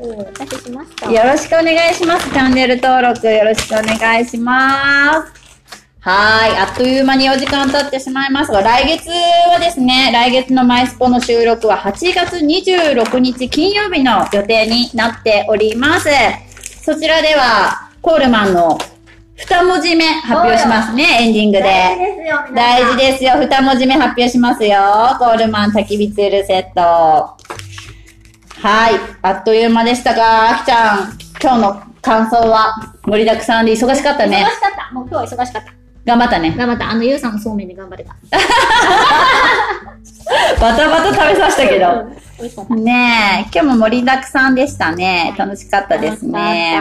[0.00, 1.10] うん、ししました。
[1.32, 2.28] ろしくお願いします。
[2.30, 5.44] チャンネル登録よろしくお願いします。
[6.00, 6.56] はい。
[6.58, 16.10] あっという間にお時間経ってしまいますが、来月はですね、来月のマイスポの収録は8月26日金曜日の予定になっております。
[16.82, 18.76] そちらでは、コールマンの
[19.36, 21.64] 二文字目発表しますね、エンディングで。
[22.54, 23.32] 大事ですよ。
[23.40, 24.78] 二文字目発表しますよ。
[25.18, 26.80] コールマン焚き火ツールセット。
[26.80, 27.36] は
[28.90, 28.94] い。
[29.22, 32.74] あっという間でしたが、あきちゃん、今日の感想は？
[33.02, 34.48] 盛りだくさんで忙しかった忙しねか。
[34.48, 34.52] っ
[34.88, 34.94] た。
[34.94, 35.72] もう今日は忙しかった。
[36.04, 36.54] 頑張ったね。
[36.56, 36.90] 頑張った。
[36.90, 38.14] あの、ゆうさんのそうめんで頑張れた。
[40.60, 42.04] バタバタ食べさせたけど。
[42.76, 45.34] ねえ、今日も盛りだくさんでしたね。
[45.36, 46.80] 楽しかったですね。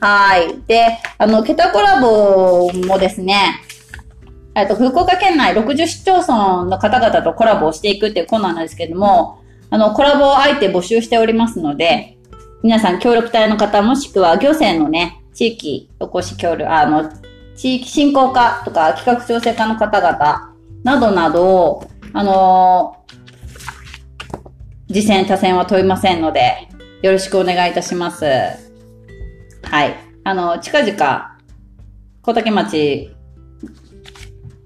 [0.00, 0.60] はい。
[0.66, 3.60] で、あの、ケタコラボもですね、
[4.54, 12.18] えっと、福岡県内60市町村の方々とコラボをしていくっていうコーナーなんですけども、あの、コラボ相手募集しておりますので、
[12.62, 17.10] 皆さん協力隊の方もしくは行政のね、地域おこし協力、あの、
[17.54, 22.96] 地域振興課とか企画調整課の方々などなど、あの
[24.88, 26.68] 次戦他戦は問いませんので、
[27.02, 28.69] よろしくお願いいたします。
[29.70, 29.96] はい。
[30.24, 31.38] あの、近々、
[32.22, 33.10] 小竹町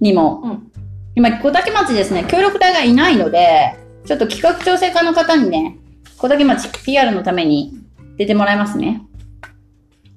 [0.01, 0.71] にも、うん
[1.17, 5.79] 今、小竹町ですね、協力隊がいないので、ちょっと企画調整課の方にね、
[6.19, 7.73] 小竹町 PR のために
[8.17, 9.03] 出てもらいますね。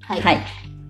[0.02, 0.22] はい。
[0.22, 0.40] はい。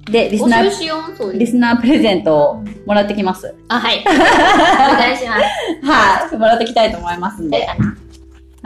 [0.10, 1.38] で、リスナー。
[1.38, 3.54] リスナープレゼントをもらってきます。
[3.68, 4.06] あ、はい。
[4.08, 5.42] お願いします。
[5.84, 6.38] はい。
[6.38, 7.68] もらってきたいと思いますんで。
[7.68, 7.98] 誰かな？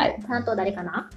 [0.04, 0.20] はい。
[0.28, 1.10] 担当誰かな？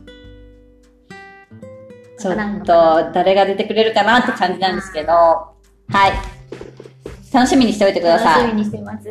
[2.24, 5.52] ちょっと、誰が出てくれるかなって感じなんですけど、は
[6.08, 6.12] い。
[7.32, 8.44] 楽しみにしておいてください。
[8.44, 9.04] 楽しみにしてます。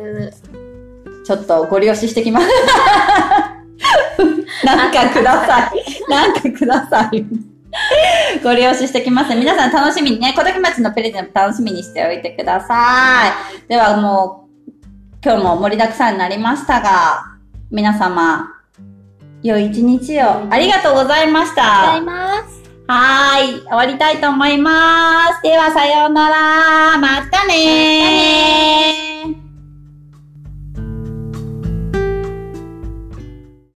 [1.24, 2.48] ちょっとご利用ししてきます。
[4.64, 5.72] なんかください。
[6.08, 7.24] なんかください。
[8.42, 9.34] ご利用ししてきます。
[9.34, 13.32] 皆さん楽しみにね、小竹町のプレゼント楽しみにしておいてくださ
[13.64, 13.68] い。
[13.68, 14.72] ではもう、
[15.24, 17.36] 今日も盛りだくさんになりましたが、
[17.70, 18.48] 皆様、
[19.42, 21.86] 良い一日をありがとうございました。
[21.86, 22.63] ございます。
[22.86, 23.62] はい。
[23.62, 25.42] 終わりたいと思います。
[25.42, 26.98] では、さようなら。
[26.98, 29.13] またねまたね